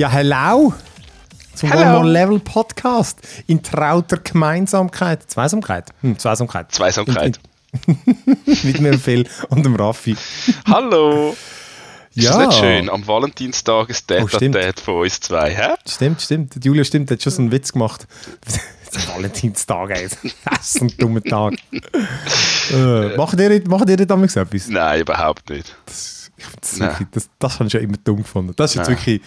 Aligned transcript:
Ja, 0.00 0.08
hello 0.08 0.72
zum 1.54 1.70
Hello. 1.70 1.98
One 2.00 2.10
Level 2.10 2.38
Podcast 2.38 3.18
in 3.46 3.62
trauter 3.62 4.16
Gemeinsamkeit. 4.16 5.30
Zweisamkeit? 5.30 5.90
Hm, 6.00 6.18
Zweisamkeit. 6.18 6.72
Zweisamkeit. 6.72 7.38
Mit 8.64 8.80
mir 8.80 8.98
Phil 8.98 9.28
und 9.50 9.62
dem 9.66 9.76
Raffi. 9.76 10.16
Hallo! 10.66 11.36
Ist 12.14 12.24
Ja. 12.24 12.30
das 12.38 12.46
nicht 12.48 12.58
schön? 12.60 12.88
Am 12.88 13.06
Valentinstag 13.06 13.90
ein 13.90 14.22
Oh, 14.24 14.28
stimmt. 14.28 14.54
Date 14.54 14.80
von 14.80 15.02
uns 15.02 15.20
zwei, 15.20 15.54
hä? 15.54 15.74
Stimmt, 15.86 16.22
stimmt. 16.22 16.54
Die 16.64 16.66
Julia 16.66 16.84
stimmt, 16.84 17.10
hat 17.10 17.22
schon 17.22 17.32
so 17.32 17.42
einen 17.42 17.52
Witz 17.52 17.70
gemacht. 17.74 18.06
Das 18.46 18.56
ist 18.96 19.06
Valentinstag, 19.06 19.90
ey. 19.90 20.08
Das 20.46 20.76
ist 20.76 20.80
ein 20.80 20.96
dummer 20.96 21.22
Tag. 21.22 21.56
äh, 22.72 23.16
macht 23.18 23.38
ihr 23.38 23.68
macht 23.68 23.90
ihr 23.90 24.00
etwas? 24.00 24.66
Nein, 24.68 25.02
überhaupt 25.02 25.50
nicht. 25.50 25.76
Ich 25.86 25.94
find 25.94 26.19
das, 26.60 26.80
wirklich, 26.80 27.08
das, 27.12 27.30
das 27.38 27.54
habe 27.54 27.64
ich 27.66 27.72
schon 27.72 27.80
immer 27.82 27.96
dumm 28.04 28.18
gefunden. 28.18 28.52
Das 28.56 28.70
ist 28.70 28.76
jetzt 28.76 28.88
Nein. 28.88 28.96
wirklich 28.98 29.20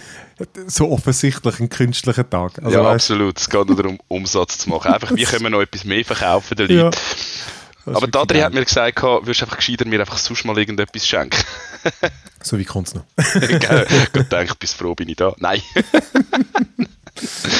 so 0.67 0.91
offensichtlich 0.91 1.59
ein 1.59 1.70
künstlicher 1.70 2.30
Tag. 2.30 2.58
Also, 2.63 2.70
ja, 2.77 2.84
weißt, 2.84 3.12
absolut. 3.12 3.40
Es 3.40 3.49
geht 3.49 3.67
nur 3.67 3.76
darum, 3.76 3.99
Umsatz 4.08 4.58
zu 4.59 4.70
machen. 4.70 4.91
Einfach, 4.94 5.16
wie 5.16 5.23
können 5.23 5.44
wir 5.44 5.49
noch 5.49 5.62
etwas 5.62 5.84
mehr 5.85 6.04
verkaufen 6.05 6.55
den 6.57 6.70
Ja. 6.70 6.84
Leuten? 6.85 6.98
ist 6.98 7.88
Aber 7.88 8.02
wirklich 8.02 8.16
Adri 8.21 8.38
geil. 8.38 8.45
hat 8.45 8.54
mir 8.54 8.63
gesagt, 8.66 9.02
würdest 9.04 9.44
einfach 9.44 9.57
gescheiter 9.57 9.85
mir 9.85 9.99
einfach 9.99 10.18
sonst 10.18 10.45
mal 10.45 10.57
irgendetwas 10.57 11.05
schenken. 11.05 11.44
So 12.41 12.57
wie 12.57 12.63
kommt 12.66 12.88
es 12.88 12.95
noch? 12.95 13.04
Gut 13.34 14.13
gedacht, 14.13 14.57
bis 14.59 14.73
froh 14.73 14.95
bin 14.95 15.09
ich 15.09 15.18
da. 15.18 15.34
Nein. 15.40 15.62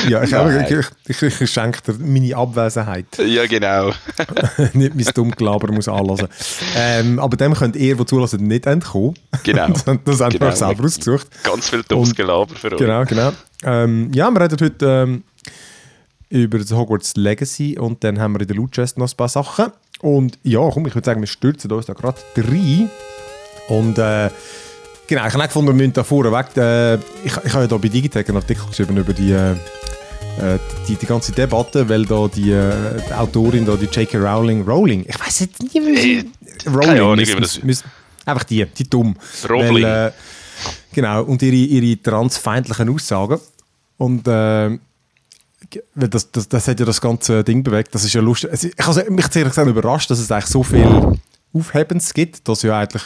Ja, 0.10 0.24
ich, 0.24 0.32
Nein. 0.32 0.66
ich, 1.08 1.22
ich, 1.22 1.42
ich 1.42 1.52
schenke 1.52 1.80
dir 1.82 2.00
meine 2.00 2.36
Abwesenheit. 2.36 3.06
ja, 3.20 3.46
genau. 3.46 3.92
nicht 4.74 4.96
mein 4.96 5.06
Dummgelaber 5.14 5.72
muss 5.72 5.88
anlassen. 5.88 6.28
Ähm, 6.76 7.20
aber 7.20 7.38
dem 7.38 7.54
könnt 7.54 7.76
ihr, 7.76 7.96
die 7.96 8.06
zulassen, 8.06 8.48
nicht 8.48 8.66
entkommen. 8.66 9.14
Genau. 9.44 9.68
das, 9.74 9.86
haben 9.86 10.00
Genau. 10.04 10.40
wir 10.48 10.52
selber 10.56 10.84
ausgesucht. 10.86 11.28
Ganz 11.44 11.70
viel 11.70 11.84
dummes 11.84 12.16
Gelaber 12.16 12.56
für 12.56 12.72
euch. 12.72 12.80
Genau, 12.80 13.06
genau. 13.06 13.32
Ähm, 13.64 14.12
ja, 14.14 14.30
wir 14.32 14.42
reden 14.42 14.58
heute 14.60 14.86
ähm, 14.86 15.24
über 16.30 16.58
das 16.58 16.72
Hogwarts 16.72 17.16
Legacy 17.16 17.78
und 17.78 18.04
dann 18.04 18.20
haben 18.20 18.34
wir 18.34 18.42
in 18.42 18.48
der 18.48 18.56
Loot-Chest 18.58 18.98
noch 18.98 19.10
ein 19.12 19.16
paar 19.16 19.30
Sachen. 19.30 19.68
Und 20.02 20.40
ja, 20.44 20.68
komm, 20.72 20.88
ich 20.88 20.96
würde 20.96 21.06
sagen, 21.06 21.22
wir 21.22 21.28
stürzen 21.28 21.72
uns 21.72 21.86
da 21.86 21.94
gerade 21.94 22.18
rein. 22.38 22.90
Und 23.70 23.98
äh, 24.00 24.30
genau, 25.16 25.28
ich 25.28 25.34
habe 25.34 25.44
auch 25.44 25.48
gefunden, 25.48 25.68
wir 25.70 25.74
müssen 25.76 25.94
da 25.94 26.04
vorweg, 26.04 26.56
äh, 26.58 26.96
ich, 26.96 27.02
ich 27.44 27.54
habe 27.54 27.62
ja 27.64 27.68
da 27.68 27.78
bei 27.78 27.88
Digitech 27.90 28.28
einen 28.28 28.38
Artikel 28.38 28.66
geschrieben 28.68 28.98
über 28.98 29.14
die, 29.14 29.32
äh, 29.32 29.52
äh, 29.52 30.60
die, 30.88 30.96
die 30.96 31.06
ganze 31.06 31.32
Debatte, 31.32 31.88
weil 31.88 32.06
da 32.06 32.28
die, 32.28 32.52
äh, 32.52 32.74
die 33.08 33.14
Autorin, 33.14 33.66
da, 33.66 33.76
die 33.76 33.86
J.K. 33.86 34.18
Rowling, 34.18 34.64
Rowling, 34.64 35.06
ich 35.08 35.20
weiß 35.20 35.42
jetzt 35.42 35.62
nicht, 35.62 35.76
wie 35.76 35.98
sie... 35.98 36.32
keine 36.64 36.76
Rowling, 36.78 36.90
Ahnung, 37.02 37.16
müssen- 37.18 37.42
das- 37.42 37.64
müssen- 37.64 37.86
einfach 38.26 38.44
die, 38.46 38.66
die 38.66 38.90
dumm. 38.90 39.16
Rowling. 39.50 39.84
Weil, 39.84 40.08
äh, 40.08 40.12
genau, 40.94 41.24
und 41.24 41.42
ihre, 41.42 41.56
ihre 41.56 42.02
transfeindlichen 42.02 42.90
Aussagen. 42.90 43.40
Und 43.98 44.28
äh, 44.28 44.78
das, 45.96 46.32
das, 46.32 46.48
das 46.50 46.68
hat 46.68 46.80
ja 46.80 46.86
das 46.86 47.00
ganze 47.02 47.44
Ding 47.44 47.64
bewegt. 47.64 47.94
Das 47.96 48.04
ist 48.04 48.14
ja 48.14 48.22
lustig. 48.22 48.50
Ich 48.78 48.86
habe 48.86 49.10
mich 49.12 49.30
gesagt 49.30 49.58
überrascht, 49.68 50.10
dass 50.10 50.20
es 50.20 50.32
eigentlich 50.32 50.46
so 50.48 50.64
viel 50.64 51.18
Aufhebens 51.54 52.14
gibt, 52.14 52.48
dass 52.48 52.62
ja 52.64 52.80
eigentlich 52.80 53.04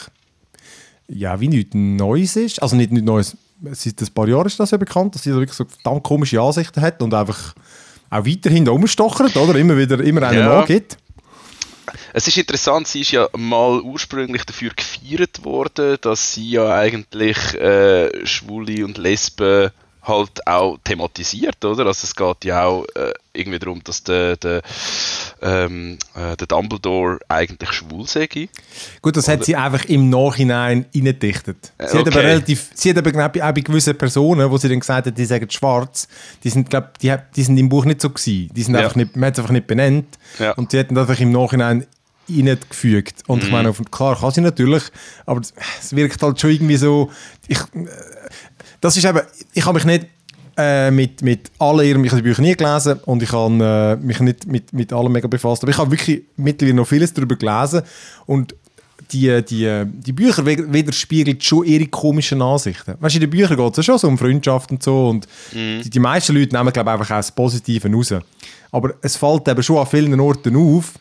ja, 1.08 1.39
wie 1.39 1.47
nichts 1.47 1.72
Neues 1.73 2.36
ist. 2.36 2.61
Also 2.61 2.75
nicht 2.75 2.91
nichts 2.91 3.05
Neues. 3.05 3.38
Seit 3.72 4.02
ein 4.02 4.13
paar 4.13 4.27
Jahren 4.27 4.45
ist 4.47 4.59
das 4.59 4.72
ja 4.72 4.77
bekannt, 4.77 5.16
dass 5.16 5.23
sie 5.23 5.31
da 5.31 5.38
wirklich 5.38 5.58
so 5.58 5.66
verdammt 5.66 6.03
komische 6.03 6.39
Ansichten 6.41 6.81
hat 6.81 7.02
und 7.02 7.13
einfach 7.13 7.53
auch 8.09 8.25
weiterhin 8.25 8.66
da 8.66 8.72
rumstochert, 8.72 9.35
oder? 9.35 9.58
Immer 9.58 9.78
wieder 9.78 10.00
immer 10.02 10.23
einen 10.23 10.39
Ja. 10.39 10.59
nachgibt. 10.59 10.97
Es 12.13 12.28
ist 12.28 12.38
interessant, 12.38 12.88
sie 12.88 13.01
ist 13.01 13.12
ja 13.12 13.28
mal 13.38 13.79
ursprünglich 13.81 14.44
dafür 14.44 14.72
gefeiert 14.75 15.44
worden, 15.45 15.97
dass 16.01 16.34
sie 16.34 16.51
ja 16.51 16.73
eigentlich 16.75 17.38
äh, 17.56 18.25
Schwule 18.25 18.84
und 18.85 18.97
Lesben 18.97 19.72
halt 20.07 20.45
auch 20.47 20.78
thematisiert, 20.84 21.63
oder? 21.66 21.85
Also 21.85 22.06
es 22.06 22.16
geht 22.16 22.45
ja 22.45 22.63
auch 22.66 22.85
äh, 22.95 23.12
irgendwie 23.34 23.59
darum, 23.59 23.84
dass 23.84 24.03
der, 24.03 24.38
der, 24.38 24.62
ähm, 25.41 25.97
äh, 26.16 26.35
der 26.38 26.47
Dumbledore 26.47 27.19
eigentlich 27.28 27.72
schwul 27.73 28.07
sei. 28.07 28.28
Gut, 29.01 29.18
das 29.18 29.28
hat 29.28 29.45
sie 29.45 29.56
einfach 29.56 29.85
im 29.85 30.09
Nachhinein 30.09 30.85
reingedichtet. 30.95 31.73
Äh, 31.78 31.88
Sie 31.90 31.97
hat 31.97 32.07
aber 32.07 32.18
okay. 32.19 32.25
relativ, 32.28 32.69
sie 32.73 32.90
hat 32.91 32.97
aber 32.97 33.12
genau 33.12 33.29
bei, 33.29 33.44
auch 33.44 33.53
bei 33.53 33.62
gewissen 33.62 33.97
Personen, 33.97 34.50
wo 34.50 34.57
sie 34.57 34.69
dann 34.69 34.79
gesagt 34.79 35.07
hat, 35.07 35.18
die 35.18 35.25
sagen 35.25 35.50
schwarz, 35.50 36.07
die 36.44 36.50
sind, 36.50 36.69
glaub, 36.69 36.97
die, 37.00 37.12
hat- 37.12 37.35
die 37.35 37.44
sind 37.44 37.57
im 37.57 37.69
Buch 37.69 37.85
nicht 37.85 38.01
so 38.01 38.09
gewesen. 38.09 38.50
Die 38.53 38.63
sind 38.63 38.74
Ja. 38.75 38.81
einfach 38.81 38.95
nicht, 38.95 39.16
man 39.16 39.28
hat 39.28 39.34
es 39.34 39.39
einfach 39.39 39.53
nicht 39.53 39.68
benannt. 39.68 40.18
Ja. 40.39 40.53
Und 40.53 40.72
sie 40.72 40.78
hätten 40.78 40.97
einfach 40.97 41.19
im 41.19 41.31
Nachhinein 41.31 41.85
reingefügt. 42.29 43.24
Und 43.28 43.39
Mhm. 43.39 43.45
ich 43.45 43.51
meine, 43.51 43.69
auf- 43.69 43.81
klar 43.91 44.19
kann 44.19 44.31
sie 44.31 44.41
natürlich, 44.41 44.84
aber 45.25 45.41
es- 45.41 45.53
es 45.81 45.95
wirkt 45.95 46.22
halt 46.22 46.39
schon 46.39 46.50
irgendwie 46.51 46.78
so, 46.78 47.09
ich, 47.47 47.59
äh, 47.59 47.63
das 48.81 48.97
ist 48.97 49.05
eben, 49.05 49.21
ich 49.53 49.65
habe 49.65 49.75
mich 49.75 49.85
nicht 49.85 50.07
äh, 50.57 50.89
mit, 50.91 51.21
mit 51.21 51.51
allen 51.59 51.85
ihren, 51.85 52.03
ich 52.03 52.11
habe 52.11 52.21
die 52.21 52.27
Bücher 52.27 52.41
nie 52.41 52.55
gelesen 52.55 52.99
und 53.05 53.21
ich 53.21 53.31
habe 53.31 53.97
äh, 54.01 54.05
mich 54.05 54.19
nicht 54.19 54.47
mit, 54.47 54.73
mit 54.73 54.91
allem 54.93 55.11
mega 55.11 55.27
befasst, 55.27 55.63
aber 55.63 55.71
ich 55.71 55.77
habe 55.77 55.91
wirklich 55.91 56.23
mittlerweile 56.35 56.75
noch 56.77 56.88
vieles 56.88 57.13
darüber 57.13 57.35
gelesen 57.35 57.81
und 58.25 58.55
die, 59.11 59.41
die, 59.45 59.83
die 59.85 60.11
Bücher 60.11 60.45
wi- 60.45 60.73
widerspiegeln 60.73 61.39
schon 61.39 61.63
ihre 61.63 61.85
komischen 61.85 62.41
Ansichten. 62.41 62.95
Weißt 62.99 63.15
du, 63.15 63.19
in 63.19 63.21
den 63.21 63.29
Büchern 63.29 63.55
geht 63.55 63.71
es 63.71 63.77
ja 63.77 63.83
schon 63.83 63.97
so 63.99 64.07
um 64.07 64.17
Freundschaft 64.17 64.69
und 64.71 64.83
so 64.83 65.09
und 65.09 65.27
die, 65.53 65.89
die 65.89 65.99
meisten 65.99 66.35
Leute 66.35 66.55
nehmen, 66.55 66.73
glaube 66.73 66.89
ich, 66.89 66.94
einfach 66.94 67.11
auch 67.11 67.19
das 67.19 67.31
Positive 67.31 67.89
raus. 67.89 68.13
Aber 68.71 68.95
es 69.01 69.15
fällt 69.15 69.47
eben 69.47 69.63
schon 69.63 69.77
an 69.77 69.88
vielen 69.88 70.19
Orten 70.19 70.57
auf, 70.57 70.94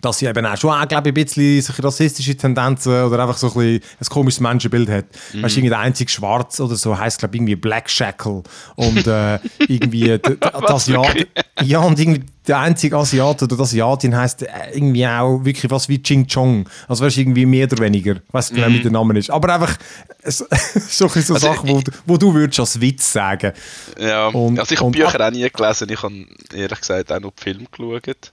dass 0.00 0.18
sie 0.18 0.26
eben 0.26 0.44
auch 0.44 0.56
schon, 0.56 0.70
auch, 0.70 0.86
glaube 0.86 1.08
ich, 1.08 1.12
ein 1.12 1.24
bisschen 1.24 1.62
solche 1.62 1.82
rassistische 1.84 2.36
Tendenzen 2.36 3.04
oder 3.04 3.20
einfach 3.20 3.38
so 3.38 3.46
ein, 3.48 3.52
bisschen 3.54 3.80
ein 4.00 4.06
komisches 4.10 4.40
Menschenbild 4.40 4.88
hat. 4.90 5.04
Mhm. 5.32 5.42
Weißt 5.42 5.54
du, 5.54 5.60
irgendwie 5.60 5.70
der 5.70 5.78
einzige 5.78 6.10
Schwarz 6.10 6.60
oder 6.60 6.76
so 6.76 6.98
heißt, 6.98 7.18
glaube 7.20 7.34
ich, 7.34 7.38
irgendwie 7.40 7.56
Black 7.56 7.88
Shackle 7.88 8.42
und 8.76 9.06
äh, 9.06 9.38
irgendwie 9.66 10.12
Asiat, 10.40 11.06
wirklich? 11.14 11.28
ja, 11.62 11.78
und 11.78 11.98
irgendwie 11.98 12.22
der 12.46 12.58
einzige 12.58 12.96
Asiat 12.98 13.42
oder 13.42 13.56
die 13.56 13.62
Asiatin 13.62 14.14
heißt 14.14 14.42
äh, 14.42 14.48
irgendwie 14.74 15.06
auch 15.06 15.42
wirklich 15.44 15.70
was 15.70 15.88
wie 15.88 16.02
Ching 16.02 16.26
Chong. 16.26 16.68
Also 16.86 17.02
weißt 17.04 17.16
du, 17.16 17.20
irgendwie 17.22 17.46
mehr 17.46 17.66
oder 17.66 17.78
weniger. 17.82 18.16
Weißt 18.32 18.50
du, 18.50 18.56
genau, 18.56 18.68
wie 18.68 18.80
der 18.80 18.90
Name 18.90 19.18
ist. 19.18 19.30
Aber 19.30 19.54
einfach 19.54 19.74
es- 20.22 20.38
so, 20.38 20.46
so 21.08 21.14
Also 21.14 21.38
Sachen, 21.38 21.68
wo, 21.70 21.80
du- 21.80 21.92
wo 22.04 22.16
du 22.18 22.34
würdest 22.34 22.60
als 22.60 22.78
Witz 22.78 23.10
sagen. 23.12 23.52
Ja, 23.98 24.26
Und- 24.26 24.58
also 24.58 24.72
ich 24.74 24.78
habe 24.80 24.86
und- 24.88 24.92
Bücher 24.96 25.26
auch 25.26 25.30
nie 25.30 25.48
gelesen, 25.48 25.88
ich 25.88 26.02
habe 26.02 26.14
ehrlich 26.52 26.80
gesagt 26.80 27.10
auch 27.10 27.20
noch 27.20 27.32
die 27.38 27.42
Filme 27.42 27.64
geschaut. 27.70 28.32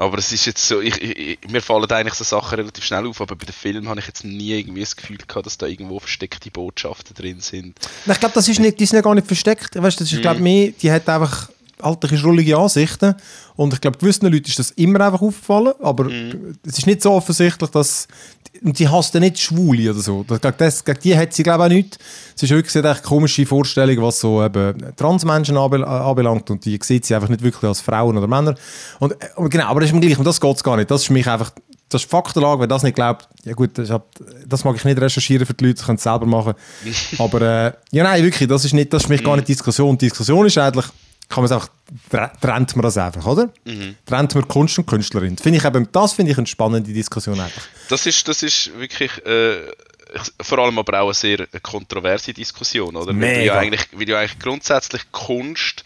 Aber 0.00 0.16
es 0.16 0.32
ist 0.32 0.46
jetzt 0.46 0.66
so, 0.66 0.80
ich, 0.80 0.98
ich, 1.02 1.38
mir 1.50 1.60
fallen 1.60 1.90
eigentlich 1.90 2.14
so 2.14 2.24
Sachen 2.24 2.54
relativ 2.54 2.82
schnell 2.82 3.06
auf, 3.06 3.20
aber 3.20 3.36
bei 3.36 3.44
den 3.44 3.52
Filmen 3.52 3.86
habe 3.86 4.00
ich 4.00 4.06
jetzt 4.06 4.24
nie 4.24 4.58
irgendwie 4.58 4.80
das 4.80 4.96
Gefühl 4.96 5.18
gehabt, 5.18 5.44
dass 5.44 5.58
da 5.58 5.66
irgendwo 5.66 5.98
versteckte 5.98 6.50
Botschaften 6.50 7.14
drin 7.14 7.40
sind. 7.40 7.78
Ich 8.06 8.18
glaube, 8.18 8.34
das 8.34 8.48
ist 8.48 8.60
nicht, 8.60 8.80
die 8.80 8.86
sind 8.86 8.96
ja 8.96 9.02
gar 9.02 9.14
nicht 9.14 9.26
versteckt. 9.26 9.74
Weißt, 9.74 10.00
das 10.00 10.10
ist, 10.10 10.22
glaube 10.22 10.40
mehr, 10.40 10.70
die 10.70 10.90
hat 10.90 11.06
einfach 11.06 11.50
alterliche, 11.82 12.20
schrullige 12.20 12.56
Ansichten. 12.58 13.14
Und 13.56 13.74
ich 13.74 13.80
glaube, 13.80 13.98
gewissen 13.98 14.26
Leuten 14.30 14.46
ist 14.46 14.58
das 14.58 14.70
immer 14.72 15.00
einfach 15.00 15.20
aufgefallen. 15.22 15.72
Aber 15.80 16.08
es 16.66 16.78
ist 16.78 16.86
nicht 16.86 17.02
so 17.02 17.12
offensichtlich, 17.12 17.70
dass. 17.70 18.08
Und 18.62 18.76
sie 18.76 18.88
hasst 18.88 19.14
ja 19.14 19.20
nicht 19.20 19.38
Schwule 19.38 19.90
oder 19.92 20.00
so. 20.00 20.24
Das, 20.26 20.40
gegen, 20.40 20.54
das, 20.58 20.84
gegen 20.84 20.98
die 21.00 21.16
hat 21.16 21.32
sie, 21.32 21.42
glaube 21.44 21.64
ich, 21.64 21.70
auch 21.70 21.74
nicht. 21.74 21.98
Es 22.36 22.42
ist 22.42 22.50
wirklich 22.50 22.84
echt 22.84 23.02
komische 23.04 23.46
Vorstellungen, 23.46 24.02
was 24.02 24.20
so 24.20 24.42
eben 24.44 24.76
Transmenschen 24.96 25.56
anbel 25.56 25.84
anbelangt. 25.84 26.50
Und 26.50 26.64
die 26.64 26.78
sieht 26.82 27.04
sie 27.06 27.14
einfach 27.14 27.28
nicht 27.28 27.42
wirklich 27.42 27.64
als 27.68 27.80
Frauen 27.80 28.18
oder 28.18 28.26
Männer. 28.26 28.54
Und, 28.98 29.12
äh, 29.12 29.16
aber 29.36 29.48
genau, 29.48 29.66
aber 29.66 29.80
das 29.80 29.90
ist 29.90 29.94
mir 29.94 30.00
gleich. 30.00 30.18
Und 30.18 30.24
das 30.26 30.40
geht 30.40 30.56
es 30.56 30.64
gar 30.64 30.76
nicht. 30.76 30.90
Das 30.90 31.02
ist 31.02 31.06
für 31.06 31.12
mich 31.12 31.26
einfach. 31.28 31.52
Das 31.88 32.02
ist 32.02 32.10
Faktenlage, 32.10 32.60
wer 32.60 32.66
das 32.68 32.84
nicht 32.84 32.94
glaubt, 32.94 33.28
ja 33.42 33.52
gut, 33.52 33.76
das, 33.76 33.86
ist 33.86 33.90
ab- 33.90 34.14
das 34.46 34.62
mag 34.62 34.76
ich 34.76 34.84
nicht 34.84 35.00
recherchieren 35.00 35.44
für 35.44 35.54
die 35.54 35.64
Leute, 35.64 35.78
das 35.78 35.86
können 35.86 35.98
sie 35.98 36.04
selber 36.04 36.24
machen. 36.24 36.54
Aber 37.18 37.40
äh, 37.42 37.72
ja, 37.90 38.04
nein, 38.04 38.22
wirklich, 38.22 38.48
das 38.48 38.64
ist, 38.64 38.74
nicht, 38.74 38.92
das 38.92 39.02
ist 39.02 39.06
für 39.08 39.12
mich 39.12 39.24
gar 39.24 39.34
nicht 39.34 39.48
Diskussion. 39.48 39.98
Die 39.98 40.06
Diskussion 40.06 40.46
ist 40.46 40.56
eigentlich, 40.56 40.86
kann 41.30 41.44
man 41.44 41.52
einfach, 41.52 41.68
tre- 42.10 42.30
trennt 42.40 42.76
man 42.76 42.82
das 42.82 42.98
einfach, 42.98 43.24
oder? 43.24 43.48
Trennt 44.04 44.34
man 44.34 44.46
Kunst 44.48 44.78
und 44.78 44.86
Künstlerin. 44.86 45.38
Finde 45.38 45.58
ich 45.58 45.64
eben, 45.64 45.88
das 45.92 46.12
finde 46.12 46.32
ich 46.32 46.38
eine 46.38 46.46
spannende 46.46 46.92
Diskussion 46.92 47.40
eigentlich. 47.40 47.64
Das 47.88 48.04
ist, 48.04 48.28
das 48.28 48.42
ist 48.42 48.78
wirklich 48.78 49.24
äh, 49.24 49.60
vor 50.42 50.58
allem 50.58 50.78
aber 50.78 51.00
auch 51.00 51.06
eine 51.06 51.14
sehr 51.14 51.46
kontroverse 51.62 52.34
Diskussion, 52.34 52.96
oder? 52.96 53.06
Weil 53.06 53.14
du, 53.14 53.18
Mega. 53.20 53.54
ja 53.54 53.58
eigentlich, 53.60 53.86
weil 53.92 54.04
du 54.06 54.18
eigentlich 54.18 54.38
grundsätzlich 54.40 55.10
Kunst 55.12 55.84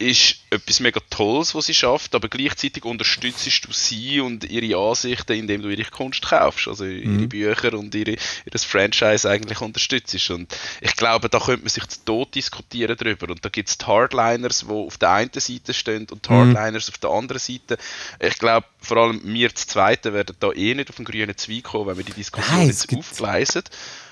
ist 0.00 0.36
etwas 0.50 0.80
mega 0.80 0.98
Tolles, 1.10 1.54
was 1.54 1.66
sie 1.66 1.74
schafft, 1.74 2.14
aber 2.14 2.28
gleichzeitig 2.28 2.84
unterstützt 2.84 3.46
du 3.66 3.72
sie 3.72 4.20
und 4.20 4.44
ihre 4.50 4.78
Ansichten, 4.78 5.32
indem 5.34 5.62
du 5.62 5.68
ihre 5.68 5.84
Kunst 5.90 6.22
kaufst, 6.22 6.68
also 6.68 6.84
ihre 6.86 7.26
Bücher 7.26 7.74
und 7.74 7.94
ihre, 7.94 8.12
ihr 8.12 8.58
Franchise 8.58 9.28
eigentlich 9.28 9.60
unterstützt. 9.60 10.30
Und 10.30 10.56
ich 10.80 10.96
glaube, 10.96 11.28
da 11.28 11.38
könnte 11.38 11.62
man 11.62 11.68
sich 11.68 11.86
zu 11.86 12.04
Tod 12.04 12.34
diskutieren 12.34 12.96
drüber. 12.96 13.28
Und 13.30 13.44
da 13.44 13.50
gibt 13.50 13.68
es 13.68 13.76
die 13.78 13.84
Hardliners, 13.84 14.60
die 14.66 14.72
auf 14.72 14.96
der 14.96 15.10
einen 15.12 15.30
Seite 15.34 15.74
stehen 15.74 16.06
und 16.10 16.24
die 16.26 16.30
Hardliners 16.30 16.88
auf 16.88 16.98
der 16.98 17.10
anderen 17.10 17.38
Seite. 17.38 17.76
Ich 18.18 18.38
glaube, 18.38 18.66
vor 18.80 18.96
allem 18.96 19.20
wir 19.22 19.54
zu 19.54 19.66
Zweiten 19.66 20.14
werden 20.14 20.34
da 20.40 20.50
eh 20.52 20.74
nicht 20.74 20.88
auf 20.88 20.96
den 20.96 21.04
grünen 21.04 21.36
Zweig 21.36 21.64
kommen, 21.64 21.88
wenn 21.88 21.98
wir 21.98 22.04
die 22.04 22.12
Diskussion 22.14 22.56
Nein, 22.56 22.68
jetzt 22.68 22.88
gibt- 22.88 23.00
aufgleisen. 23.00 23.62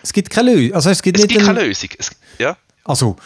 Es 0.03 0.13
gibt 0.13 0.29
keine 0.31 0.55
Lösung. 0.55 0.75
Also 0.75 0.91
es 0.91 1.03
gibt 1.03 1.19
Es 1.19 1.27
gibt 1.27 1.45
keine 1.45 1.65
Lösung. 1.65 1.89
Es, 1.99 2.11
ja? 2.39 2.57
Also, 2.85 3.17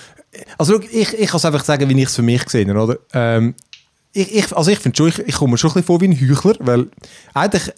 also 0.58 0.80
ich, 0.80 1.12
ich 1.12 1.28
kann 1.28 1.36
es 1.36 1.44
einfach 1.44 1.64
sagen, 1.64 1.88
wie 1.88 2.00
ich 2.00 2.08
es 2.08 2.16
für 2.16 2.22
mich 2.22 2.44
gesehen 2.44 2.70
habe, 2.70 2.80
oder? 2.80 2.98
Ähm, 3.12 3.54
ich, 4.12 4.34
ich, 4.34 4.56
also 4.56 4.70
ich 4.70 4.78
finde 4.78 4.96
schon, 4.96 5.08
ich, 5.08 5.18
ich 5.20 5.34
komme 5.34 5.52
mir 5.52 5.58
schon 5.58 5.70
ein 5.70 5.74
bisschen 5.74 5.86
vor 5.86 6.00
wie 6.00 6.08
ein 6.08 6.30
Heuchler, 6.30 6.56
weil 6.60 6.88
eigentlich 7.34 7.72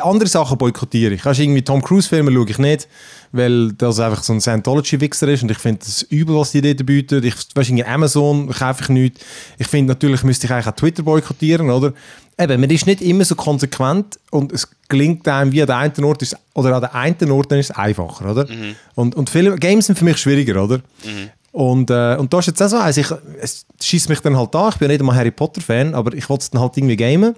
andere 0.00 0.28
Sachen 0.28 0.58
boykottiere 0.58 1.14
ich. 1.14 1.24
Also 1.24 1.42
irgendwie 1.42 1.62
Tom 1.62 1.82
Cruise-Filme 1.82 2.30
schaue 2.30 2.50
ich 2.50 2.58
nicht, 2.58 2.88
weil 3.32 3.72
das 3.72 3.98
einfach 3.98 4.22
so 4.22 4.32
ein 4.32 4.40
Scientology-Wichser 4.40 5.28
ist 5.28 5.42
und 5.42 5.50
ich 5.50 5.58
finde 5.58 5.80
das 5.84 6.02
übel, 6.02 6.36
was 6.36 6.52
die 6.52 6.60
dort 6.60 6.84
bieten. 6.84 7.24
Ich, 7.24 7.34
weißt, 7.54 7.70
irgendwie 7.70 7.84
Amazon 7.84 8.50
kaufe 8.50 8.82
ich 8.82 8.88
nicht. 8.90 9.24
Ich 9.58 9.66
finde, 9.66 9.92
natürlich 9.92 10.22
müsste 10.22 10.46
ich 10.46 10.52
eigentlich 10.52 10.66
auch 10.66 10.76
Twitter 10.76 11.02
boykottieren, 11.02 11.70
oder? 11.70 11.94
Eben, 12.38 12.60
man 12.60 12.70
ist 12.70 12.86
nicht 12.86 13.00
immer 13.00 13.24
so 13.24 13.34
konsequent 13.34 14.18
und 14.30 14.52
es 14.52 14.68
gelingt 14.88 15.26
einem 15.28 15.52
wie 15.52 15.62
an 15.62 15.66
der 15.66 15.76
einen 15.78 16.04
Ort 16.04 16.22
ist, 16.22 16.36
oder 16.54 16.74
an 16.74 16.80
der 16.80 16.94
einen 16.94 17.30
Ort 17.30 17.52
ist 17.52 17.70
es 17.70 17.76
einfacher, 17.76 18.30
oder? 18.30 18.46
Mhm. 18.46 18.76
Und, 18.94 19.14
und 19.14 19.30
viele 19.30 19.56
Games 19.56 19.86
sind 19.86 19.98
für 19.98 20.04
mich 20.04 20.18
schwieriger, 20.18 20.62
oder? 20.62 20.78
Mhm. 21.04 21.30
Und, 21.52 21.90
äh, 21.90 22.16
und 22.16 22.32
da 22.32 22.38
ist 22.38 22.46
jetzt 22.46 22.62
auch 22.62 22.68
so, 22.68 22.78
also 22.78 23.00
ich, 23.00 23.10
es 23.40 23.66
schießt 23.80 24.08
mich 24.08 24.20
dann 24.20 24.36
halt 24.36 24.54
an, 24.54 24.70
ich 24.70 24.76
bin 24.76 24.88
nicht 24.88 25.00
einmal 25.00 25.16
Harry 25.16 25.32
Potter 25.32 25.60
Fan, 25.60 25.94
aber 25.94 26.14
ich 26.14 26.28
wollte 26.28 26.42
es 26.42 26.50
dann 26.50 26.60
halt 26.60 26.76
irgendwie 26.76 26.96
gamen. 26.96 27.34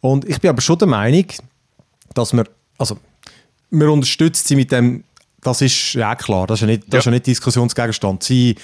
Und 0.00 0.28
ich 0.28 0.40
bin 0.40 0.50
aber 0.50 0.60
schon 0.60 0.78
der 0.78 0.88
Meinung, 0.88 1.24
dass 2.14 2.32
man, 2.32 2.46
also, 2.76 2.98
man 3.70 3.88
unterstützt 3.88 4.46
sie 4.48 4.56
mit 4.56 4.70
dem, 4.70 5.04
das 5.40 5.62
ist 5.62 5.94
ja 5.94 6.14
klar, 6.14 6.46
das 6.46 6.58
ist 6.58 6.60
ja 6.62 6.66
nicht, 6.66 6.82
das 6.88 6.92
ja. 6.92 6.98
Ist 6.98 7.04
ja 7.06 7.10
nicht 7.12 7.26
Diskussionsgegenstand. 7.26 8.22
Sie, 8.22 8.54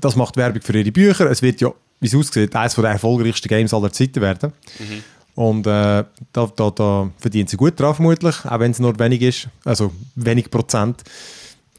das 0.00 0.16
macht 0.16 0.36
Werbung 0.36 0.62
für 0.62 0.76
ihre 0.76 0.90
Bücher, 0.92 1.30
es 1.30 1.42
wird 1.42 1.60
ja, 1.60 1.70
wie 2.00 2.06
es 2.06 2.14
aussieht, 2.14 2.56
eines 2.56 2.74
der 2.74 2.84
erfolgreichsten 2.84 3.48
Games 3.48 3.74
aller 3.74 3.92
Zeiten 3.92 4.22
werden. 4.22 4.52
Mhm. 4.78 5.04
Und 5.34 5.66
äh, 5.66 6.04
da, 6.32 6.52
da, 6.56 6.70
da 6.70 7.10
verdienen 7.18 7.46
sie 7.46 7.56
gut 7.56 7.78
drauf 7.78 7.96
vermutlich, 7.96 8.44
auch 8.44 8.58
wenn 8.58 8.72
es 8.72 8.78
nur 8.78 8.98
wenig 8.98 9.22
ist, 9.22 9.48
also 9.64 9.92
wenig 10.14 10.50
Prozent. 10.50 11.02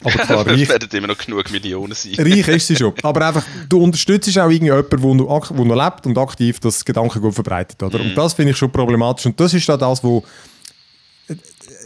Aber 0.03 0.11
klar, 0.11 0.47
reich, 0.47 0.69
werden 0.69 0.89
immer 0.91 1.07
noch 1.07 1.17
genug 1.17 1.51
Millionen 1.51 1.93
sein. 1.93 2.13
reich 2.17 2.47
ist 2.47 2.67
sie 2.67 2.75
schon. 2.75 2.93
Aber 3.03 3.27
einfach, 3.27 3.45
du 3.69 3.83
unterstützt 3.83 4.37
auch 4.37 4.49
irgendjemanden, 4.49 4.89
der 4.89 5.13
noch, 5.15 5.51
noch 5.51 5.85
lebt 5.85 6.05
und 6.05 6.17
aktiv 6.17 6.59
das 6.59 6.83
Gedankengut 6.83 7.33
verbreitet. 7.33 7.81
Oder? 7.81 7.99
Mm. 7.99 8.01
Und 8.01 8.11
mhm. 8.11 8.15
das 8.15 8.33
finde 8.33 8.51
ich 8.51 8.57
schon 8.57 8.71
problematisch. 8.71 9.25
Und 9.25 9.39
das 9.39 9.53
ist 9.53 9.67
da 9.69 9.77
das, 9.77 10.03
wo 10.03 10.23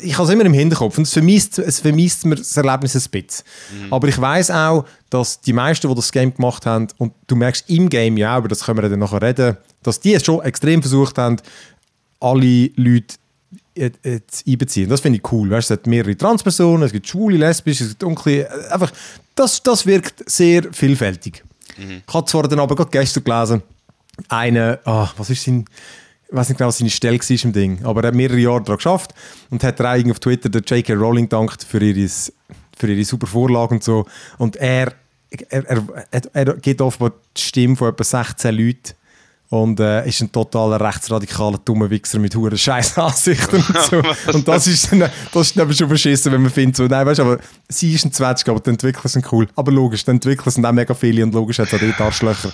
ich 0.02 0.14
habe 0.18 0.28
es 0.28 0.34
immer 0.34 0.46
im 0.46 0.54
Hinterkopf 0.54 0.98
und 0.98 1.04
es 1.04 1.14
vermisst, 1.14 1.60
es 1.60 1.80
vermisst 1.80 2.26
mir 2.26 2.36
das 2.36 2.56
Erlebnis 2.58 2.96
ein 2.96 3.10
bisschen. 3.10 3.46
Mhm. 3.72 3.94
Aber 3.94 4.08
ich 4.08 4.20
weiß 4.20 4.52
auch, 4.52 4.86
dass 5.10 5.42
die 5.42 5.54
meisten, 5.54 5.88
die 5.88 5.96
das 5.96 6.12
Game 6.12 6.34
gemacht 6.34 6.66
haben, 6.66 6.88
und 6.98 7.14
du 7.28 7.36
merkst 7.36 7.70
im 7.70 7.90
Game 7.90 8.18
ja, 8.18 8.36
aber 8.36 8.48
das 8.48 8.64
können 8.64 8.82
wir 8.82 8.90
dann 8.90 9.00
nachher 9.00 9.22
reden, 9.22 9.58
dass 9.84 10.00
die 10.00 10.14
es 10.14 10.26
schon 10.26 10.42
extrem 10.42 10.82
versucht 10.82 11.18
haben, 11.18 11.38
alle 12.20 12.70
Leute 12.76 13.16
einbeziehen. 13.78 14.90
Das 14.90 15.02
finde 15.02 15.20
ich 15.20 15.32
cool. 15.32 15.50
Weißt, 15.50 15.72
es 15.72 15.78
gibt 15.78 15.88
mehrere 15.88 16.16
Transpersonen, 16.16 16.84
es 16.84 16.92
gibt 16.92 17.08
schwule, 17.08 17.38
lesbische, 17.38 17.84
es 17.84 17.90
gibt 17.92 18.04
dunkle. 18.04 18.50
Einfach, 18.72 18.92
das, 19.36 19.62
das 19.62 19.86
wirkt 19.86 20.30
sehr 20.30 20.72
vielfältig. 20.72 21.44
Mhm. 21.78 22.02
Ich 22.08 22.14
habe 22.14 22.26
zwar 22.26 22.44
dann 22.48 22.60
aber 22.60 22.76
gerade 22.76 22.92
gestern 22.92 23.24
gelesen, 23.24 23.64
eine, 24.30 24.80
oh, 24.86 25.08
was 25.18 25.30
ist 25.30 25.44
sein, 25.44 25.66
ich 26.28 26.36
weiß 26.36 26.50
nicht 26.50 26.58
genau, 26.58 26.70
was 26.70 26.78
seine 26.78 26.90
Stelle 26.90 27.20
war 27.20 27.44
im 27.44 27.54
Ding, 27.54 27.86
aber 27.86 28.02
er 28.04 28.08
hat 28.08 28.16
mehrere 28.16 28.40
Jahre 28.40 28.62
daran 28.62 28.78
geschafft 28.78 29.14
und 29.50 29.64
hat 29.64 29.80
er 29.80 30.12
auf 30.12 30.20
Twitter 30.20 30.50
der 30.50 30.62
J.K. 30.62 30.94
Rowling 30.94 31.30
dankt 31.30 31.64
für 31.64 31.82
ihre, 31.82 32.10
für 32.78 32.88
ihre 32.88 33.04
super 33.04 33.28
Vorlage 33.28 33.76
und 33.76 33.84
so. 33.84 34.06
Und 34.38 34.56
er, 34.56 34.94
er, 35.50 35.66
er, 35.66 35.84
er, 36.12 36.22
er 36.34 36.54
gibt 36.56 36.82
offenbar 36.82 37.12
die 37.36 37.42
Stimme 37.42 37.76
von 37.76 37.90
etwa 37.90 38.04
16 38.04 38.56
Leuten 38.56 38.94
und 39.62 39.80
äh, 39.80 40.08
ist 40.08 40.22
ein 40.22 40.32
totaler 40.32 40.80
rechtsradikaler 40.80 41.60
dummer 41.60 41.90
Wichser 41.90 42.20
mit 42.20 42.36
hohen 42.36 42.58
scheiß 42.58 42.98
Ansichten 42.98 43.56
und 43.56 43.82
so. 43.90 44.02
und 44.34 44.48
das 44.48 44.68
ist, 44.68 44.92
dann, 44.92 45.10
das 45.32 45.48
ist 45.48 45.58
dann 45.58 45.74
schon 45.74 45.88
verschissen, 45.88 46.32
wenn 46.32 46.42
man 46.42 46.52
findet, 46.52 46.76
so, 46.78 46.86
nein, 46.86 47.06
weißt, 47.06 47.22
aber 47.22 47.40
sie 47.70 47.94
ist 47.94 48.06
ein 48.06 48.12
20, 48.12 48.50
aber 48.50 48.60
die 48.60 48.72
Entwickler 48.72 49.10
sind 49.10 49.32
cool. 49.32 49.48
Aber 49.56 49.72
logisch, 49.72 50.04
die 50.04 50.12
Entwickler 50.12 50.52
sind 50.52 50.66
auch 50.66 50.72
mega 50.72 50.94
viele 50.94 51.24
und 51.24 51.34
logisch 51.34 51.60
hat 51.60 51.68
es 51.68 51.74
auch 51.74 51.80
dort 51.80 52.02
Arschlöcher. 52.02 52.52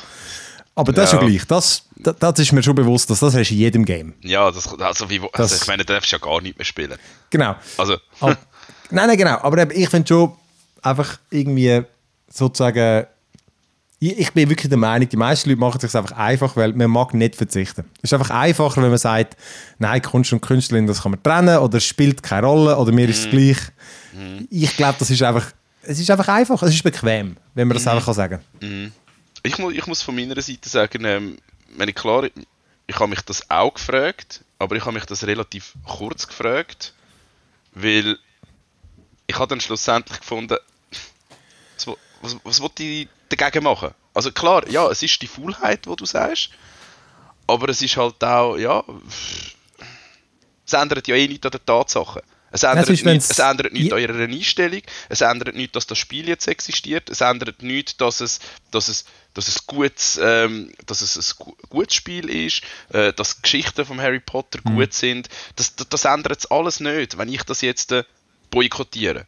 Aber 0.75 0.94
das 0.94 1.12
ja. 1.12 1.18
ist 1.18 1.21
ja 1.21 1.27
gleich. 1.27 1.45
Das, 1.48 1.83
das, 1.98 2.15
das, 2.18 2.39
ist 2.39 2.51
mir 2.53 2.63
schon 2.63 2.75
bewusst, 2.75 3.09
dass 3.09 3.19
das 3.19 3.36
hast 3.36 3.50
du 3.50 3.53
in 3.53 3.59
jedem 3.59 3.86
Game. 3.86 4.13
Ja, 4.21 4.50
das, 4.51 4.68
also, 4.80 5.09
wie, 5.09 5.19
also 5.19 5.30
das, 5.33 5.62
ich 5.62 5.68
meine, 5.68 5.83
du 5.83 5.94
darfst 5.94 6.12
ja 6.12 6.18
gar 6.18 6.42
nicht 6.42 6.57
mehr 6.57 6.65
spielen. 6.65 6.98
Genau. 7.30 7.56
Also. 7.77 7.98
Aber, 8.19 8.38
nein, 8.89 9.07
nein, 9.07 9.18
genau. 9.18 9.38
Aber 9.42 9.69
ich 9.71 9.89
finde 9.89 10.07
schon 10.07 10.33
einfach 10.81 11.19
irgendwie 11.30 11.83
sozusagen 12.30 13.06
ich 14.03 14.33
bin 14.33 14.50
wirklich 14.50 14.68
der 14.68 14.80
Meinung, 14.80 15.07
die 15.07 15.15
meisten 15.15 15.48
Leute 15.50 15.59
machen 15.59 15.77
es 15.77 15.92
sich 15.92 15.95
einfach 15.95 16.18
einfach, 16.18 16.56
weil 16.56 16.74
man 16.74 16.89
mag 16.89 17.13
nicht 17.13 17.36
verzichten. 17.36 17.86
Es 17.98 18.06
ist 18.06 18.13
einfach 18.13 18.31
einfacher, 18.31 18.81
wenn 18.81 18.89
man 18.89 18.98
sagt, 18.98 19.38
nein, 19.77 20.01
Kunst 20.01 20.33
und 20.33 20.42
Künstlerin, 20.42 20.88
das 20.88 21.03
kann 21.03 21.12
man 21.12 21.21
trennen 21.21 21.59
oder 21.59 21.77
es 21.77 21.86
spielt 21.86 22.24
keine 22.24 22.48
Rolle 22.48 22.75
oder 22.77 22.92
mir 22.92 23.07
mm. 23.07 23.12
ist 23.12 23.19
es 23.19 23.25
mhm. 23.27 23.30
gleich. 23.30 23.57
Mm. 24.13 24.45
Ich 24.50 24.75
glaube, 24.75 24.95
das 24.98 25.12
ist 25.12 25.21
einfach, 25.21 25.51
es 25.83 26.00
ist 26.00 26.09
einfach 26.09 26.27
einfach, 26.30 26.63
es 26.63 26.74
ist 26.74 26.83
bequem, 26.83 27.38
wenn 27.53 27.68
man 27.68 27.75
das 27.75 27.86
mm. 27.86 27.89
einfach 27.89 28.06
kann 28.06 28.13
sagen 28.15 28.39
kann. 28.59 28.92
Ich, 29.44 29.59
muss, 29.59 29.74
ich 29.75 29.86
muss 29.86 30.01
von 30.01 30.15
meiner 30.15 30.42
Seite 30.42 30.68
sagen, 30.68 31.06
ähm, 31.06 31.38
meine, 31.77 31.94
klar, 31.94 32.27
ich 32.88 32.95
habe 32.95 33.07
mich 33.07 33.21
das 33.21 33.51
auch 33.51 33.75
gefragt, 33.75 34.44
aber 34.57 34.77
ich 34.77 34.81
habe 34.83 34.94
mich 34.94 35.06
das 35.06 35.27
relativ 35.27 35.74
kurz 35.86 36.27
gefragt, 36.27 36.95
weil 37.75 38.18
ich 39.27 39.36
habe 39.38 39.48
dann 39.48 39.62
schlussendlich 39.62 40.19
gefunden, 40.21 40.57
was, 41.77 41.95
was, 42.24 42.38
was 42.44 42.62
wollte 42.62 42.81
ich 42.81 43.07
dagegen 43.35 43.63
machen. 43.63 43.91
Also 44.13 44.31
klar, 44.31 44.67
ja, 44.69 44.89
es 44.89 45.03
ist 45.03 45.21
die 45.21 45.27
Faulheit, 45.27 45.87
wo 45.87 45.95
du 45.95 46.05
sagst, 46.05 46.49
aber 47.47 47.69
es 47.69 47.81
ist 47.81 47.97
halt 47.97 48.23
auch, 48.23 48.57
ja, 48.57 48.83
es 50.65 50.73
ändert 50.73 51.07
ja 51.07 51.15
eh 51.15 51.27
nichts 51.27 51.45
an 51.45 51.51
den 51.51 51.65
Tatsachen. 51.65 52.21
Es 52.53 52.63
ändert, 52.63 52.89
ist, 52.89 53.05
nichts, 53.05 53.29
es 53.29 53.39
ändert 53.39 53.71
nichts 53.71 53.93
an 53.93 53.99
ihrer 53.99 54.19
Einstellung, 54.19 54.81
es 55.07 55.21
ändert 55.21 55.55
nichts, 55.55 55.71
dass 55.71 55.87
das 55.87 55.97
Spiel 55.97 56.27
jetzt 56.27 56.47
existiert, 56.49 57.09
es 57.09 57.21
ändert 57.21 57.63
nichts, 57.63 57.95
dass 57.95 58.19
es, 58.19 58.39
dass 58.71 58.89
es, 58.89 59.05
dass 59.33 59.47
es, 59.47 59.65
gutes, 59.65 60.19
ähm, 60.21 60.73
dass 60.85 61.01
es 61.01 61.37
ein 61.39 61.53
gutes 61.69 61.95
Spiel 61.95 62.29
ist, 62.29 62.63
äh, 62.89 63.13
dass 63.13 63.41
Geschichten 63.41 63.85
von 63.85 64.01
Harry 64.01 64.19
Potter 64.19 64.59
mhm. 64.65 64.75
gut 64.75 64.93
sind. 64.93 65.29
Das, 65.55 65.75
das, 65.77 65.87
das 65.87 66.03
ändert 66.03 66.51
alles 66.51 66.81
nicht, 66.81 67.17
wenn 67.17 67.31
ich 67.31 67.43
das 67.43 67.61
jetzt 67.61 67.93
äh, 67.93 68.03
boykottiere. 68.49 69.25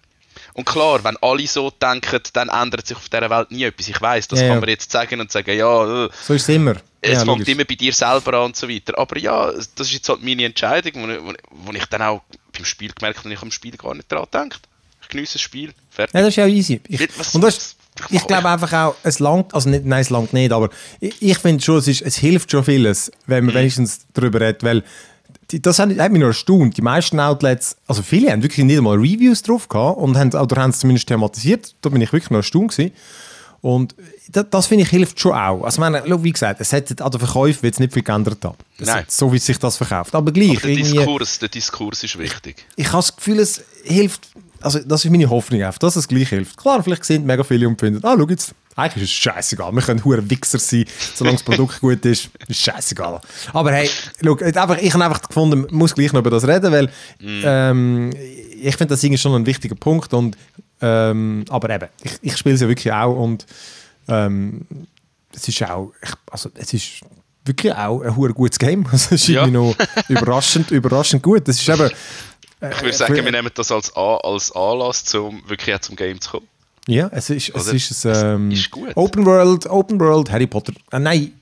Und 0.55 0.65
klar, 0.65 1.03
wenn 1.03 1.17
alle 1.17 1.47
so 1.47 1.71
denken, 1.71 2.21
dann 2.33 2.49
ändert 2.49 2.85
sich 2.85 2.95
auf 2.95 3.09
dieser 3.09 3.29
Welt 3.29 3.51
nie 3.51 3.63
etwas. 3.63 3.87
Ich 3.87 3.99
weiß, 3.99 4.27
das 4.27 4.41
ja, 4.41 4.49
kann 4.49 4.59
man 4.59 4.69
jetzt 4.69 4.91
sagen 4.91 5.19
und 5.19 5.31
sagen, 5.31 5.57
ja, 5.57 6.05
äh, 6.05 6.09
so 6.21 6.33
ist 6.33 6.43
es 6.43 6.49
immer. 6.49 6.75
Es 7.01 7.13
ja, 7.13 7.25
fängt 7.25 7.47
immer 7.47 7.65
bei 7.65 7.75
dir 7.75 7.91
selber 7.91 8.33
an 8.35 8.45
und 8.45 8.55
so 8.55 8.69
weiter. 8.69 8.97
Aber 8.97 9.17
ja, 9.17 9.51
das 9.51 9.87
ist 9.87 9.93
jetzt 9.93 10.09
halt 10.09 10.23
meine 10.23 10.45
Entscheidung, 10.45 10.93
wo, 10.95 11.27
wo, 11.27 11.33
wo 11.51 11.73
ich 11.73 11.85
dann 11.87 12.03
auch 12.03 12.21
beim 12.53 12.65
Spiel 12.65 12.91
gemerkt 12.93 13.19
habe, 13.19 13.33
ich 13.33 13.41
am 13.41 13.51
Spiel 13.51 13.75
gar 13.77 13.95
nicht 13.95 14.11
daran 14.11 14.27
denkt. 14.31 14.61
Ich 15.01 15.09
genieße 15.09 15.33
das 15.33 15.41
Spiel. 15.41 15.73
Fertig. 15.89 16.13
Ja, 16.13 16.21
das 16.21 16.29
ist 16.29 16.35
ja 16.35 16.47
easy. 16.47 16.79
Ich, 16.87 17.09
was, 17.17 17.33
und 17.35 17.41
das, 17.41 17.75
ich, 18.09 18.17
ich 18.17 18.27
glaube 18.27 18.47
einfach 18.47 18.71
auch, 18.73 18.95
es 19.03 19.19
langt, 19.19 19.53
also 19.53 19.69
nicht, 19.69 19.85
nein, 19.85 20.01
es 20.01 20.09
langt 20.09 20.33
nicht, 20.33 20.51
aber 20.51 20.69
ich, 20.99 21.15
ich 21.19 21.37
finde 21.39 21.63
schon, 21.63 21.77
es, 21.77 21.87
ist, 21.87 22.01
es 22.01 22.15
hilft 22.15 22.51
schon 22.51 22.63
vieles, 22.63 23.11
wenn 23.25 23.45
man 23.45 23.53
mhm. 23.53 23.59
wenigstens 23.59 24.05
darüber 24.13 24.39
redet, 24.39 24.63
weil 24.63 24.83
das 25.51 25.79
hat, 25.79 25.97
hat 25.97 26.11
mich 26.11 26.21
noch 26.21 26.27
erstaunt. 26.27 26.77
Die 26.77 26.81
meisten 26.81 27.19
Outlets, 27.19 27.77
also 27.87 28.01
viele 28.01 28.31
haben 28.31 28.43
wirklich 28.43 28.65
nicht 28.65 28.77
einmal 28.77 28.97
Reviews 28.97 29.41
drauf 29.41 29.67
gehabt 29.67 29.97
und 29.97 30.17
haben, 30.17 30.33
oder 30.33 30.61
haben 30.61 30.71
es 30.71 30.79
zumindest 30.79 31.07
thematisiert. 31.07 31.75
Da 31.81 31.89
bin 31.89 32.01
ich 32.01 32.11
wirklich 32.11 32.29
noch 32.29 32.37
erstaunt 32.37 32.71
gewesen. 32.71 32.91
Und 33.63 33.95
das, 34.27 34.45
das 34.49 34.67
finde 34.67 34.83
ich 34.83 34.89
hilft 34.89 35.17
schon 35.21 35.31
auch. 35.31 35.63
Also 35.63 35.79
meine, 35.79 36.03
wie 36.21 36.33
gesagt, 36.33 36.59
es 36.59 36.73
hat 36.73 37.01
an 37.01 37.11
den 37.11 37.19
Verkäufen 37.19 37.65
jetzt 37.65 37.79
nicht 37.79 37.93
viel 37.93 38.03
geändert 38.03 38.43
haben. 38.43 38.57
Nein. 38.79 39.05
so 39.07 39.31
wie 39.31 39.37
sich 39.37 39.57
das 39.57 39.77
verkauft. 39.77 40.13
Aber 40.15 40.33
gleich. 40.33 40.57
Aber 40.57 40.67
der, 40.67 40.75
Diskurs, 40.75 41.39
der 41.39 41.47
Diskurs 41.47 42.03
ist 42.03 42.19
wichtig. 42.19 42.65
Ich 42.75 42.87
habe 42.87 42.97
das 42.97 43.15
Gefühl, 43.15 43.39
es 43.39 43.63
hilft, 43.85 44.27
also 44.63 44.79
das 44.79 45.05
ist 45.05 45.11
meine 45.11 45.29
Hoffnung 45.29 45.63
auf, 45.63 45.79
dass 45.79 45.95
es 45.95 46.07
gleich 46.07 46.29
hilft. 46.29 46.57
Klar, 46.57 46.83
vielleicht 46.83 47.05
sind 47.05 47.25
mega 47.25 47.43
viele 47.43 47.67
und 47.67 47.79
finden, 47.79 48.03
ah, 48.03 48.15
schau 48.17 48.27
jetzt, 48.27 48.53
eigentlich 48.75 49.03
ist 49.03 49.09
es 49.09 49.15
scheißegal. 49.15 49.71
Wir 49.71 49.81
können 49.81 50.03
hure 50.03 50.29
Wichser 50.29 50.59
sein, 50.59 50.85
solange 51.13 51.37
das 51.37 51.43
Produkt 51.43 51.79
gut 51.79 52.05
ist. 52.05 52.29
Ist 52.47 52.59
scheißegal. 52.59 53.21
Aber 53.53 53.71
hey, 53.71 53.89
look, 54.21 54.41
einfach, 54.41 54.77
ich 54.77 54.93
habe 54.93 55.05
einfach 55.05 55.21
gefunden, 55.21 55.61
man 55.61 55.75
muss 55.75 55.93
gleich 55.93 56.13
noch 56.13 56.21
über 56.21 56.31
das 56.31 56.47
reden, 56.47 56.71
weil 56.71 56.85
mm. 57.19 57.41
ähm, 57.43 58.09
ich 58.15 58.75
finde 58.75 58.93
das 58.93 59.03
irgendwie 59.03 59.19
schon 59.19 59.35
ein 59.35 59.45
wichtiger 59.45 59.75
Punkt. 59.75 60.13
Und, 60.13 60.37
ähm, 60.81 61.45
aber 61.49 61.69
eben, 61.69 61.89
ich, 62.01 62.13
ich 62.21 62.37
spiele 62.37 62.55
es 62.55 62.61
ja 62.61 62.67
wirklich 62.67 62.91
auch 62.91 63.15
und 63.15 63.45
ähm, 64.07 64.65
es 65.35 65.47
ist 65.47 65.61
auch, 65.63 65.93
ich, 66.01 66.11
also 66.31 66.49
es 66.55 66.73
ist 66.73 67.01
wirklich 67.45 67.73
auch 67.73 68.01
ein 68.01 68.15
hure 68.15 68.33
gutes 68.33 68.57
Game. 68.57 68.85
Es 68.91 69.11
ist 69.11 69.27
ja. 69.27 69.45
noch 69.47 69.75
überraschend, 70.07 70.71
überraschend 70.71 71.21
gut. 71.21 71.47
Das 71.47 71.59
ist 71.59 71.69
eben, 71.69 71.89
ich 72.71 72.81
würde 72.81 72.93
sagen, 72.93 73.15
wir 73.15 73.31
nehmen 73.31 73.49
das 73.53 73.71
als, 73.71 73.95
als 73.95 74.51
Anlass, 74.55 75.13
um 75.15 75.41
wirklich 75.47 75.79
zum 75.81 75.95
Game 75.95 76.19
zu 76.19 76.31
kommen. 76.31 76.47
Ja, 76.87 77.09
es 77.13 77.29
ist, 77.29 77.49
es 77.55 77.67
ist 77.67 78.05
ein 78.05 78.35
ähm, 78.35 78.51
ist 78.51 78.69
Open 78.95 79.25
World, 79.25 79.67
Open 79.67 79.99
World 79.99 80.29
Harry 80.31 80.47
Potter. 80.47 80.73
Äh, 80.91 80.99
nein, 80.99 81.33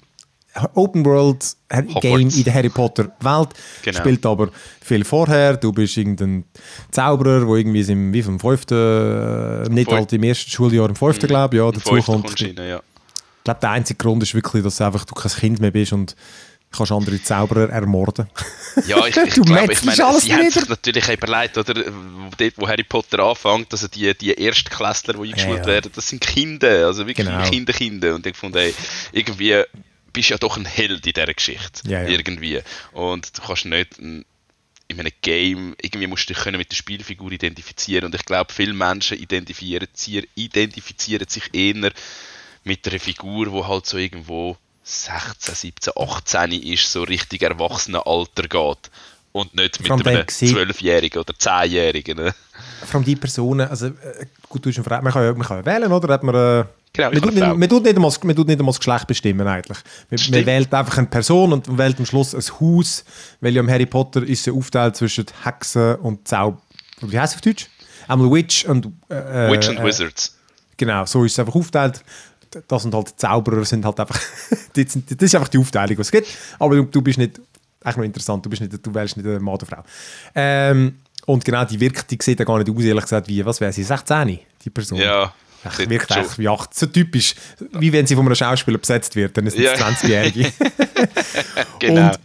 Open 0.74 1.06
World 1.06 1.56
Game 2.02 2.30
in 2.30 2.44
der 2.44 2.54
Harry 2.54 2.70
Potter 2.70 3.12
Welt. 3.22 3.50
Genau. 3.82 3.98
Spielt 3.98 4.26
aber 4.26 4.50
viel 4.82 5.04
vorher. 5.04 5.58
Du 5.58 5.72
bist 5.72 5.98
irgendein 5.98 6.44
Zauberer, 6.92 7.46
der 7.46 7.56
irgendwie 7.56 7.82
im, 7.92 8.14
wie 8.14 8.22
vom 8.22 8.40
fünften, 8.40 8.76
äh, 8.76 9.70
nicht 9.70 9.92
halt 9.92 10.12
im 10.14 10.24
ersten 10.24 10.50
Schuljahr 10.52 10.90
im 10.90 10.96
fünften, 10.96 11.26
mhm. 11.26 11.30
glaube 11.30 11.56
ich, 11.56 11.62
ja, 11.62 11.72
dazu 11.72 11.96
kommt. 12.02 12.42
Rein, 12.42 12.56
ja. 12.58 12.78
Ich 12.78 13.44
glaube, 13.46 13.60
der 13.62 13.70
einzige 13.72 13.98
Grund 13.98 14.22
ist 14.22 14.36
wirklich, 14.36 14.64
dass 14.64 14.82
einfach 14.82 15.06
du 15.06 15.16
kein 15.16 15.32
Kind 15.32 15.60
mehr 15.60 15.72
bist 15.72 15.94
und 15.94 16.16
kannst 16.72 16.92
andere 16.92 17.22
Zauberer 17.22 17.70
ermorden. 17.70 18.28
Ja, 18.88 19.06
ich, 19.06 19.18
ich 19.18 19.34
glaube, 19.34 19.74
ich 19.74 19.84
meine, 19.84 20.20
sie 20.22 20.34
haben 20.34 20.50
sich 20.50 20.70
natürlich 20.70 21.10
überlegt, 21.10 21.58
oder, 21.58 21.74
dort, 21.74 22.54
wo 22.56 22.70
Harry 22.70 22.86
Potter 22.86 23.20
anfängt, 23.20 23.70
also 23.74 23.90
die, 23.90 24.18
die 24.18 24.34
Erstklässler, 24.34 25.16
die 25.16 25.20
eingeschult 25.20 25.58
ja, 25.58 25.58
ja. 25.58 25.66
werden, 25.66 25.92
das 25.94 26.08
sind 26.08 26.22
Kinder, 26.22 26.88
also 26.88 27.06
wirklich 27.06 27.28
genau. 27.28 27.50
Kinder, 27.50 27.74
Kinder. 27.74 28.16
Und 28.16 28.26
ich 28.26 28.38
fand, 28.38 28.56
ey, 28.56 28.74
irgendwie 29.12 29.62
bist 30.14 30.30
du 30.30 30.34
ja 30.36 30.38
doch 30.38 30.56
ein 30.56 30.64
Held 30.64 31.06
in 31.06 31.14
dieser 31.14 31.34
Geschichte. 31.34 31.90
Ja, 31.90 32.04
irgendwie. 32.04 32.62
Und 32.94 33.38
du 33.38 33.42
kannst 33.42 33.66
nicht 33.66 34.00
in 34.00 34.26
einem 35.00 35.12
Game, 35.22 35.76
irgendwie 35.82 36.08
musst 36.08 36.30
du 36.30 36.34
dich 36.34 36.44
können 36.44 36.58
mit 36.58 36.72
der 36.72 36.76
Spielfigur 36.76 37.32
identifizieren 37.32 38.06
und 38.06 38.16
ich 38.16 38.26
glaube, 38.26 38.54
viele 38.54 38.74
Menschen 38.74 39.18
identifizieren, 39.18 40.28
identifizieren 40.36 41.28
sich 41.28 41.54
eher 41.54 41.92
mit 42.64 42.88
einer 42.88 43.00
Figur, 43.00 43.48
die 43.48 43.68
halt 43.68 43.86
so 43.86 43.98
irgendwo 43.98 44.58
16, 44.84 45.56
17, 45.56 45.94
18 45.96 46.52
ist, 46.52 46.92
so 46.92 47.04
richtig 47.04 47.44
erwachsene 47.44 48.06
Alter 48.06 48.44
geht 48.44 48.92
und 49.32 49.56
nicht 49.56 49.82
mit 49.82 49.92
einem 49.92 50.22
12-Jährigen 50.22 51.20
oder 51.20 51.34
10-Jährigen. 51.34 52.18
Ne? 52.18 52.34
Vor 52.86 52.96
allem 52.96 53.06
die 53.06 53.16
Personen, 53.16 53.68
also 53.68 53.88
äh, 53.88 54.26
gut, 54.50 54.66
du 54.66 54.70
man 54.70 55.12
kann 55.14 55.24
ja, 55.24 55.34
man 55.34 55.48
kann 55.48 55.58
ja 55.58 55.66
wählen, 55.66 55.92
oder? 55.92 56.14
Hat 56.14 56.24
man, 56.24 56.36
äh, 56.36 56.66
Genau, 56.94 57.10
man, 57.10 57.22
tut 57.22 57.34
nicht, 57.34 57.56
man, 57.56 57.70
tut 57.70 57.84
nicht 57.84 57.96
einmal, 57.96 58.12
man 58.24 58.36
tut 58.36 58.48
nicht 58.48 58.60
einmal 58.60 58.74
das 58.74 58.80
Geschlecht 58.80 59.08
bestimmen 59.08 59.48
eigentlich. 59.48 59.78
Man, 60.10 60.20
man 60.30 60.46
wählt 60.46 60.74
einfach 60.74 60.98
eine 60.98 61.08
Person 61.08 61.54
und 61.54 61.78
wählt 61.78 61.98
am 61.98 62.06
Schluss 62.06 62.36
ein 62.36 62.44
Haus, 62.60 63.06
weil 63.40 63.56
ja 63.56 63.62
im 63.62 63.70
Harry 63.70 63.86
Potter 63.86 64.24
ist 64.24 64.46
ja 64.46 64.52
aufteilt 64.52 64.98
zwischen 64.98 65.26
Hexen 65.44 65.96
und 65.96 66.28
Zauber. 66.28 66.62
Wie 67.00 67.18
heißt 67.18 67.34
es 67.34 67.38
auf 67.38 67.42
Deutsch? 67.42 67.68
Einmal 68.10 68.30
Witch 68.30 68.66
und... 68.66 68.88
Äh, 69.08 69.50
Witch 69.50 69.70
and 69.70 69.80
äh, 69.80 69.86
Wizards. 69.86 70.38
Genau, 70.76 71.06
so 71.06 71.24
ist 71.24 71.34
es 71.34 71.40
einfach 71.40 71.56
aufteilt. 71.56 72.04
Das 72.68 72.84
sind 72.84 72.94
halt 72.94 73.14
Zauberer, 73.18 73.64
sind 73.66 73.86
halt 73.86 74.00
einfach... 74.00 74.20
das 74.74 74.96
ist 74.96 75.36
einfach 75.36 75.48
die 75.48 75.58
Aufteilung, 75.58 75.96
die 75.96 76.02
es 76.02 76.12
gibt. 76.12 76.28
Aber 76.60 76.76
du, 76.76 76.84
du 76.84 77.02
bist 77.02 77.18
nicht... 77.18 77.40
Eigentlich 77.84 77.98
noch 77.98 78.04
interessant, 78.04 78.46
du, 78.46 78.50
bist 78.50 78.62
nicht, 78.62 78.86
du 78.86 78.94
wählst 78.94 79.18
nicht 79.18 79.26
eine 79.26 79.40
Mann 79.40 79.56
oder 79.56 79.66
Frau. 79.66 79.84
Ähm, 80.36 81.00
und 81.26 81.44
genau, 81.44 81.66
die 81.66 81.80
wirkt, 81.80 82.12
die 82.12 82.18
sieht 82.22 82.38
ja 82.38 82.46
gar 82.46 82.60
nicht 82.60 82.70
aus, 82.70 82.84
ehrlich 82.84 83.04
gesagt, 83.04 83.28
wie, 83.28 83.44
was 83.44 83.60
wäre 83.60 83.74
sie, 83.74 83.84
16, 83.84 84.40
die 84.64 84.70
Person? 84.70 85.00
Ja, 85.00 85.34
Ach, 85.64 85.78
wirkt 85.80 86.12
eigentlich 86.12 86.38
wie 86.40 86.48
8. 86.48 86.74
So 86.74 86.88
typisch, 86.88 87.36
wie 87.74 87.94
wenn 87.94 88.08
sie 88.08 88.16
von 88.16 88.26
einem 88.26 88.36
Schauspieler 88.36 88.78
besetzt 88.78 89.16
wird, 89.16 89.38
dann 89.38 89.46
ist 89.46 89.58
es 89.58 89.64
ja. 89.64 89.74
20-Jährige. 89.74 90.52
genau. 91.80 92.08
Und, 92.08 92.20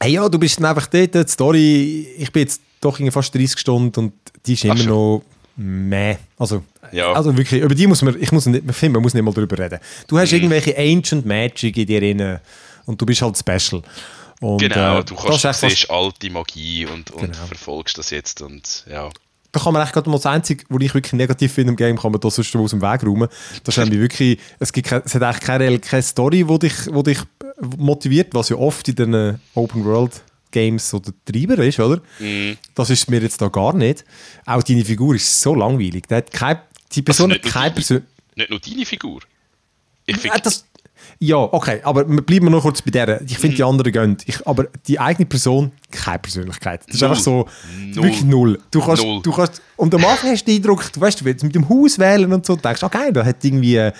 hey, 0.00 0.12
ja, 0.12 0.28
du 0.28 0.38
bist 0.38 0.58
dann 0.58 0.66
einfach 0.66 0.86
dort, 0.86 1.14
die 1.14 1.28
Story, 1.28 2.14
ich 2.18 2.30
bin 2.30 2.42
jetzt 2.42 2.60
doch 2.80 2.98
fast 3.10 3.34
30 3.34 3.58
Stunden 3.58 3.98
und 3.98 4.12
die 4.46 4.52
ist 4.52 4.64
immer 4.64 4.74
Ach, 4.78 4.86
noch 4.86 5.22
meh. 5.58 6.16
Also, 6.38 6.64
ja. 6.92 7.12
also 7.12 7.36
wirklich, 7.36 7.60
über 7.60 7.74
die 7.74 7.86
muss 7.86 8.02
man, 8.02 8.20
ich 8.20 8.32
muss 8.32 8.46
nicht, 8.46 8.64
man 8.64 9.02
muss 9.02 9.14
nicht 9.14 9.22
mal 9.22 9.34
drüber 9.34 9.58
reden. 9.58 9.78
Du 10.06 10.18
hast 10.18 10.30
mhm. 10.30 10.38
irgendwelche 10.38 10.78
Ancient 10.78 11.26
Magic 11.26 11.76
in 11.76 11.86
dir 11.86 12.00
drin 12.00 12.38
und 12.86 13.00
du 13.00 13.04
bist 13.04 13.20
halt 13.22 13.36
special. 13.36 13.82
Und, 14.40 14.60
genau, 14.60 15.00
äh, 15.00 15.04
du 15.04 15.16
kannst, 15.16 15.60
siehst 15.60 15.90
alte 15.90 16.30
Magie 16.30 16.86
und, 16.86 17.10
und 17.10 17.32
genau. 17.32 17.46
verfolgst 17.46 17.98
das 17.98 18.10
jetzt 18.10 18.40
und 18.40 18.84
ja 18.88 19.10
da 19.52 19.60
kann 19.60 19.72
man 19.72 19.82
eigentlich 19.82 19.94
gerade 19.94 20.10
mal 20.10 20.16
das 20.16 20.26
Einzige, 20.26 20.64
was 20.68 20.82
ich 20.82 20.94
wirklich 20.94 21.12
negativ 21.14 21.52
finde 21.52 21.70
im 21.70 21.76
Game, 21.76 21.98
kann 21.98 22.12
man 22.12 22.20
da 22.20 22.30
sonst 22.30 22.54
aus 22.54 22.70
dem 22.70 22.82
Weg 22.82 23.02
räumen. 23.02 23.28
Das 23.64 23.76
ist 23.76 23.82
nämlich 23.82 24.00
wirklich, 24.00 24.38
es, 24.58 24.72
gibt 24.72 24.92
es 24.92 25.14
hat 25.14 25.22
eigentlich 25.22 25.40
keine, 25.40 25.78
keine 25.78 26.02
Story, 26.02 26.44
die 26.44 26.58
dich, 26.58 26.74
wo 26.92 27.02
dich 27.02 27.18
motiviert, 27.76 28.34
was 28.34 28.50
ja 28.50 28.56
oft 28.56 28.88
in 28.88 28.96
den 28.96 29.40
Open 29.54 29.84
World 29.84 30.22
Games 30.50 30.88
so 30.88 30.98
der 30.98 31.14
Treiber 31.24 31.58
ist, 31.64 31.80
oder? 31.80 32.00
Mm. 32.18 32.56
Das 32.74 32.90
ist 32.90 33.10
mir 33.10 33.20
jetzt 33.20 33.40
da 33.40 33.48
gar 33.48 33.74
nicht. 33.74 34.04
Auch 34.46 34.62
deine 34.62 34.84
Figur 34.84 35.14
ist 35.14 35.40
so 35.40 35.54
langweilig. 35.54 36.06
Die, 36.08 36.14
hat 36.14 36.30
keine, 36.30 36.62
die 36.92 37.02
Person 37.02 37.32
also 37.32 37.42
hat 37.42 37.52
keine 37.52 37.74
Person... 37.74 38.02
Nicht 38.34 38.50
nur 38.50 38.60
deine 38.60 38.86
Figur? 38.86 39.20
Ich 40.06 40.16
finde... 40.16 40.38
Äh, 40.38 40.50
ja, 41.20 41.36
okay, 41.36 41.80
aber 41.82 42.04
bleiben 42.04 42.46
wir 42.46 42.50
noch 42.50 42.62
kurz 42.62 42.80
bei 42.80 42.92
der. 42.92 43.20
Ich 43.22 43.38
finde, 43.38 43.56
die 43.56 43.62
mhm. 43.62 43.68
anderen 43.68 43.92
gehen. 43.92 44.16
Ich, 44.26 44.46
aber 44.46 44.66
die 44.86 45.00
eigene 45.00 45.26
Person, 45.26 45.72
keine 45.90 46.20
Persönlichkeit. 46.20 46.82
Das 46.86 46.94
ist 46.94 47.00
null. 47.00 47.10
einfach 47.10 47.22
so, 47.22 47.48
null. 47.76 48.04
wirklich 48.04 48.24
null. 48.24 48.60
Du 48.70 48.80
kannst, 48.80 49.02
null. 49.02 49.20
du 49.22 49.32
kannst, 49.32 49.60
und 49.76 49.94
am 49.94 50.04
Anfang 50.04 50.30
hast 50.30 50.42
du 50.42 50.52
den 50.52 50.56
Eindruck, 50.58 50.92
du 50.92 51.00
weißt, 51.00 51.20
du 51.20 51.24
willst 51.24 51.42
mit 51.42 51.54
dem 51.54 51.68
Haus 51.68 51.98
wählen 51.98 52.32
und 52.32 52.46
so, 52.46 52.54
du 52.54 52.62
denkst, 52.62 52.82
okay, 52.84 53.10
da 53.12 53.24
hat 53.24 53.44
irgendwie, 53.44 53.90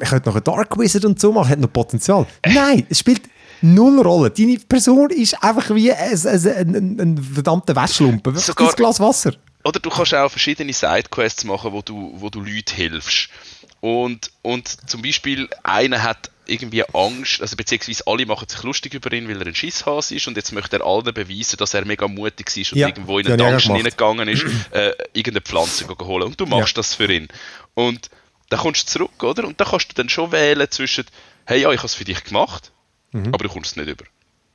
ich 0.00 0.08
könnte 0.08 0.28
noch 0.28 0.34
einen 0.34 0.44
Dark 0.44 0.76
Wizard 0.78 1.04
und 1.04 1.20
so 1.20 1.32
machen, 1.32 1.48
hat 1.48 1.60
noch 1.60 1.72
Potenzial. 1.72 2.26
Äh. 2.42 2.52
Nein, 2.52 2.86
es 2.88 2.98
spielt 2.98 3.22
null 3.60 4.00
Rolle. 4.00 4.30
Deine 4.30 4.58
Person 4.58 5.10
ist 5.10 5.42
einfach 5.42 5.74
wie 5.74 5.92
ein, 5.92 6.26
ein, 6.26 6.74
ein, 6.76 7.00
ein 7.00 7.18
verdammter 7.18 7.76
Wäschlumpen. 7.76 8.36
Sogar, 8.36 8.70
ein 8.70 8.76
Glas 8.76 9.00
Wasser. 9.00 9.34
Oder 9.64 9.80
du 9.80 9.90
kannst 9.90 10.14
auch 10.14 10.30
verschiedene 10.30 10.72
Sidequests 10.72 11.44
machen, 11.44 11.72
wo 11.72 11.82
du, 11.82 12.12
wo 12.14 12.30
du 12.30 12.40
Leuten 12.40 12.74
hilfst. 12.74 13.28
Und, 13.80 14.30
und 14.42 14.88
zum 14.88 15.02
Beispiel 15.02 15.48
einer 15.62 16.02
hat 16.02 16.30
irgendwie 16.46 16.82
Angst, 16.94 17.40
also 17.42 17.56
beziehungsweise 17.56 18.02
alle 18.06 18.26
machen 18.26 18.48
sich 18.48 18.62
lustig 18.62 18.94
über 18.94 19.12
ihn, 19.12 19.28
weil 19.28 19.40
er 19.40 19.46
ein 19.46 19.54
Schisshas 19.54 20.10
ist 20.10 20.26
und 20.26 20.36
jetzt 20.36 20.52
möchte 20.52 20.78
er 20.78 20.86
allen 20.86 21.12
beweisen, 21.12 21.56
dass 21.58 21.74
er 21.74 21.84
mega 21.84 22.08
mutig 22.08 22.56
ist 22.56 22.72
und 22.72 22.78
ja, 22.78 22.88
irgendwo 22.88 23.18
in 23.18 23.26
einen 23.26 23.38
Dungeon 23.38 23.76
hineingegangen 23.76 24.28
ist, 24.28 24.44
äh, 24.70 24.92
irgendeine 25.12 25.42
Pflanze 25.42 25.86
holen 25.86 26.28
und 26.28 26.40
du 26.40 26.46
machst 26.46 26.76
ja. 26.76 26.80
das 26.80 26.94
für 26.94 27.12
ihn. 27.12 27.28
Und 27.74 28.08
dann 28.48 28.60
kommst 28.60 28.88
du 28.88 28.92
zurück, 28.92 29.22
oder? 29.22 29.46
Und 29.46 29.60
dann 29.60 29.68
kannst 29.68 29.90
du 29.90 29.94
dann 29.94 30.08
schon 30.08 30.32
wählen 30.32 30.66
zwischen, 30.70 31.04
hey 31.44 31.60
ja, 31.60 31.70
ich 31.70 31.78
habe 31.78 31.86
es 31.86 31.94
für 31.94 32.04
dich 32.04 32.24
gemacht, 32.24 32.72
mhm. 33.12 33.28
aber 33.34 33.44
du 33.44 33.48
kommst 33.48 33.72
es 33.72 33.76
nicht 33.76 33.88
über. 33.88 34.04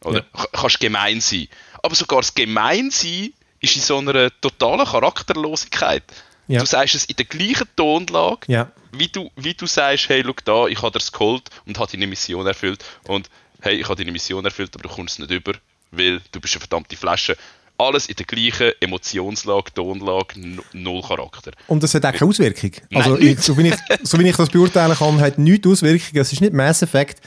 Oder? 0.04 0.26
Ja. 0.36 0.46
Kannst 0.52 0.80
gemein 0.80 1.22
sein. 1.22 1.48
Aber 1.82 1.96
sogar 1.96 2.20
das 2.20 2.34
Gemeinsein 2.34 3.34
ist 3.60 3.76
in 3.76 3.82
so 3.82 3.98
einer 3.98 4.30
totalen 4.42 4.86
Charakterlosigkeit. 4.86 6.04
Ja. 6.48 6.60
Du 6.60 6.66
sagst 6.66 6.96
es 6.96 7.06
in 7.06 7.16
der 7.16 7.26
gleichen 7.26 7.68
Tonlage, 7.76 8.52
ja. 8.52 8.72
wie, 8.92 9.08
du, 9.08 9.32
wie 9.38 9.54
du 9.54 9.66
sagst, 9.66 10.10
hey, 10.10 10.24
schau 10.26 10.36
da, 10.44 10.68
ich 10.68 10.82
habe 10.82 10.92
das 10.92 11.12
geholt 11.12 11.50
und 11.66 11.80
habe 11.80 11.92
deine 11.92 12.06
Mission 12.06 12.46
erfüllt. 12.46 12.84
Und 13.08 13.30
hey, 13.62 13.76
ich 13.80 13.86
habe 13.88 13.96
deine 13.96 14.12
Mission 14.12 14.44
erfüllt, 14.44 14.76
aber 14.76 14.84
du 14.84 14.94
kommst 14.94 15.20
nicht 15.20 15.32
über, 15.32 15.54
weil 15.92 16.22
du 16.32 16.42
bist 16.42 16.56
eine 16.56 16.60
verdammte 16.60 16.98
Flasche. 16.98 17.38
Alles 17.78 18.08
in 18.08 18.16
der 18.16 18.26
gleichen 18.26 18.72
Emotionslage, 18.80 19.74
Tonlage, 19.74 20.36
null 20.74 21.02
Charakter. 21.02 21.52
Und 21.68 21.82
das 21.82 21.94
hat 21.96 22.06
auch 22.06 22.14
keine 22.14 22.30
Auswirkung. 22.30 22.72
Also, 22.94 23.18
ich, 23.18 23.40
so, 23.40 23.58
wie 23.58 23.70
ich, 23.70 23.76
so 24.04 24.20
wie 24.20 24.30
ich 24.30 24.36
das 24.36 24.50
beurteilen 24.50 24.96
kann, 24.96 25.20
hat 25.20 25.40
nichts 25.40 25.68
Auswirkung. 25.68 26.22
Es 26.22 26.32
ist 26.32 26.42
nicht 26.42 26.54
Mass 26.54 26.82
Effect 26.84 27.20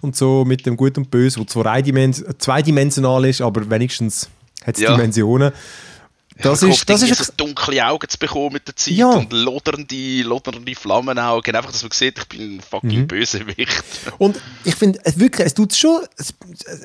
und 0.00 0.16
so 0.16 0.44
mit 0.44 0.66
dem 0.66 0.76
Gut 0.76 0.98
und 0.98 1.10
Böse, 1.10 1.40
wo 1.40 1.44
zwar 1.44 1.82
zweidimensional 2.38 3.24
ist, 3.24 3.40
aber 3.40 3.70
wenigstens 3.70 4.28
hat 4.64 4.74
es 4.74 4.82
ja. 4.82 4.94
Dimensionen. 4.94 5.52
Das 6.42 6.62
ist, 6.62 6.88
das 6.88 7.02
ist 7.02 7.24
so 7.24 7.32
dunkle 7.36 7.86
Augen 7.86 8.08
zu 8.08 8.18
bekommen 8.18 8.54
mit 8.54 8.66
der 8.66 8.76
Zeit 8.76 8.94
ja. 8.94 9.10
und 9.10 9.32
lodernde, 9.32 10.22
lodernde 10.22 10.74
Flammenaugen. 10.74 11.54
Einfach, 11.54 11.72
dass 11.72 11.82
man 11.82 11.92
sieht, 11.92 12.18
ich 12.18 12.28
bin 12.28 12.56
ein 12.56 12.60
fucking 12.60 13.00
mhm. 13.00 13.06
Bösewicht. 13.06 13.84
Und 14.18 14.38
ich 14.64 14.74
finde, 14.74 14.98
wirklich, 15.16 15.46
es 15.46 15.54
tut 15.54 15.74
schon, 15.74 16.00
es, 16.16 16.34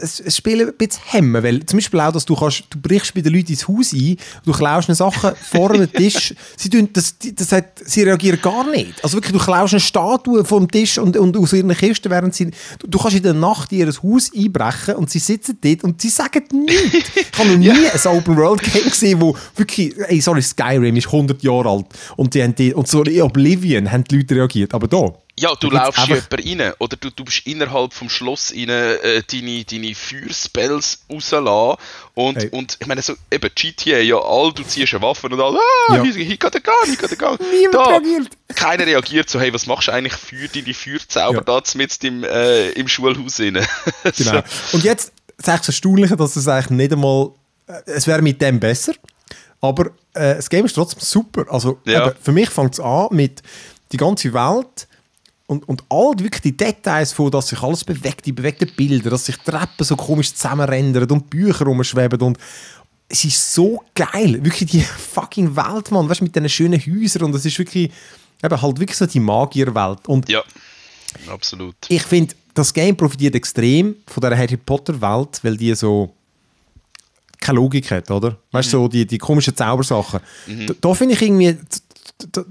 es, 0.02 0.20
es 0.20 0.38
spielt 0.38 0.62
ein 0.62 0.74
bisschen 0.78 1.04
hemmen, 1.06 1.44
weil 1.44 1.66
zum 1.66 1.78
Beispiel 1.78 2.00
auch, 2.00 2.12
dass 2.12 2.26
du 2.26 2.36
kannst, 2.36 2.64
du 2.70 2.80
brichst 2.80 3.14
bei 3.14 3.22
den 3.22 3.34
Leuten 3.34 3.52
ins 3.52 3.68
Haus 3.68 3.94
ein, 3.94 4.18
du 4.46 4.52
klaust 4.52 4.90
eine 4.90 4.96
Sache 4.96 5.36
vor 5.52 5.74
dem 5.74 5.92
Tisch, 5.92 6.34
sie, 6.56 6.70
tun, 6.70 6.90
das, 6.94 7.16
das 7.20 7.52
hat, 7.52 7.66
sie 7.86 8.04
reagieren 8.04 8.40
gar 8.42 8.70
nicht. 8.70 9.04
Also 9.04 9.18
wirklich, 9.18 9.34
du 9.34 9.40
klaust 9.40 9.74
eine 9.74 9.80
Statue 9.80 10.46
vom 10.46 10.70
Tisch 10.70 10.98
und, 10.98 11.18
und 11.18 11.36
aus 11.38 11.54
ihren 11.54 11.76
Kisten, 11.76 12.10
während 12.10 12.36
sie, 12.36 12.52
du, 12.80 12.88
du, 12.88 12.98
kannst 12.98 13.18
in 13.18 13.24
der 13.24 13.34
Nacht 13.34 13.72
in 13.72 13.80
ihr 13.80 13.88
Haus 13.88 14.32
einbrechen 14.36 14.96
und 14.96 15.10
sie 15.10 15.20
sitzen 15.20 15.58
dort 15.62 15.84
und 15.84 16.02
sie 16.02 16.10
sagen 16.10 16.44
nichts. 16.52 17.12
Ich 17.38 17.40
habe 17.40 17.50
noch 17.52 17.58
nie 17.58 17.68
ja. 17.68 17.92
ein 17.94 18.18
Open-World-Game 18.18 18.90
gesehen, 18.90 19.22
wo 19.22 19.36
wirklich, 19.56 19.96
ey, 20.08 20.22
sorry, 20.22 20.42
Skyrim 20.42 20.96
ist 20.96 21.08
100 21.08 21.42
Jahre 21.44 21.70
alt 21.70 21.86
und, 22.16 22.34
die 22.34 22.44
haben 22.44 22.56
die, 22.56 22.74
und 22.74 22.88
so 22.88 23.04
in 23.04 23.22
Oblivion 23.22 23.92
haben 23.92 24.04
die 24.04 24.18
Leute 24.18 24.36
reagiert, 24.36 24.74
aber 24.74 24.88
da... 24.88 25.13
Ja, 25.39 25.54
du 25.54 25.70
laufst 25.70 26.08
jemanden 26.08 26.60
rein 26.60 26.74
oder 26.80 26.98
du, 26.98 27.12
du 27.12 27.24
bist 27.24 27.46
innerhalb 27.46 27.94
vom 27.94 28.10
Schloss 28.10 28.51
rein, 28.51 28.70
äh, 28.70 29.22
deine, 29.32 29.63
deine 29.66 29.94
Feuerspells 29.94 31.01
rauslassen 31.13 31.77
und, 32.16 32.38
hey. 32.38 32.50
und 32.50 32.75
ich 32.80 32.88
meine 32.88 33.04
so, 33.04 33.13
eben 33.30 33.51
GTA, 33.54 34.00
ja, 34.00 34.18
all, 34.18 34.51
du 34.51 34.63
ziehst 34.63 34.96
eine 34.96 35.04
Waffe 35.04 35.27
und 35.27 35.39
all, 35.39 35.56
ah, 35.56 35.96
ja. 35.96 36.01
hier, 36.01 36.13
hier 36.13 36.38
geht 36.38 36.54
der 36.54 36.62
Gang, 36.62 36.75
hier 36.86 36.96
geht 36.96 37.12
der 37.12 37.18
Gang. 37.18 37.39
Niemand 37.51 37.75
da, 37.75 37.84
reagiert. 37.84 38.30
Keiner 38.56 38.88
reagiert 38.88 39.30
so, 39.30 39.39
hey, 39.39 39.54
was 39.54 39.68
machst 39.68 39.89
du 39.89 39.92
eigentlich 39.92 40.16
für 40.16 40.48
deine 40.48 40.74
Feuerzauber 40.74 41.38
ja. 41.38 41.60
da 41.60 41.62
mit 41.75 42.04
im, 42.04 42.24
äh, 42.24 42.70
im 42.72 42.88
Schulhaus 42.88 43.39
rein? 43.39 43.54
genau. 44.18 44.42
Und 44.72 44.84
jetzt, 44.84 45.12
es 45.38 45.48
ist 45.48 45.54
echt 45.54 45.68
erstaunlich, 45.68 46.12
dass 46.16 46.36
es 46.36 46.48
eigentlich 46.48 46.70
nicht 46.72 46.94
einmal, 46.94 47.30
äh, 47.68 47.74
es 47.86 48.08
wäre 48.08 48.24
mit 48.24 48.42
dem 48.42 48.60
besser, 48.60 48.94
aber 49.62 49.88
äh, 50.14 50.36
das 50.36 50.50
Game 50.50 50.66
ist 50.66 50.74
trotzdem 50.74 51.02
super. 51.02 51.46
Also 51.50 51.80
ja. 51.86 52.08
eben, 52.08 52.16
für 52.22 52.32
mich 52.32 52.50
fängt 52.50 52.74
es 52.74 52.80
an 52.80 53.08
mit 53.12 53.42
die 53.92 53.98
ganze 53.98 54.34
Welt 54.34 54.88
und, 55.48 55.68
und 55.68 55.84
all 55.90 56.16
die, 56.16 56.26
wirklich 56.26 56.42
die 56.42 56.58
Details 56.58 57.14
von, 57.14 57.32
dass 57.32 57.48
sich 57.48 57.62
alles 57.62 57.84
bewegt, 57.84 58.26
die 58.26 58.34
bewegten 58.34 58.70
Bilder, 58.76 59.10
dass 59.10 59.26
sich 59.26 59.38
Treppen 59.38 59.86
so 59.86 59.96
komisch 59.96 60.34
zusammenrennen 60.34 61.10
und 61.10 61.30
Bücher 61.30 61.66
rumschweben 61.66 62.22
und 62.22 62.38
es 63.10 63.24
ist 63.24 63.54
so 63.54 63.82
geil. 63.96 64.44
Wirklich 64.44 64.70
die 64.70 64.82
fucking 65.14 65.56
Welt, 65.56 65.92
Mann. 65.92 66.10
Weißt 66.10 66.20
du, 66.20 66.26
mit 66.26 66.36
diesen 66.36 66.50
schönen 66.50 66.80
Häusern 66.80 67.24
und 67.24 67.36
es 67.36 67.46
ist 67.46 67.58
wirklich 67.58 67.92
eben 68.44 68.62
halt 68.62 68.80
wirklich 68.80 68.98
so 68.98 69.06
die 69.06 69.22
Magierwelt. 69.22 70.08
Und 70.08 70.28
ja, 70.28 70.44
absolut. 71.28 71.76
Ich 71.88 72.04
finde, 72.04 72.36
das 72.54 72.74
Game 72.74 72.98
profitiert 72.98 73.36
extrem 73.36 73.96
von 74.08 74.22
der 74.22 74.38
Harry 74.38 74.58
Potter 74.58 75.00
Welt, 75.00 75.40
weil 75.44 75.56
die 75.56 75.74
so 75.76 76.14
keine 77.39 77.58
Logik 77.58 77.91
hat, 77.91 78.10
oder? 78.12 78.38
Weißt 78.51 78.74
du, 78.74 78.77
mhm. 78.77 78.82
so 78.84 78.88
die, 78.88 79.06
die 79.06 79.17
komischen 79.17 79.56
Zaubersachen. 79.56 80.20
Mhm. 80.48 80.67
Da, 80.67 80.74
da 80.82 80.94
finde 80.94 81.13
ich 81.13 81.22
irgendwie, 81.22 81.58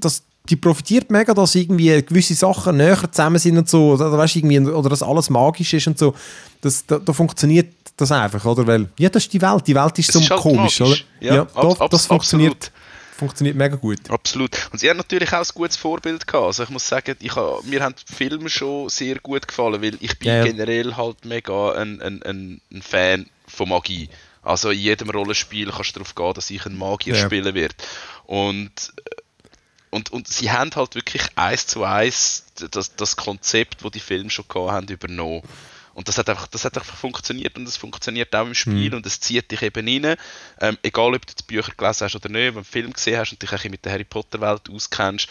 dass 0.01 0.23
die 0.49 0.57
profitiert 0.57 1.11
mega, 1.11 1.35
dass 1.35 1.55
irgendwie 1.55 2.03
gewisse 2.03 2.35
Sachen 2.35 2.77
näher 2.77 3.11
zusammen 3.11 3.39
sind 3.39 3.59
und 3.59 3.69
so, 3.69 3.93
oder, 3.93 4.17
weißt, 4.17 4.37
irgendwie, 4.37 4.61
oder 4.61 4.89
dass 4.89 5.03
alles 5.03 5.31
magisch 5.31 5.75
ist 5.75 5.87
und 5.87 5.99
so. 5.99 6.15
Das, 6.61 6.87
da, 6.87 6.99
da, 6.99 7.13
funktioniert 7.13 7.73
das 7.97 8.13
einfach, 8.13 8.45
oder? 8.45 8.67
Weil, 8.67 8.89
ja, 8.99 9.09
das 9.09 9.25
ist 9.25 9.33
die 9.33 9.43
Welt. 9.43 9.67
Die 9.67 9.75
Welt 9.75 9.99
ist 9.99 10.13
so 10.13 10.21
ist 10.21 10.31
halt 10.31 10.41
komisch, 10.41 10.81
magisch. 10.81 11.05
oder? 11.21 11.27
Ja, 11.27 11.35
ja 11.35 11.45
da, 11.45 11.85
ab, 11.85 11.91
das 11.91 12.07
funktioniert. 12.07 12.71
Funktioniert 13.17 13.57
mega 13.57 13.77
gut. 13.77 13.99
Absolut. 14.11 14.69
Und 14.71 14.79
sie 14.79 14.91
hat 14.91 14.99
natürlich 14.99 15.33
auch 15.33 15.39
ein 15.39 15.49
gutes 15.55 15.77
Vorbild 15.77 16.27
gehabt. 16.27 16.45
Also 16.45 16.65
ich 16.65 16.69
muss 16.69 16.87
sagen, 16.87 17.17
ich 17.21 17.35
ha, 17.35 17.59
mir 17.65 17.83
haben 17.83 17.95
die 17.95 18.15
Filme 18.15 18.51
schon 18.51 18.91
sehr 18.91 19.19
gut 19.21 19.49
gefallen, 19.49 19.81
weil 19.81 19.97
ich 20.01 20.19
bin 20.19 20.29
ja, 20.29 20.37
ja. 20.37 20.45
generell 20.45 20.95
halt 20.97 21.25
mega 21.25 21.73
ein, 21.73 22.03
ein, 22.03 22.23
ein, 22.23 22.61
ein 22.71 22.83
Fan 22.83 23.27
von 23.49 23.71
Magie. 23.71 24.11
Also 24.47 24.71
in 24.71 24.79
jedem 24.79 25.11
Rollenspiel 25.11 25.71
kannst 25.73 25.91
du 25.91 26.01
darauf 26.01 26.15
gehen, 26.15 26.35
dass 26.35 26.51
ich 26.51 26.65
ein 26.67 26.79
Magier 26.79 27.17
ja. 27.17 27.25
spielen 27.25 27.55
werde. 27.55 27.75
Und, 28.25 28.93
und, 29.91 30.13
und 30.13 30.29
sie 30.29 30.53
haben 30.53 30.71
halt 30.75 30.95
wirklich 30.95 31.23
eins 31.35 31.67
zu 31.67 31.83
eins 31.83 32.47
das, 32.71 32.95
das 32.95 33.17
Konzept, 33.17 33.85
das 33.85 33.91
die 33.91 34.01
Filme 34.01 34.31
schon 34.31 34.47
gehabt 34.49 34.71
haben, 34.71 34.89
übernommen. 34.89 35.43
Und 35.95 36.09
das 36.09 36.19
hat 36.19 36.29
einfach, 36.29 36.47
das 36.47 36.65
hat 36.65 36.77
einfach 36.77 36.97
funktioniert 36.97 37.57
und 37.57 37.67
es 37.67 37.77
funktioniert 37.79 38.35
auch 38.37 38.47
im 38.47 38.55
Spiel 38.55 38.91
mhm. 38.91 38.99
und 38.99 39.07
es 39.07 39.19
zieht 39.19 39.51
dich 39.51 39.63
eben 39.63 39.89
rein. 39.89 40.17
Ähm, 40.61 40.79
egal, 40.83 41.15
ob 41.15 41.27
du 41.27 41.33
die 41.35 41.43
Bücher 41.43 41.73
gelesen 41.75 42.05
hast 42.05 42.15
oder 42.15 42.29
nicht, 42.29 42.45
wenn 42.45 42.53
du 42.53 42.59
einen 42.59 42.65
Film 42.65 42.93
gesehen 42.93 43.19
hast 43.19 43.33
und 43.33 43.43
dich 43.43 43.51
ein 43.51 43.71
mit 43.71 43.85
der 43.85 43.93
Harry 43.93 44.05
Potter 44.05 44.41
Welt 44.43 44.69
auskennst 44.71 45.29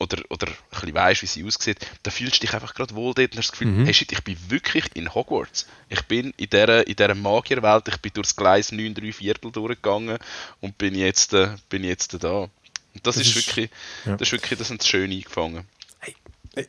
oder, 0.00 0.22
oder 0.30 0.48
ein 0.48 0.54
bisschen 0.70 0.94
weißt, 0.94 1.22
wie 1.22 1.26
sie 1.26 1.44
aussieht, 1.44 1.78
dann 2.02 2.12
fühlst 2.12 2.36
du 2.36 2.40
dich 2.40 2.54
einfach 2.54 2.74
gerade 2.74 2.94
wohl 2.94 3.14
dort 3.14 3.32
und 3.32 3.38
hast 3.38 3.48
das 3.48 3.52
Gefühl, 3.52 3.68
mhm. 3.68 3.84
hey 3.84 3.94
shit, 3.94 4.10
ich 4.10 4.24
bin 4.24 4.36
wirklich 4.48 4.84
in 4.94 5.14
Hogwarts. 5.14 5.66
Ich 5.88 6.02
bin 6.06 6.32
in 6.36 6.48
dieser, 6.48 6.86
in 6.86 6.96
dieser 6.96 7.14
Magierwelt, 7.14 7.86
ich 7.88 7.98
bin 7.98 8.12
durchs 8.14 8.34
Gleis 8.34 8.72
9, 8.72 8.94
3 8.94 9.12
Viertel 9.12 9.52
durchgegangen 9.52 10.18
und 10.60 10.78
bin 10.78 10.94
jetzt, 10.94 11.34
äh, 11.34 11.54
bin 11.68 11.84
jetzt 11.84 12.22
da. 12.24 12.48
Und 12.94 13.06
das, 13.06 13.16
das 13.16 13.26
ist, 13.26 13.36
ist, 13.36 13.46
wirklich, 13.46 13.70
ja. 14.06 14.16
das 14.16 14.28
ist 14.28 14.32
wirklich, 14.32 14.58
das 14.58 14.68
sind 14.68 14.82
schön 14.82 15.10
eingefangen. 15.10 15.64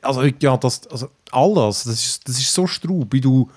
Also, 0.02 0.24
ja, 0.24 0.58
das, 0.58 0.86
also 0.88 1.10
alles, 1.32 1.86
das 1.86 1.94
ist, 1.96 2.28
das 2.28 2.38
ist 2.38 2.54
so 2.54 2.68
straub, 2.68 3.12
wie 3.12 3.22
du 3.22 3.50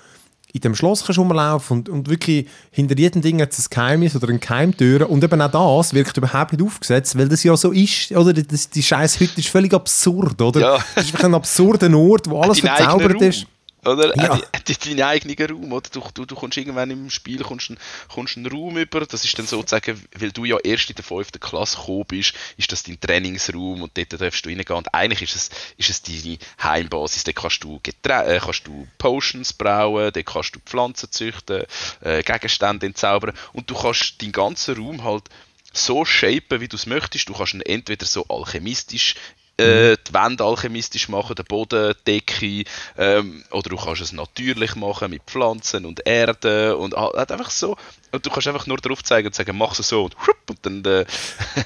in 0.55 0.61
dem 0.61 0.75
Schloss 0.77 1.05
kannst 1.05 1.19
rumlaufen 1.19 1.79
und, 1.79 1.89
und 1.89 2.09
wirklich 2.09 2.47
hinter 2.71 2.97
jedem 2.97 3.23
Ding 3.23 3.43
hat 3.43 3.53
es 3.53 3.67
ein 3.67 3.71
Geheimnis 3.71 4.15
oder 4.15 4.29
eine 4.29 4.39
Geheimtür 4.39 5.11
und 5.11 5.25
eben 5.25 5.43
auch 5.43 5.51
das 5.51 5.93
wirkt 5.93 6.17
überhaupt 6.17 6.53
nicht 6.53 6.65
aufgesetzt, 6.65 7.19
weil 7.19 7.29
das 7.29 7.43
ja 7.43 7.57
so 7.57 7.73
ist, 7.73 8.13
oder 8.13 8.33
das, 8.33 8.71
die 8.71 8.83
scheiß 8.83 9.19
Hütte 9.19 9.41
ist 9.41 9.49
völlig 9.49 9.75
absurd, 9.75 10.41
oder? 10.41 10.61
Ja. 10.61 10.79
Das 10.95 11.07
ist 11.07 11.13
wirklich 11.13 11.25
ein 11.25 11.35
absurder 11.35 11.93
Ort, 11.97 12.31
wo 12.31 12.41
alles 12.41 12.61
verzaubert 12.61 13.21
ist. 13.21 13.47
Oder? 13.87 14.17
Ja. 14.17 14.37
Äh, 14.37 14.75
deinen 14.85 15.03
eigenen 15.03 15.37
Raum, 15.51 15.73
oder? 15.73 15.89
Du, 15.91 16.03
du, 16.13 16.25
du 16.25 16.35
kommst 16.35 16.57
irgendwann 16.57 16.91
im 16.91 17.11
Spiel 17.11 17.43
kommst 17.43 17.71
einen, 17.71 17.79
kommst 18.09 18.37
einen 18.37 18.47
Raum 18.47 18.77
über, 18.77 19.01
das 19.01 19.25
ist 19.25 19.39
dann 19.39 19.47
sozusagen, 19.47 20.03
weil 20.19 20.33
du 20.33 20.45
ja 20.45 20.59
erst 20.59 20.91
in 20.91 20.97
der 20.97 21.05
5. 21.05 21.33
Klasse 21.41 21.79
gekommen 21.79 22.05
bist, 22.09 22.35
ist 22.57 22.73
das 22.73 22.83
dein 22.83 23.01
Trainingsraum 23.01 23.83
und 23.83 23.97
dort 23.97 24.21
darfst 24.21 24.45
du 24.45 24.49
reingehen 24.49 24.77
und 24.77 24.95
eigentlich 24.95 25.23
ist 25.23 25.37
es, 25.37 25.51
ist 25.77 25.91
es 25.91 26.03
deine 26.03 26.39
Heimbasis, 26.63 27.25
dort 27.25 27.37
kannst 27.37 27.65
du, 27.65 27.81
äh, 27.85 28.41
kannst 28.41 28.67
du 28.67 28.87
Potions 28.99 29.53
brauen, 29.53 30.13
dort 30.13 30.27
kannst 30.27 30.55
du 30.55 30.61
Pflanzen 30.61 31.11
züchten, 31.11 31.65
äh, 32.01 32.23
Gegenstände 32.23 32.87
entzaubern 32.87 33.35
und 33.53 33.71
du 33.71 33.75
kannst 33.75 34.21
deinen 34.23 34.33
ganzen 34.33 34.77
Raum 34.77 35.05
halt 35.05 35.25
so 35.73 36.05
shapen, 36.05 36.61
wie 36.61 36.69
du 36.69 36.77
es 36.77 36.87
möchtest. 36.87 37.29
Du 37.29 37.35
kannst 37.35 37.55
ihn 37.55 37.61
entweder 37.61 38.07
so 38.07 38.25
alchemistisch 38.29 39.17
äh, 39.57 39.97
die 40.07 40.13
Wände 40.13 40.45
alchemistisch 40.45 41.09
machen, 41.09 41.37
den 41.37 41.45
Boden, 41.45 41.95
die 42.07 42.13
Decke, 42.13 42.65
ähm, 42.99 43.45
oder 43.51 43.71
du 43.71 43.77
kannst 43.77 44.03
es 44.03 44.13
natürlich 44.13 44.75
machen 44.75 45.11
mit 45.11 45.23
Pflanzen 45.27 45.87
und 45.87 46.07
Erde 46.07 46.77
und 46.77 46.95
halt 46.95 47.31
einfach 47.31 47.51
so. 47.51 47.77
Und 48.13 48.25
du 48.25 48.31
kannst 48.31 48.49
einfach 48.49 48.67
nur 48.67 48.79
darauf 48.79 49.03
zeigen 49.03 49.29
und 49.29 49.35
sagen, 49.35 49.57
mach 49.57 49.79
es 49.79 49.89
so 49.89 50.05
und, 50.05 50.17
und 50.49 50.59
dann. 50.63 50.85
Äh 50.85 51.05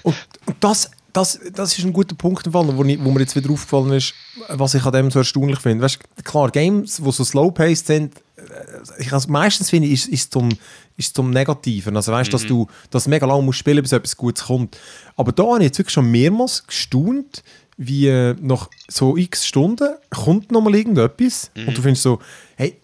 und, 0.03 0.17
und 0.47 0.57
das, 0.61 0.91
das, 1.13 1.41
das 1.53 1.79
ist 1.79 1.85
ein 1.85 1.93
guter 1.93 2.15
Punkt, 2.15 2.53
wo, 2.53 2.67
wo 2.67 2.83
mir 2.83 3.21
jetzt 3.21 3.37
wieder 3.37 3.51
aufgefallen 3.51 3.93
ist, 3.93 4.15
was 4.49 4.75
ich 4.75 4.85
an 4.85 4.93
dem 4.93 5.11
so 5.11 5.21
erstaunlich 5.21 5.59
finde. 5.59 5.85
Weißt, 5.85 5.99
klar, 6.25 6.51
Games, 6.51 6.97
die 6.97 7.11
so 7.11 7.25
slow-paced 7.25 7.87
sind, 7.87 8.17
äh, 8.37 9.01
ich, 9.01 9.13
also 9.13 9.31
meistens 9.31 9.71
finde 9.71 9.89
ich, 9.89 9.95
ist, 9.95 10.09
ist 10.09 10.33
zum, 10.33 10.51
ist 10.97 11.15
zum 11.15 11.31
Negativen. 11.31 11.97
Also 11.97 12.13
weißt, 12.13 12.31
mhm. 12.31 12.33
dass 12.33 12.47
du 12.47 12.67
das 12.91 13.09
mega 13.09 13.27
lange 13.27 13.43
musst 13.43 13.59
spielen, 13.59 13.83
bis 13.83 13.93
etwas 13.93 14.17
Gutes 14.17 14.45
kommt. 14.45 14.77
Aber 15.17 15.33
da 15.33 15.45
habe 15.45 15.59
ich 15.59 15.65
jetzt 15.65 15.79
wirklich 15.79 15.95
schon 15.95 16.11
mehrmals 16.11 16.67
gestaunt, 16.67 17.43
wie 17.79 18.09
äh, 18.09 18.35
nach 18.41 18.69
so 18.89 19.17
x 19.17 19.47
Stunden 19.47 19.95
kommt 20.11 20.53
nochmal 20.53 20.75
irgendetwas 20.75 21.51
mhm. 21.55 21.69
und 21.69 21.79
du 21.79 21.83
findest 21.83 22.03
so, 22.03 22.19
hey, 22.57 22.77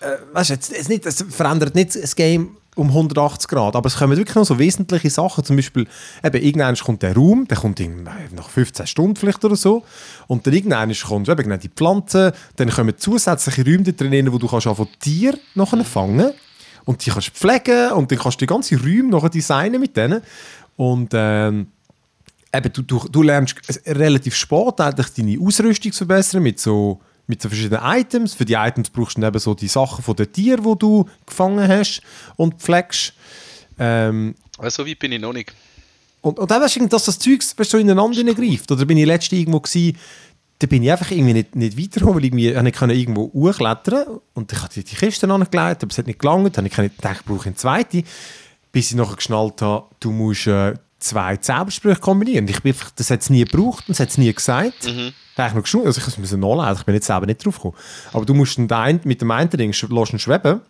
äh, 0.00 0.16
weißt 0.32 0.50
du, 0.50 0.54
es, 0.54 0.70
es, 0.70 0.88
nicht, 0.88 1.06
es 1.06 1.24
verändert 1.28 1.74
nicht 1.74 1.94
das 1.94 2.16
Game 2.16 2.56
um 2.74 2.88
180 2.88 3.48
Grad, 3.48 3.74
aber 3.74 3.88
es 3.88 3.96
kommen 3.96 4.16
wirklich 4.16 4.36
noch 4.36 4.44
so 4.44 4.58
wesentliche 4.58 5.10
Sachen, 5.10 5.44
zum 5.44 5.56
Beispiel, 5.56 5.86
eben, 6.22 6.42
irgendwann 6.42 6.76
kommt 6.76 7.02
der 7.02 7.14
Raum, 7.14 7.46
der 7.48 7.58
kommt 7.58 7.80
nach 8.34 8.48
15 8.48 8.86
Stunden 8.86 9.16
vielleicht 9.16 9.44
oder 9.44 9.56
so, 9.56 9.84
und 10.28 10.46
dann 10.46 10.54
irgendwann 10.54 10.94
kommt 10.94 11.28
eben 11.28 11.42
genau 11.42 11.56
die 11.56 11.68
Pflanzen, 11.68 12.32
dann 12.56 12.70
kommen 12.70 12.96
zusätzliche 12.96 13.64
Räume 13.64 13.92
drin, 13.92 14.32
wo 14.32 14.38
du 14.38 14.46
kannst 14.46 14.68
von 14.68 14.88
Tier 15.00 15.36
nachher 15.56 15.84
fangen 15.84 16.30
und 16.84 17.04
die 17.04 17.10
kannst 17.10 17.28
du 17.28 17.32
pflegen 17.32 17.92
und 17.92 18.10
dann 18.10 18.18
kannst 18.18 18.40
du 18.40 18.46
die 18.46 18.48
ganze 18.48 18.76
Räume 18.76 19.10
nachher 19.10 19.28
designen 19.28 19.80
mit 19.80 19.96
denen. 19.96 20.22
Und 20.76 21.10
ähm, 21.12 21.66
eben, 22.54 22.72
du, 22.72 22.82
du, 22.82 23.08
du 23.08 23.22
lernst 23.22 23.56
relativ 23.86 24.34
spät 24.34 24.80
eigentlich 24.80 25.08
deine 25.08 25.40
Ausrüstung 25.40 25.92
zu 25.92 25.98
verbessern 25.98 26.42
mit 26.42 26.58
so, 26.58 27.00
mit 27.26 27.42
so 27.42 27.48
verschiedenen 27.48 27.80
Items. 27.82 28.34
Für 28.34 28.44
die 28.44 28.54
Items 28.54 28.90
brauchst 28.90 29.18
du 29.18 29.26
eben 29.26 29.38
so 29.38 29.54
die 29.54 29.68
Sachen 29.68 30.02
von 30.02 30.16
den 30.16 30.32
Tieren, 30.32 30.64
die 30.64 30.78
du 30.78 31.08
gefangen 31.26 31.68
hast 31.68 32.02
und 32.36 32.54
pflegst. 32.54 33.12
Ähm, 33.78 34.34
so 34.68 34.86
weit 34.86 34.98
bin 34.98 35.12
ich 35.12 35.20
noch 35.20 35.32
nicht. 35.32 35.54
Und, 36.20 36.38
und 36.38 36.50
dann 36.50 36.60
weißt 36.62 36.76
du, 36.76 36.88
dass 36.88 37.04
das 37.04 37.18
Zeug 37.18 37.40
weißt, 37.56 37.70
so 37.70 37.78
ineinander 37.78 38.34
greift. 38.34 38.70
Oder 38.70 38.84
bin 38.84 38.98
ich 38.98 39.06
letztens 39.06 39.40
irgendwo 39.40 39.60
gewesen, 39.60 39.96
da 40.58 40.66
bin 40.66 40.82
ich 40.82 40.90
einfach 40.90 41.10
irgendwie 41.12 41.34
nicht, 41.34 41.54
nicht 41.54 41.78
weitergekommen, 41.78 42.16
weil 42.16 42.24
ich, 42.24 42.32
irgendwie, 42.32 42.92
ich 42.92 43.00
irgendwo 43.00 43.32
hochklettern 43.32 44.18
und 44.34 44.52
ich 44.52 44.58
die, 44.68 44.82
die 44.82 44.96
Kiste 44.96 45.30
angelegt, 45.30 45.54
aber 45.54 45.90
es 45.90 45.98
hat 45.98 46.08
nicht 46.08 46.18
gelangt. 46.18 46.56
Dann 46.56 46.68
habe 46.68 46.86
ich 46.86 46.96
gedacht, 46.96 47.18
ich 47.20 47.24
brauche 47.24 47.46
eine 47.46 47.54
zweite. 47.54 48.02
Bis 48.72 48.90
ich 48.90 48.96
nachher 48.96 49.16
geschnallt 49.16 49.62
habe, 49.62 49.86
du 50.00 50.10
musst 50.10 50.48
äh, 50.48 50.74
zwei 50.98 51.36
Zaubersprüche 51.36 52.00
kombinieren. 52.00 52.46
Ich 52.48 52.62
bin 52.62 52.74
das 52.96 53.10
hat 53.10 53.20
es 53.20 53.30
nie 53.30 53.44
gebraucht 53.44 53.84
und 53.88 53.90
das 53.90 54.00
hat 54.00 54.10
es 54.10 54.18
nie 54.18 54.32
gesagt. 54.32 54.86
Mhm. 54.86 55.12
Da 55.36 55.44
habe 55.50 55.60
ich 55.60 55.72
noch 55.72 55.84
also 55.84 56.00
ich 56.00 56.18
muss 56.18 56.32
nachlesen, 56.32 56.76
ich 56.78 56.84
bin 56.84 56.94
jetzt 56.94 57.06
selber 57.06 57.26
nicht 57.26 57.44
drauf 57.44 57.56
gekommen. 57.56 57.76
Aber 58.12 58.24
du 58.24 58.34
musst 58.34 58.58
den, 58.58 59.00
mit 59.04 59.20
dem 59.20 59.30
einen 59.30 59.50
Ding 59.50 59.72
lässt 59.72 60.20
schweben 60.20 60.60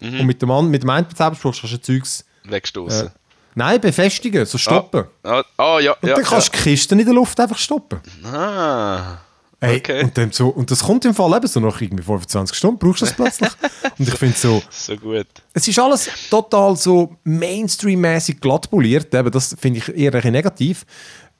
mhm. 0.00 0.20
und 0.20 0.26
mit 0.26 0.42
dem, 0.42 0.70
mit 0.70 0.82
dem 0.82 0.90
einen 0.90 1.06
Zauberspruch 1.14 1.54
kannst 1.58 1.74
du 1.74 1.80
Zeugs... 1.80 2.24
Wegstoßen. 2.44 3.06
Äh, 3.08 3.10
nein, 3.54 3.80
befestigen, 3.80 4.44
so 4.44 4.58
stoppen. 4.58 5.04
Ah, 5.22 5.42
ah, 5.56 5.76
ah 5.76 5.80
ja, 5.80 5.92
Und 5.92 6.08
dann 6.08 6.22
kannst 6.22 6.48
du 6.48 6.56
ja. 6.56 6.62
die 6.62 6.70
Kisten 6.70 6.98
in 6.98 7.06
der 7.06 7.14
Luft 7.14 7.38
einfach 7.40 7.58
stoppen. 7.58 8.00
Ah... 8.24 9.18
Ey, 9.60 9.78
okay. 9.78 10.04
und, 10.04 10.16
dann 10.16 10.30
so, 10.30 10.48
und 10.48 10.70
das 10.70 10.84
kommt 10.84 11.04
im 11.04 11.14
Fall 11.14 11.36
eben 11.36 11.48
so 11.48 11.58
nach 11.58 11.80
irgendwie 11.80 12.04
25 12.04 12.56
Stunden, 12.56 12.78
brauchst 12.78 13.02
du 13.02 13.06
das 13.06 13.14
plötzlich. 13.14 13.50
und 13.98 14.08
ich 14.08 14.14
finde 14.14 14.36
so... 14.36 14.62
So 14.70 14.96
gut. 14.96 15.26
Es 15.52 15.66
ist 15.66 15.78
alles 15.80 16.08
total 16.30 16.76
so 16.76 17.16
Mainstream-mäßig 17.24 18.40
glatt 18.40 18.70
poliert, 18.70 19.12
eben, 19.12 19.30
das 19.32 19.56
finde 19.58 19.80
ich 19.80 19.88
eher 19.96 20.14
ein 20.14 20.32
negativ. 20.32 20.86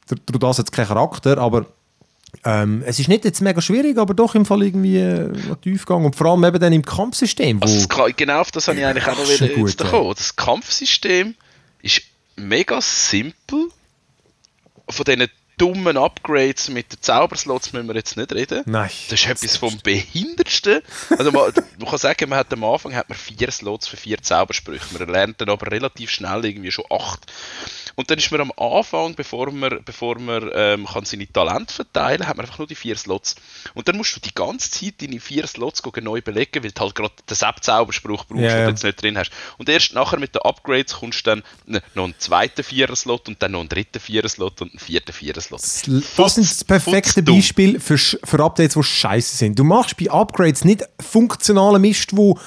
Durch 0.09 0.39
das 0.41 0.59
hat 0.59 0.67
es 0.67 0.73
keinen 0.73 0.89
Charakter, 0.89 1.39
aber 1.39 1.67
ähm, 2.45 2.83
es 2.85 2.99
ist 2.99 3.09
nicht 3.09 3.25
jetzt 3.25 3.41
mega 3.41 3.61
schwierig, 3.61 3.97
aber 3.99 4.15
doch 4.15 4.35
im 4.35 4.45
Fall 4.45 4.63
irgendwie 4.63 4.99
äh, 4.99 5.31
Tiefgang 5.63 6.05
und 6.05 6.17
vor 6.17 6.27
allem 6.29 6.45
eben 6.45 6.59
dann 6.59 6.73
im 6.73 6.85
Kampfsystem. 6.85 7.63
Also 7.63 7.87
das, 7.87 8.17
genau 8.17 8.41
auf 8.41 8.51
das 8.51 8.69
habe 8.69 8.79
ich 8.79 8.85
eigentlich 8.85 9.07
auch 9.07 9.17
noch 9.17 9.29
wieder 9.29 9.49
gut, 9.55 9.81
ja. 9.81 10.15
Das 10.15 10.35
Kampfsystem 10.35 11.35
ist 11.83 12.03
mega 12.37 12.81
simpel. 12.81 13.69
Von 14.91 15.05
diesen 15.05 15.29
dummen 15.59 15.97
Upgrades 15.97 16.69
mit 16.69 16.93
den 16.93 17.03
Zauberslots 17.03 17.73
müssen 17.73 17.89
wir 17.89 17.95
jetzt 17.97 18.17
nicht 18.17 18.33
reden. 18.33 18.63
Nein. 18.67 18.91
Das 19.11 19.21
ist 19.21 19.27
etwas 19.29 19.57
vom 19.57 19.79
Behindertsten. 19.83 20.81
Also 21.11 21.33
man, 21.33 21.53
man, 21.79 21.89
kann 21.89 21.99
sagen, 21.99 22.29
man 22.31 22.39
hat 22.39 22.53
am 22.53 22.65
Anfang 22.65 22.95
hat 22.95 23.09
man 23.09 23.19
vier 23.19 23.51
Slots 23.51 23.89
für 23.89 23.97
vier 23.97 24.23
Zaubersprüche. 24.23 24.97
Man 24.97 25.09
lernt 25.09 25.41
dann 25.41 25.51
aber 25.51 25.71
relativ 25.71 26.11
schnell 26.11 26.45
irgendwie 26.45 26.71
schon 26.71 26.85
acht. 26.91 27.27
Und 27.99 28.11
dann 28.11 28.19
ist 28.19 28.31
man 28.31 28.41
am 28.41 28.53
Anfang, 28.57 29.17
bevor 29.17 29.51
man, 29.51 29.83
bevor 29.85 30.21
man 30.21 30.49
ähm, 30.55 30.87
kann 30.87 31.05
seine 31.05 31.27
Talente 31.27 31.75
verteilen 31.75 32.21
kann, 32.21 32.29
hat 32.29 32.37
man 32.37 32.47
einfach 32.47 32.59
nur 32.59 32.69
die 32.69 32.77
vier 32.77 32.97
Slots. 32.97 33.35
Und 33.75 33.89
dann 33.89 33.97
musst 33.97 34.15
du 34.15 34.21
die 34.21 34.33
ganze 34.33 34.71
Zeit 34.71 35.03
deine 35.03 35.19
vier 35.19 35.49
Slots 35.49 35.83
neu 36.01 36.23
belegen, 36.23 36.63
weil 36.63 36.71
du 36.71 36.81
halt 36.81 36.95
gerade 36.95 37.15
den 37.29 37.35
Sepp-Zauberspruch 37.35 38.27
brauchst, 38.27 38.41
yeah. 38.41 38.55
den 38.55 38.65
du 38.67 38.71
jetzt 38.71 38.85
nicht 38.85 39.03
drin 39.03 39.19
hast. 39.19 39.33
Und 39.57 39.69
erst 39.69 39.95
nachher 39.95 40.21
mit 40.21 40.37
den 40.37 40.43
Upgrades 40.43 40.95
kommst 40.95 41.27
du 41.27 41.31
dann 41.31 41.43
noch 41.95 42.05
einen 42.05 42.15
zweiten 42.19 42.63
Vierer-Slot 42.63 43.27
und 43.27 43.43
dann 43.43 43.51
noch 43.51 43.61
einen 43.61 43.69
dritten 43.69 43.99
Vierer-Slot 43.99 44.63
und 44.63 44.71
einen 44.71 44.79
vierten 44.79 45.13
Vierer-Slot. 45.13 45.48
Das 45.51 45.83
sind 45.83 46.51
das 46.51 46.65
perfekte 46.65 47.23
Beispiel 47.23 47.81
für, 47.81 47.99
für 47.99 48.45
Updates, 48.45 48.75
die 48.75 48.83
scheiße 48.83 49.37
sind. 49.37 49.59
Du 49.59 49.65
machst 49.65 49.97
bei 49.97 50.11
Upgrades 50.11 50.65
nicht 50.65 50.85
funktionalen 51.01 51.81
Mist, 51.81 52.17
wo 52.17 52.39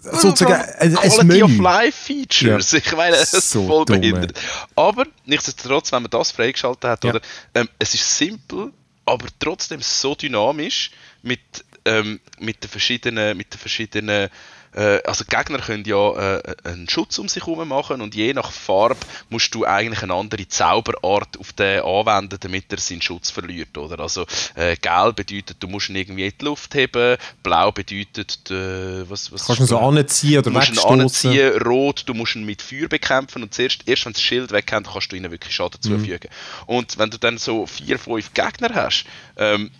sozusagen 0.00 0.62
ein, 0.78 0.94
Quality 0.94 1.42
of 1.42 1.58
Life 1.58 2.04
Features. 2.04 2.72
Ja. 2.72 2.78
Ich 2.78 2.96
meine, 2.96 3.16
das 3.16 3.34
ist 3.34 3.50
so 3.50 3.66
voll 3.66 3.84
dumm, 3.84 4.00
behindert. 4.00 4.38
Aber 4.74 5.04
nichtsdestotrotz, 5.24 5.92
wenn 5.92 6.02
man 6.02 6.10
das 6.10 6.30
freigeschaltet 6.30 6.84
hat, 6.84 7.04
ja. 7.04 7.10
oder, 7.10 7.20
ähm, 7.54 7.68
es 7.78 7.94
ist 7.94 8.16
simpel, 8.16 8.72
aber 9.04 9.26
trotzdem 9.38 9.80
so 9.82 10.14
dynamisch 10.14 10.90
mit, 11.22 11.40
ähm, 11.84 12.20
mit 12.38 12.62
den 12.62 12.70
verschiedenen, 12.70 13.36
mit 13.36 13.52
den 13.52 13.58
verschiedenen 13.58 14.28
äh, 14.76 15.02
also 15.04 15.24
Gegner 15.24 15.58
können 15.58 15.84
ja 15.86 16.36
äh, 16.36 16.54
einen 16.64 16.88
Schutz 16.88 17.18
um 17.18 17.28
sich 17.28 17.46
herum 17.46 17.68
machen 17.68 18.02
und 18.02 18.14
je 18.14 18.34
nach 18.34 18.52
Farbe 18.52 19.00
musst 19.30 19.54
du 19.54 19.64
eigentlich 19.64 20.02
eine 20.02 20.12
andere 20.12 20.46
Zauberart 20.46 21.38
auf 21.40 21.52
den 21.54 21.80
anwenden, 21.80 22.36
damit 22.38 22.70
er 22.70 22.78
seinen 22.78 23.00
Schutz 23.00 23.30
verliert, 23.30 23.76
oder? 23.78 24.00
Also 24.00 24.26
äh, 24.54 24.76
gelb 24.76 25.16
bedeutet, 25.16 25.56
du 25.60 25.68
musst 25.68 25.88
ihn 25.88 25.96
irgendwie 25.96 26.26
in 26.26 26.32
die 26.38 26.44
Luft 26.44 26.74
heben, 26.74 27.16
blau 27.42 27.72
bedeutet, 27.72 28.50
äh, 28.50 29.08
was, 29.08 29.32
was 29.32 29.46
Kannst 29.46 29.60
du 29.60 29.64
ihn 29.64 29.68
so 29.68 29.78
anziehen 29.78 30.38
oder 30.38 30.50
du 30.50 30.58
musst 30.58 30.72
ihn 30.72 30.78
anziehen, 30.78 31.62
rot, 31.62 32.02
du 32.06 32.12
musst 32.12 32.36
ihn 32.36 32.44
mit 32.44 32.60
Feuer 32.60 32.88
bekämpfen 32.88 33.42
und 33.42 33.54
zuerst, 33.54 33.88
erst 33.88 34.04
wenn 34.04 34.12
das 34.12 34.22
Schild 34.22 34.52
wegkommt, 34.52 34.88
kannst 34.92 35.10
du 35.10 35.16
ihnen 35.16 35.30
wirklich 35.30 35.54
Schaden 35.54 35.80
mhm. 35.82 36.00
zufügen. 36.00 36.30
Und 36.66 36.98
wenn 36.98 37.10
du 37.10 37.18
dann 37.18 37.38
so 37.38 37.66
vier, 37.66 37.98
fünf 37.98 38.34
Gegner 38.34 38.74
hast, 38.74 39.06
ähm, 39.38 39.70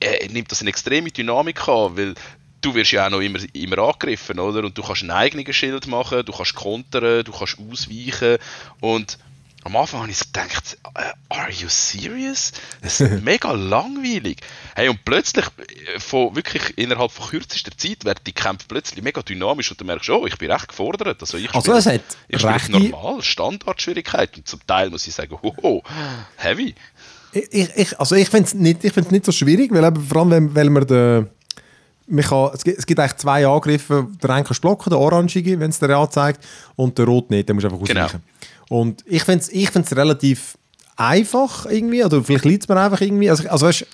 äh, 0.00 0.28
nimmt 0.28 0.50
das 0.50 0.62
eine 0.62 0.70
extreme 0.70 1.10
Dynamik 1.10 1.68
an, 1.68 1.96
weil 1.96 2.14
du 2.60 2.74
wirst 2.74 2.92
ja 2.92 3.06
auch 3.06 3.10
noch 3.10 3.20
immer, 3.20 3.38
immer 3.52 3.78
angegriffen, 3.78 4.38
oder? 4.38 4.64
Und 4.64 4.76
du 4.76 4.82
kannst 4.82 5.02
ein 5.02 5.10
eigenes 5.10 5.56
Schild 5.56 5.86
machen, 5.86 6.24
du 6.24 6.32
kannst 6.32 6.54
kontern, 6.54 7.24
du 7.24 7.32
kannst 7.32 7.56
ausweichen 7.58 8.38
und 8.80 9.18
am 9.62 9.76
Anfang 9.76 10.00
habe 10.00 10.10
ich 10.10 10.16
so 10.16 10.24
gedacht, 10.24 10.78
äh, 10.94 11.12
are 11.28 11.50
you 11.50 11.68
serious? 11.68 12.52
Das 12.80 13.00
ist 13.00 13.22
mega 13.24 13.52
langweilig. 13.52 14.38
Hey, 14.74 14.88
und 14.88 15.04
plötzlich, 15.04 15.44
äh, 15.44 16.00
von, 16.00 16.34
wirklich 16.34 16.78
innerhalb 16.78 17.10
von 17.10 17.28
kürzester 17.28 17.76
Zeit, 17.76 18.04
werden 18.04 18.20
die 18.26 18.32
Kämpfe 18.32 18.66
plötzlich 18.68 19.04
mega 19.04 19.20
dynamisch 19.20 19.70
und 19.70 19.78
du 19.78 19.84
merkst, 19.84 20.08
oh, 20.10 20.26
ich 20.26 20.38
bin 20.38 20.50
recht 20.50 20.68
gefordert. 20.68 21.20
Also 21.20 21.36
ich 21.36 21.52
also 21.54 21.78
spiele, 21.78 22.00
es 22.28 22.44
hat 22.44 22.62
ich 22.62 22.68
normal, 22.68 23.22
Standardschwierigkeiten. 23.22 24.46
Zum 24.46 24.66
Teil 24.66 24.88
muss 24.88 25.06
ich 25.06 25.14
sagen, 25.14 25.36
oh, 25.42 25.82
heavy. 26.36 26.74
Ich, 27.32 27.52
ich, 27.52 28.00
also 28.00 28.14
ich 28.16 28.28
finde 28.28 28.46
es 28.46 28.54
nicht, 28.54 29.12
nicht 29.12 29.24
so 29.26 29.30
schwierig, 29.30 29.72
weil 29.72 29.84
eben, 29.84 30.02
vor 30.02 30.22
allem, 30.22 30.54
weil 30.54 30.70
man 30.70 30.86
den 30.86 31.28
kann, 32.06 32.50
es, 32.54 32.64
gibt, 32.64 32.78
es 32.78 32.86
gibt 32.86 33.00
eigentlich 33.00 33.16
zwei 33.16 33.46
Angriffe. 33.46 34.08
Der 34.22 34.30
eine 34.30 34.44
kannst 34.44 34.60
blocken, 34.60 34.90
der 34.90 34.98
orangige, 34.98 35.58
wenn 35.60 35.70
es 35.70 35.78
dir 35.78 35.96
anzeigt, 35.96 36.44
und 36.76 36.96
der 36.98 37.06
rot 37.06 37.30
nicht, 37.30 37.48
den 37.48 37.56
musst 37.56 37.64
du 37.64 37.70
einfach 37.70 37.86
genau. 37.86 38.04
ausweichen. 38.04 38.22
Genau. 38.68 38.80
Und 38.80 39.04
ich 39.06 39.24
finde 39.24 39.40
es 39.40 39.48
ich 39.48 39.70
relativ 39.96 40.56
einfach 40.96 41.66
irgendwie, 41.66 42.04
oder 42.04 42.22
vielleicht 42.22 42.44
liegt 42.44 42.62
es 42.64 42.68
mir 42.68 42.80
einfach 42.80 43.00
irgendwie. 43.00 43.30
Also, 43.30 43.48
also 43.48 43.66
weißt, 43.66 43.86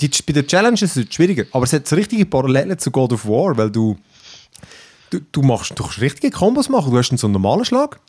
die, 0.00 0.10
bei 0.26 0.32
den 0.32 0.46
Challenges 0.46 0.82
ist 0.82 0.96
es 0.96 1.14
schwieriger, 1.14 1.44
aber 1.52 1.64
es 1.64 1.72
hat 1.72 1.86
so 1.88 1.96
richtige 1.96 2.26
Parallelen 2.26 2.78
zu 2.78 2.90
God 2.90 3.12
of 3.12 3.26
War, 3.26 3.56
weil 3.56 3.70
du 3.70 3.96
du, 5.10 5.20
du, 5.32 5.42
machst, 5.42 5.72
du 5.76 5.82
kannst 5.82 6.00
richtige 6.00 6.30
Kombos 6.30 6.68
machen. 6.68 6.90
Du 6.90 6.98
hast 6.98 7.10
einen 7.10 7.18
so 7.18 7.26
einen 7.26 7.34
normalen 7.34 7.64
Schlag 7.64 8.00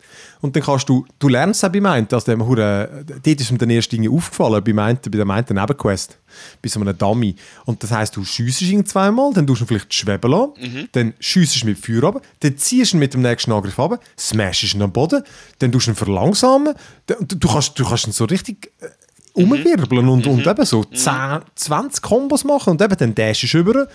und 0.42 0.56
dann 0.56 0.64
kannst 0.64 0.88
du, 0.90 1.06
du 1.20 1.30
lernst 1.30 1.64
auch 1.66 1.70
bei 1.70 1.82
Meint, 1.82 2.14
also 2.14 2.32
dem 2.32 2.46
Hure, 2.46 3.04
dort 3.06 3.42
ist 3.42 3.52
mir 3.52 3.58
dann 3.58 3.70
erst 3.70 3.92
Dinge 3.92 4.10
aufgefallen, 4.10 4.64
bei 4.64 4.74
Meint, 4.74 5.04
bei 5.04 5.18
der 5.18 5.26
Meint 5.26 5.50
Nebenquest, 5.50 6.18
bei 6.62 6.70
so 6.70 6.80
einem 6.80 6.98
Dummy. 6.98 7.36
Und 7.66 7.82
das 7.82 7.92
heisst, 7.92 8.16
du 8.16 8.24
schiessest 8.24 8.72
ihn 8.72 8.86
zweimal, 8.86 9.34
dann 9.34 9.48
tust 9.48 9.62
du 9.62 9.66
ihn 9.66 9.68
vielleicht 9.68 9.94
schweben 9.94 10.32
lassen, 10.32 10.52
mhm. 10.60 10.90
dann 10.92 11.14
schiessest 11.20 11.64
du 11.64 11.68
mit 11.68 11.78
Feuer 11.78 12.04
runter, 12.04 12.22
dann 12.42 12.58
ziehst 12.58 12.94
du 12.94 12.98
ihn 12.98 13.00
mit 13.00 13.14
dem 13.14 13.22
nächsten 13.22 13.52
Angriff 13.52 13.78
runter, 13.78 14.00
smashest 14.18 14.76
ihn 14.76 14.82
am 14.82 14.92
Boden, 14.92 15.24
dann 15.60 15.72
tust 15.72 15.88
du 15.88 15.92
ihn 15.92 15.96
verlangsamen, 15.96 16.76
dann, 17.08 17.18
du, 17.28 17.48
kannst, 17.48 17.78
du 17.80 17.86
kannst 17.86 18.08
ihn 18.08 18.14
so 18.14 18.26
richtig 18.26 18.72
äh, 18.82 18.88
umwirbeln 19.34 20.08
und, 20.08 20.26
mhm. 20.26 20.32
und 20.34 20.48
eben 20.48 20.66
so 20.66 20.84
10, 20.84 21.14
mhm. 21.14 21.40
20 21.56 22.02
Kombos 22.02 22.44
machen 22.44 22.72
und 22.72 22.82
eben 22.82 22.98
dann 22.98 23.16
dashst 23.16 23.54
du 23.54 23.58
über 23.60 23.88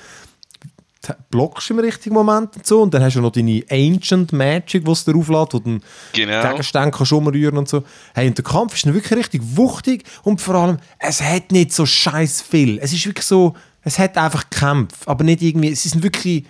blockst 1.30 1.70
im 1.70 1.78
richtigen 1.78 2.14
Moment 2.14 2.56
und 2.56 2.66
so. 2.66 2.82
Und 2.82 2.94
dann 2.94 3.02
hast 3.02 3.16
du 3.16 3.20
noch 3.20 3.32
deine 3.32 3.64
Ancient 3.70 4.32
Magic, 4.32 4.84
die 4.84 4.90
es 4.90 5.04
dir 5.04 5.16
auflädt, 5.16 5.54
wo 5.54 5.58
du 5.58 5.80
genau. 6.12 6.48
Gegenstände 6.48 6.90
kannst 6.90 7.12
umrühren 7.12 7.58
und 7.58 7.68
so. 7.68 7.84
Hey, 8.14 8.28
und 8.28 8.38
der 8.38 8.44
Kampf 8.44 8.74
ist 8.74 8.86
dann 8.86 8.94
wirklich 8.94 9.18
richtig 9.18 9.42
wuchtig 9.56 10.04
und 10.22 10.40
vor 10.40 10.54
allem, 10.54 10.78
es 10.98 11.20
hat 11.20 11.50
nicht 11.50 11.72
so 11.72 11.86
scheiß 11.86 12.42
viel. 12.42 12.78
Es 12.78 12.92
ist 12.92 13.06
wirklich 13.06 13.26
so, 13.26 13.56
es 13.82 13.98
hat 13.98 14.16
einfach 14.16 14.48
Kämpfe, 14.50 15.08
aber 15.08 15.24
nicht 15.24 15.42
irgendwie, 15.42 15.70
es 15.70 15.84
ist 15.84 16.02
wirklich, 16.02 16.44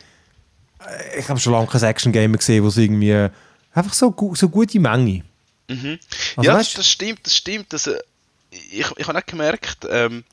äh, 0.81 1.21
ich 1.21 1.29
habe 1.29 1.41
schon 1.41 1.55
lange 1.55 1.67
kein 1.67 1.83
Action-Game 1.83 2.37
gesehen, 2.37 2.63
wo 2.63 2.69
es 2.69 2.77
irgendwie, 2.77 3.29
einfach 3.73 3.95
so, 3.95 4.15
so 4.35 4.49
gute 4.49 4.81
Menge. 4.81 5.23
Mhm. 5.69 5.99
Also, 6.37 6.51
ja, 6.51 6.55
weißt, 6.57 6.79
das 6.79 6.89
stimmt, 6.89 7.21
das 7.25 7.37
stimmt. 7.37 7.73
Das, 7.73 7.91
ich 8.51 8.87
ich 8.97 9.09
habe 9.09 9.19
auch 9.19 9.27
gemerkt, 9.27 9.87
ähm, 9.91 10.25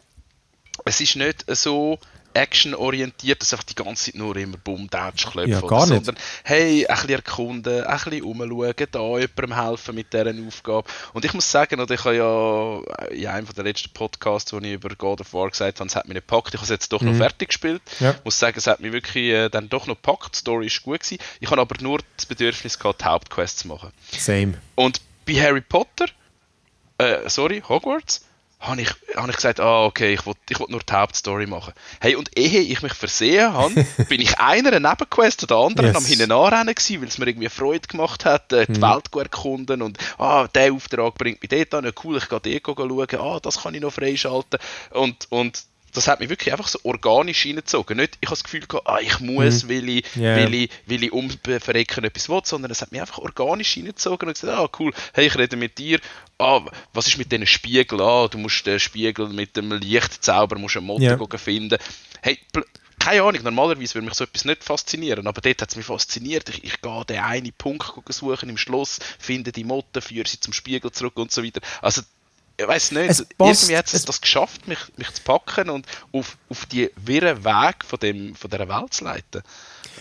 es 0.85 0.99
ist 0.99 1.15
nicht 1.15 1.45
so 1.55 1.99
actionorientiert, 2.33 3.41
dass 3.41 3.53
einfach 3.53 3.65
die 3.65 3.75
ganze 3.75 4.05
Zeit 4.05 4.15
nur 4.15 4.35
immer 4.37 4.57
Bumm, 4.57 4.89
Datsch, 4.89 5.27
Klöpfen 5.27 5.51
ja, 5.51 5.61
gar 5.61 5.87
sondern 5.87 6.15
hey, 6.43 6.85
ein 6.85 6.95
bisschen 6.95 7.09
erkunden, 7.09 7.83
ein 7.83 7.97
bisschen 7.97 8.23
umschauen, 8.23 8.73
da 8.91 8.99
jemandem 9.17 9.55
helfen 9.55 9.95
mit 9.95 10.13
dieser 10.13 10.33
Aufgabe. 10.47 10.89
Und 11.13 11.25
ich 11.25 11.33
muss 11.33 11.49
sagen, 11.49 11.79
oder 11.79 11.93
ich 11.93 12.03
habe 12.05 12.15
ja 12.15 13.07
in 13.09 13.27
einem 13.27 13.47
der 13.55 13.63
letzten 13.63 13.89
Podcasts, 13.91 14.53
wo 14.53 14.59
ich 14.59 14.73
über 14.73 14.89
God 14.95 15.21
of 15.21 15.33
War 15.33 15.49
gesagt 15.49 15.79
habe, 15.79 15.87
es 15.87 15.95
hat 15.95 16.07
mich 16.07 16.15
nicht 16.15 16.27
gepackt, 16.27 16.53
ich 16.53 16.59
habe 16.59 16.63
es 16.63 16.69
jetzt 16.69 16.93
doch 16.93 17.01
mhm. 17.01 17.11
noch 17.11 17.17
fertig 17.17 17.49
gespielt. 17.49 17.81
Ja. 17.99 18.11
Ich 18.11 18.25
muss 18.25 18.39
sagen, 18.39 18.57
es 18.57 18.67
hat 18.67 18.79
mich 18.79 18.91
wirklich 18.91 19.29
äh, 19.29 19.49
dann 19.49 19.69
doch 19.69 19.87
noch 19.87 19.95
gepackt, 19.95 20.35
die 20.35 20.39
Story 20.39 20.67
ist 20.67 20.83
gut 20.83 21.01
gewesen. 21.01 21.21
Ich 21.39 21.49
habe 21.49 21.61
aber 21.61 21.75
nur 21.81 21.99
das 22.15 22.25
Bedürfnis 22.25 22.77
gehabt, 22.77 23.01
die 23.01 23.05
Hauptquests 23.05 23.61
zu 23.61 23.67
machen. 23.67 23.91
Same. 24.11 24.59
Und 24.75 25.01
bei 25.25 25.33
Harry 25.33 25.61
Potter, 25.61 26.05
äh, 26.97 27.29
sorry, 27.29 27.63
Hogwarts, 27.67 28.25
habe 28.59 28.81
ich, 28.81 28.89
hab 29.15 29.29
ich 29.29 29.35
gesagt, 29.35 29.61
ah, 29.61 29.85
okay, 29.85 30.13
ich 30.13 30.25
will, 30.25 30.33
ich 30.49 30.59
will 30.59 30.67
nur 30.69 30.81
die 30.81 30.93
Hauptstory 30.93 31.47
machen. 31.47 31.73
Hey, 32.01 32.15
und 32.15 32.37
ehe 32.37 32.59
ich 32.59 32.81
mich 32.81 32.93
versehen 32.93 33.53
habe, 33.53 33.85
bin 34.09 34.19
ich 34.19 34.37
einer 34.37 34.77
Nebenquest 34.79 35.43
oder 35.43 35.57
anderen 35.57 35.87
yes. 35.87 35.95
am 35.95 36.05
hinten 36.05 36.31
anrennen 36.31 36.75
gewesen, 36.75 37.01
weil 37.01 37.07
es 37.07 37.17
mir 37.17 37.27
irgendwie 37.27 37.49
Freude 37.49 37.87
gemacht 37.87 38.25
hat, 38.25 38.51
äh, 38.51 38.67
die 38.67 38.75
hm. 38.75 38.81
Welt 38.81 39.05
zu 39.11 39.19
erkunden 39.19 39.81
und, 39.81 39.97
ah, 40.17 40.47
der 40.47 40.73
Auftrag 40.73 41.15
bringt 41.15 41.41
mich 41.41 41.49
dort 41.49 41.73
an, 41.73 41.91
cool, 42.03 42.17
ich 42.17 42.27
gehe 42.27 42.59
dort 42.61 42.77
schauen, 42.77 43.21
ah, 43.21 43.39
das 43.39 43.63
kann 43.63 43.73
ich 43.73 43.81
noch 43.81 43.93
freischalten 43.93 44.59
und, 44.91 45.27
und 45.29 45.63
das 45.93 46.07
hat 46.07 46.19
mich 46.19 46.29
wirklich 46.29 46.51
einfach 46.51 46.67
so 46.67 46.79
organisch 46.83 47.45
reingezogen. 47.45 47.97
Nicht, 47.97 48.17
ich 48.21 48.27
habe 48.27 48.35
das 48.35 48.43
Gefühl 48.43 48.65
gehabt, 48.65 48.87
ah, 48.87 48.99
ich 48.99 49.19
muss, 49.19 49.63
mhm. 49.63 49.69
weil, 49.69 49.89
ich, 49.89 50.15
yeah. 50.15 50.37
weil, 50.37 50.53
ich, 50.53 50.69
weil 50.85 51.03
ich 51.03 51.11
um 51.11 51.29
Verrecken 51.29 52.03
etwas 52.03 52.29
will, 52.29 52.41
sondern 52.43 52.71
es 52.71 52.81
hat 52.81 52.91
mich 52.91 53.01
einfach 53.01 53.19
organisch 53.19 53.77
reingezogen 53.77 54.27
und 54.27 54.39
gesagt, 54.39 54.57
ah 54.57 54.69
cool, 54.79 54.93
hey, 55.13 55.27
ich 55.27 55.37
rede 55.37 55.55
mit 55.55 55.77
dir, 55.77 55.99
ah, 56.37 56.61
was 56.93 57.07
ist 57.07 57.17
mit 57.17 57.31
diesen 57.31 57.47
Spiegeln, 57.47 58.01
ah, 58.01 58.27
du 58.27 58.37
musst 58.37 58.65
den 58.65 58.79
Spiegel 58.79 59.29
mit 59.29 59.55
dem 59.57 59.71
Lichtzauber, 59.71 60.57
musst 60.57 60.77
einen 60.77 60.85
Motor 60.85 61.27
yeah. 61.27 61.37
finden. 61.37 61.77
Hey, 62.21 62.39
keine 62.99 63.23
Ahnung, 63.23 63.41
normalerweise 63.43 63.95
würde 63.95 64.05
mich 64.05 64.15
so 64.15 64.25
etwas 64.25 64.45
nicht 64.45 64.63
faszinieren, 64.63 65.25
aber 65.25 65.41
dort 65.41 65.61
hat 65.61 65.69
es 65.69 65.75
mich 65.75 65.85
fasziniert. 65.85 66.49
Ich, 66.49 66.63
ich 66.63 66.81
gehe 66.81 67.05
den 67.05 67.19
einen 67.19 67.53
Punkt 67.57 67.93
suchen 68.09 68.49
im 68.49 68.57
Schloss, 68.57 68.99
finde 69.17 69.51
die 69.51 69.63
Motte, 69.63 70.01
führe 70.01 70.27
sie 70.27 70.39
zum 70.39 70.53
Spiegel 70.53 70.91
zurück 70.91 71.17
und 71.17 71.31
so 71.31 71.43
weiter. 71.43 71.61
Also 71.81 72.01
ich 72.59 72.67
weiß 72.67 72.91
nicht, 72.91 73.09
es 73.09 73.25
irgendwie 73.37 73.77
hat 73.77 73.93
es 73.93 74.03
das 74.03 74.19
geschafft, 74.19 74.67
mich, 74.67 74.79
mich 74.97 75.09
zu 75.13 75.21
packen 75.21 75.69
und 75.69 75.85
auf, 76.11 76.37
auf 76.49 76.65
die 76.65 76.91
wirren 76.97 77.45
Weg 77.45 77.85
von, 77.85 77.99
dem, 77.99 78.35
von 78.35 78.49
dieser 78.49 78.67
Welt 78.67 78.93
zu 78.93 79.05
leiten. 79.05 79.43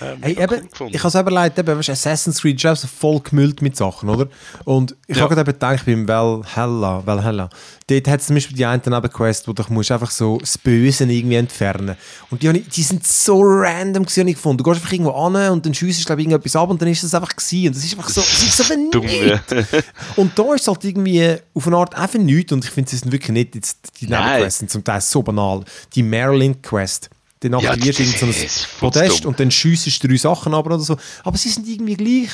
Ähm, 0.01 0.19
hey, 0.23 0.39
eben, 0.39 0.69
ich 0.91 0.99
habe 0.99 1.09
es 1.09 1.15
eben 1.15 1.31
leid, 1.31 1.59
eben, 1.59 1.79
Assassin's 1.79 2.41
Creed 2.41 2.63
ist 2.63 2.87
voll 2.87 3.21
gemüllt 3.21 3.63
mit 3.63 3.77
Sachen, 3.77 4.09
oder? 4.09 4.29
Und 4.65 4.97
ich 5.09 5.17
ja. 5.17 5.23
habe 5.23 5.35
gerade 5.35 5.53
gedacht, 5.53 5.87
beim 5.87 6.07
Valhalla, 6.07 7.05
Valhalla, 7.05 7.49
dort 7.89 8.09
hat 8.09 8.21
es 8.21 8.27
zum 8.27 8.37
Beispiel 8.37 8.57
die 8.57 8.65
eine 8.65 8.81
Nebenquest, 8.85 9.49
wo 9.49 9.53
du 9.53 9.65
musst 9.71 9.91
einfach 9.91 10.11
so 10.11 10.39
das 10.39 10.57
Böse 10.57 11.05
irgendwie 11.05 11.37
entfernen 11.37 11.97
Und 12.31 12.43
die, 12.43 12.61
die 12.61 12.83
sind 12.83 13.05
so 13.07 13.41
random 13.43 14.05
gewesen, 14.05 14.29
ich 14.29 14.37
gefunden. 14.37 14.59
Du 14.59 14.65
gehst 14.65 14.81
einfach 14.81 14.93
irgendwo 14.93 15.13
an 15.13 15.51
und 15.51 15.67
dann 15.67 15.75
schiessest 15.75 16.07
glaube 16.07 16.21
ich 16.21 16.29
irgendetwas 16.29 16.55
ab 16.55 16.71
und 16.71 16.81
dann 16.81 16.89
ist 16.89 17.03
das 17.03 17.15
einfach 17.15 17.35
gewesen. 17.35 17.69
Und 17.69 17.77
das 17.77 17.85
ist 17.85 17.97
einfach 17.97 18.09
so, 18.09 18.21
das 18.21 18.43
ist 18.43 18.57
so 18.57 18.65
vernünftig. 18.65 19.67
und 20.17 20.39
da 20.39 20.55
ist 20.55 20.61
es 20.61 20.69
halt 20.69 20.85
irgendwie 20.85 21.37
auf 21.55 21.67
eine 21.67 21.77
Art 21.77 21.95
einfach 21.97 22.19
nichts 22.19 22.53
und 22.53 22.65
ich 22.65 22.71
finde, 22.71 22.91
es 22.93 23.01
sind 23.01 23.11
wirklich 23.11 23.33
nicht 23.33 23.57
jetzt 23.57 24.01
die 24.01 24.07
Nebenquests 24.07 24.61
sind 24.61 24.71
zum 24.71 24.85
Teil 24.85 25.01
so 25.01 25.23
banal. 25.23 25.65
Die 25.95 26.05
Maryland-Quest, 26.05 27.11
dann 27.41 27.55
aktivierst 27.55 27.99
ja, 27.99 28.27
du 28.27 28.33
so 28.33 28.43
ein 28.43 28.49
Podest 28.81 29.27
und 29.27 29.39
dann 29.39 29.51
schiessest 29.51 30.03
du 30.03 30.09
drei 30.09 30.17
Sachen 30.17 30.55
ab 30.55 30.67
oder 30.67 30.79
so. 30.79 30.97
Aber 31.25 31.37
sie 31.37 31.49
sind 31.49 31.69
irgendwie 31.69 31.97
gleich 31.97 32.31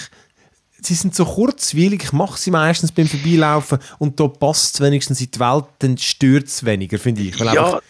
sie 0.86 0.94
sind 0.94 1.14
so 1.14 1.24
kurzweilig, 1.24 2.02
ich 2.04 2.12
mache 2.12 2.38
sie 2.38 2.50
meistens 2.50 2.92
beim 2.92 3.08
Vorbeilaufen 3.08 3.78
und 3.98 4.20
da 4.20 4.28
passt 4.28 4.74
es 4.74 4.80
wenigstens 4.80 5.20
in 5.20 5.30
die 5.30 5.40
Welt, 5.40 5.64
dann 5.78 5.96
stört 5.98 6.46
es 6.46 6.64
weniger, 6.64 6.98
finde 6.98 7.22
ich. 7.22 7.38
ja, 7.38 7.52
aber 7.52 7.82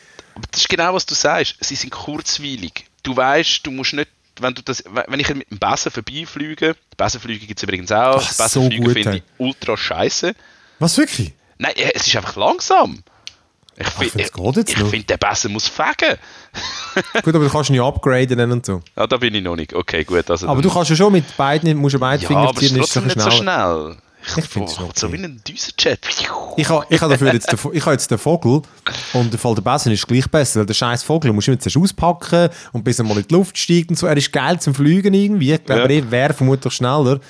das 0.50 0.62
ist 0.62 0.68
genau, 0.68 0.94
was 0.94 1.06
du 1.06 1.14
sagst. 1.14 1.56
Sie 1.60 1.74
sind 1.74 1.90
kurzweilig. 1.90 2.86
Du 3.02 3.16
weißt, 3.16 3.66
du 3.66 3.70
musst 3.70 3.92
nicht, 3.92 4.08
wenn 4.40 4.54
du 4.54 4.62
das, 4.62 4.82
wenn 4.84 5.20
ich 5.20 5.32
mit 5.34 5.50
dem 5.50 5.58
Besen 5.58 5.92
vorbeifliege, 5.92 6.76
Besenflüge 6.96 7.46
gibt 7.46 7.58
es 7.58 7.62
übrigens 7.62 7.92
auch, 7.92 8.22
Ach, 8.22 8.34
Besenflüge 8.36 8.86
so 8.86 8.92
finde 8.92 9.16
ich 9.18 9.22
ultra 9.38 9.76
scheiße. 9.76 10.34
Was, 10.78 10.98
wirklich? 10.98 11.32
Nein, 11.58 11.72
es 11.76 12.06
ist 12.06 12.16
einfach 12.16 12.36
langsam. 12.36 13.02
Ich, 13.76 13.88
find, 13.88 14.14
ich, 14.14 14.68
ich 14.68 14.76
finde, 14.76 15.04
der 15.04 15.16
besser 15.16 15.48
muss 15.48 15.66
fegen. 15.66 16.16
gut, 17.24 17.34
aber 17.34 17.44
du 17.44 17.50
kannst 17.50 17.70
ihn 17.70 17.76
ja 17.76 17.86
upgraden 17.86 18.52
und 18.52 18.64
so. 18.64 18.80
Ja, 18.96 19.06
da 19.06 19.16
bin 19.16 19.34
ich 19.34 19.42
noch 19.42 19.56
nicht. 19.56 19.74
Okay, 19.74 20.04
gut. 20.04 20.30
Also 20.30 20.46
aber 20.48 20.62
du 20.62 20.70
kannst 20.70 20.90
ja 20.90 20.96
schon 20.96 21.12
mit 21.12 21.36
beiden, 21.36 21.76
musst 21.76 21.94
du 21.94 21.98
beide 21.98 22.22
ja, 22.22 22.28
Finger 22.28 22.54
ziehen, 22.54 22.76
ist 22.76 22.96
es 22.96 23.04
nicht 23.04 23.20
so 23.20 23.30
schnell. 23.30 23.96
Ich, 24.26 24.38
ich 24.38 24.44
finde 24.46 24.70
es 24.70 24.78
okay. 24.78 24.92
so 24.94 25.12
wie 25.12 25.16
ein 25.16 25.40
Düsenjet. 25.46 25.98
Ich 26.56 26.68
habe 26.68 26.86
ich 26.88 27.00
ha 27.00 27.08
dafür 27.08 27.32
jetzt, 27.32 27.50
den, 27.52 27.58
ich 27.72 27.84
ha 27.84 27.92
jetzt 27.92 28.10
den 28.10 28.16
Vogel 28.16 28.62
und 29.12 29.32
der 29.32 29.38
Fall 29.38 29.54
der 29.54 29.62
Besen 29.62 29.92
ist 29.92 30.06
gleich 30.06 30.30
besser, 30.30 30.60
weil 30.60 30.66
der 30.66 30.74
scheiß 30.74 31.02
Vogel 31.02 31.32
musst 31.32 31.48
du 31.48 31.52
jetzt 31.52 31.66
erst 31.66 31.76
auspacken 31.76 32.48
und 32.72 32.84
bis 32.84 32.98
er 32.98 33.04
mal 33.04 33.18
in 33.18 33.26
die 33.26 33.34
Luft 33.34 33.58
steigt 33.58 33.90
und 33.90 33.98
so. 33.98 34.06
Er 34.06 34.16
ist 34.16 34.32
geil 34.32 34.58
zum 34.60 34.74
Fliegen 34.74 35.12
irgendwie. 35.12 35.52
Ich 35.52 35.64
glaube, 35.64 35.92
ja. 35.92 36.00
er 36.00 36.10
wäre 36.10 36.32
vermutlich 36.32 36.72
schneller. 36.72 37.20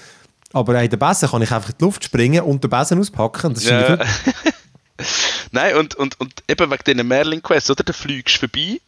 Aber 0.52 0.80
in 0.80 0.88
der 0.88 0.96
Besen 0.96 1.28
kann 1.28 1.42
ich 1.42 1.50
einfach 1.50 1.70
in 1.70 1.76
die 1.80 1.84
Luft 1.84 2.04
springen 2.04 2.42
und 2.42 2.62
den 2.62 2.70
Besen 2.70 3.00
auspacken. 3.00 3.54
Das 3.54 3.64
ist 3.64 3.70
ja. 3.70 3.98
Nein, 5.50 5.76
und, 5.76 5.94
und, 5.94 6.20
und 6.20 6.32
eben 6.48 6.70
wegen 6.70 6.84
diesen 6.84 7.08
Merlin-Quests, 7.08 7.70
oder? 7.70 7.84
Da 7.84 7.92
fliegst 7.92 8.36
du 8.36 8.48
vorbei 8.48 8.80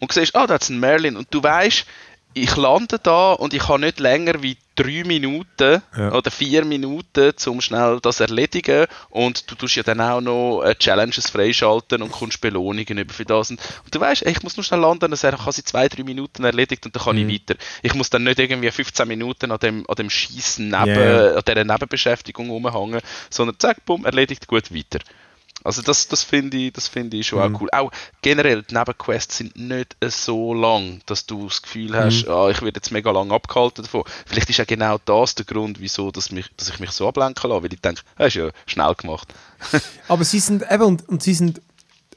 und 0.00 0.12
siehst, 0.12 0.34
ah, 0.34 0.46
da 0.46 0.56
ist 0.56 0.70
ein 0.70 0.80
Merlin. 0.80 1.16
Und 1.16 1.28
du 1.30 1.42
weißt, 1.42 1.86
ich 2.32 2.56
lande 2.56 2.98
da 2.98 3.32
und 3.32 3.54
ich 3.54 3.68
habe 3.68 3.80
nicht 3.80 3.98
länger 3.98 4.40
wie 4.42 4.56
drei 4.76 5.02
Minuten 5.04 5.82
ja. 5.96 6.12
oder 6.12 6.30
vier 6.30 6.64
Minuten, 6.64 7.32
um 7.46 7.60
schnell 7.60 7.98
das 8.00 8.20
erledigen. 8.20 8.86
Und 9.08 9.50
du 9.50 9.56
tust 9.56 9.74
ja 9.74 9.82
dann 9.82 10.00
auch 10.00 10.20
noch 10.20 10.62
äh, 10.62 10.76
Challenges 10.76 11.28
freischalten 11.28 12.02
und 12.02 12.12
kommst 12.12 12.40
Belohnungen 12.40 12.98
über 12.98 13.12
für 13.12 13.24
das. 13.24 13.50
Und, 13.50 13.60
du 13.90 14.00
weißt, 14.00 14.22
ich 14.22 14.42
muss 14.42 14.56
nur 14.56 14.62
schnell 14.64 14.80
landen, 14.80 15.10
dann 15.10 15.38
habe 15.38 15.50
ich 15.50 15.64
zwei, 15.64 15.88
drei 15.88 16.04
Minuten 16.04 16.44
erledigt 16.44 16.86
und 16.86 16.94
dann 16.94 17.02
kann 17.02 17.16
mhm. 17.16 17.28
ich 17.28 17.40
weiter. 17.40 17.60
Ich 17.82 17.94
muss 17.94 18.10
dann 18.10 18.22
nicht 18.22 18.38
irgendwie 18.38 18.70
15 18.70 19.08
Minuten 19.08 19.50
an 19.50 19.58
dem, 19.58 19.84
an 19.88 19.96
dem 19.96 20.08
Schießen 20.08 20.68
neben, 20.68 20.86
yeah. 20.86 21.36
an 21.36 21.42
dieser 21.46 21.64
Nebenbeschäftigung 21.64 22.48
rumhängen, 22.48 23.00
sondern 23.28 23.58
zack, 23.58 23.84
bumm, 23.84 24.04
erledigt, 24.04 24.46
gut, 24.46 24.72
weiter. 24.72 25.00
Also 25.62 25.82
das, 25.82 26.08
das 26.08 26.22
finde 26.22 26.56
ich, 26.56 26.72
das 26.72 26.88
find 26.88 27.12
ich 27.12 27.26
schon 27.26 27.38
mhm. 27.38 27.54
auch 27.54 27.60
cool. 27.60 27.68
Auch 27.72 27.90
generell, 28.22 28.62
die 28.62 28.74
Nebenquests 28.74 29.38
sind 29.38 29.56
nicht 29.56 29.96
so 30.08 30.54
lang, 30.54 31.00
dass 31.06 31.26
du 31.26 31.46
das 31.46 31.62
Gefühl 31.62 31.94
hast, 31.94 32.24
mhm. 32.26 32.32
ah, 32.32 32.48
ich 32.50 32.62
werde 32.62 32.78
jetzt 32.78 32.90
mega 32.90 33.10
lang 33.10 33.30
abgehalten 33.30 33.84
davon. 33.84 34.04
Vielleicht 34.26 34.48
ist 34.50 34.56
ja 34.56 34.64
genau 34.64 34.98
das 35.04 35.34
der 35.34 35.44
Grund, 35.44 35.80
wieso 35.80 36.10
dass 36.10 36.30
mich, 36.30 36.46
dass 36.56 36.70
ich 36.70 36.80
mich 36.80 36.90
so 36.90 37.08
ablenken 37.08 37.50
lasse, 37.50 37.62
weil 37.62 37.72
ich 37.72 37.80
denke, 37.80 38.02
das 38.16 38.28
ist 38.28 38.34
ja 38.34 38.50
schnell 38.66 38.94
gemacht. 38.94 39.28
Aber 40.08 40.24
sie 40.24 40.40
sind 40.40 40.64
eben, 40.70 40.82
und, 40.82 41.08
und 41.08 41.22
sie 41.22 41.34
sind, 41.34 41.60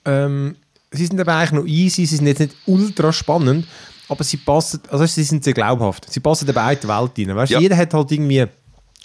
ähm, 0.05 0.55
sie 0.91 1.05
sind 1.05 1.19
aber 1.19 1.35
eigentlich 1.35 1.51
noch 1.51 1.65
easy, 1.65 2.05
sie 2.05 2.17
sind 2.17 2.27
jetzt 2.27 2.39
nicht 2.39 2.55
ultra 2.65 3.11
spannend, 3.11 3.67
aber 4.09 4.23
sie 4.23 4.37
passen, 4.37 4.81
also 4.89 5.05
sie 5.05 5.23
sind 5.23 5.43
sehr 5.43 5.53
glaubhaft. 5.53 6.11
Sie 6.11 6.19
passen 6.19 6.47
in 6.47 6.53
beide 6.53 6.87
Welt 6.87 7.11
rein. 7.17 7.35
Weißt, 7.35 7.51
ja. 7.51 7.59
Jeder 7.59 7.75
hat 7.77 7.93
halt 7.93 8.11
irgendwie 8.11 8.45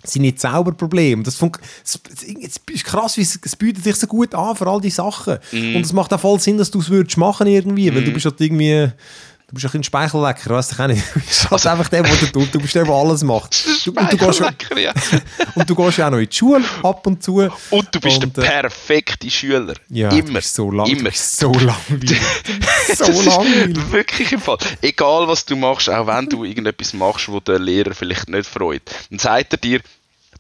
seine 0.05 0.35
Zauberprobleme. 0.35 1.23
Das, 1.23 1.39
das, 1.39 1.49
das 1.83 2.61
ist 2.71 2.85
krass, 2.85 3.17
wie 3.17 3.23
es, 3.23 3.39
es 3.43 3.57
bietet 3.57 3.85
sich 3.85 3.97
so 3.97 4.07
gut 4.07 4.35
an 4.35 4.57
für 4.57 4.67
all 4.67 4.81
die 4.81 4.91
Sachen. 4.91 5.39
Mm. 5.53 5.77
Und 5.77 5.85
es 5.85 5.93
macht 5.93 6.13
auch 6.15 6.21
voll 6.21 6.41
Sinn, 6.41 6.59
dass 6.59 6.71
du 6.71 6.81
es 6.81 6.89
würdest 6.89 7.17
machen 7.17 7.47
irgendwie, 7.47 7.91
mm. 7.91 7.95
weil 7.95 8.05
du 8.05 8.11
mhm. 8.11 8.15
bist 8.15 8.27
halt 8.27 8.41
irgendwie 8.41 8.91
Du 9.49 9.55
bist 9.55 9.65
ein 9.65 9.69
bisschen 9.69 9.85
Speichellecker, 9.85 10.51
weißt 10.51 10.79
du 10.79 10.83
auch 10.83 10.89
nicht. 10.89 11.03
Du 11.15 11.21
bist 11.21 11.45
halt 11.45 11.53
also, 11.53 11.69
einfach 11.71 11.89
der, 11.89 12.03
der 12.03 12.33
tut. 12.33 12.55
Du 12.55 12.61
bist 12.61 12.75
der, 12.75 12.85
der 12.85 12.93
alles 12.93 13.25
macht. 13.25 13.57
Du, 13.85 13.93
und, 13.93 14.13
du 14.13 14.17
gehst, 14.19 14.41
ja. 14.41 14.93
und 15.55 15.71
du 15.71 15.75
gehst 15.75 15.97
ja 15.97 16.07
auch 16.07 16.11
noch 16.11 16.19
in 16.19 16.29
die 16.29 16.37
Schule 16.37 16.63
ab 16.83 17.07
und 17.07 17.23
zu. 17.23 17.49
Und 17.71 17.89
du 17.91 18.01
bist 18.01 18.23
und, 18.23 18.37
der 18.37 18.45
äh, 18.45 18.61
perfekte 18.61 19.31
Schüler. 19.31 19.73
Ja, 19.89 20.11
Immer. 20.11 20.43
so 20.43 20.71
lang, 20.71 20.87
Immer. 20.87 21.11
so 21.15 21.51
langweilig. 21.53 22.21
so 22.95 23.23
langweilig. 23.23 23.93
Wirklich 23.93 24.33
im 24.33 24.43
Fall. 24.43 24.59
Egal 24.83 25.27
was 25.27 25.47
du 25.47 25.57
machst, 25.57 25.89
auch 25.89 26.07
wenn 26.07 26.29
du 26.29 26.45
irgendetwas 26.45 26.93
machst, 26.93 27.29
wo 27.31 27.41
der 27.41 27.59
Lehrer 27.59 27.95
vielleicht 27.95 28.29
nicht 28.29 28.47
freut, 28.47 28.83
dann 29.09 29.19
sagt 29.19 29.55
er 29.55 29.59
dir, 29.59 29.81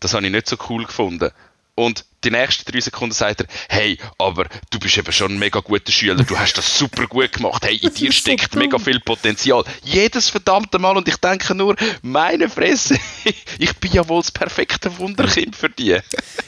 das 0.01 0.13
habe 0.13 0.27
ich 0.27 0.33
nicht 0.33 0.47
so 0.47 0.57
cool 0.69 0.85
gefunden. 0.85 1.31
Und 1.79 2.05
die 2.25 2.33
nächsten 2.33 2.69
drei 2.69 2.81
Sekunden 2.81 3.15
sagt 3.15 3.43
er, 3.43 3.47
hey, 3.69 3.97
aber 4.19 4.47
du 4.71 4.81
bist 4.81 4.99
eben 4.99 5.13
schon 5.13 5.31
ein 5.31 5.39
mega 5.39 5.61
guter 5.61 5.93
Schüler, 5.93 6.17
du 6.25 6.37
hast 6.37 6.59
das 6.59 6.77
super 6.77 7.07
gut 7.07 7.35
gemacht, 7.35 7.65
hey, 7.65 7.77
in 7.77 7.95
dir 7.95 8.11
steckt 8.11 8.55
so 8.55 8.59
mega 8.59 8.81
viel 8.81 8.99
Potenzial. 8.99 9.63
Jedes 9.85 10.29
verdammte 10.29 10.81
Mal 10.81 10.97
und 10.97 11.07
ich 11.07 11.19
denke 11.19 11.55
nur, 11.55 11.77
meine 12.03 12.49
Fresse, 12.49 12.99
ich 13.61 13.77
bin 13.77 13.93
ja 13.93 14.09
wohl 14.09 14.23
das 14.23 14.33
perfekte 14.33 14.99
Wunderkind 14.99 15.55
für 15.55 15.69
dich. 15.69 16.03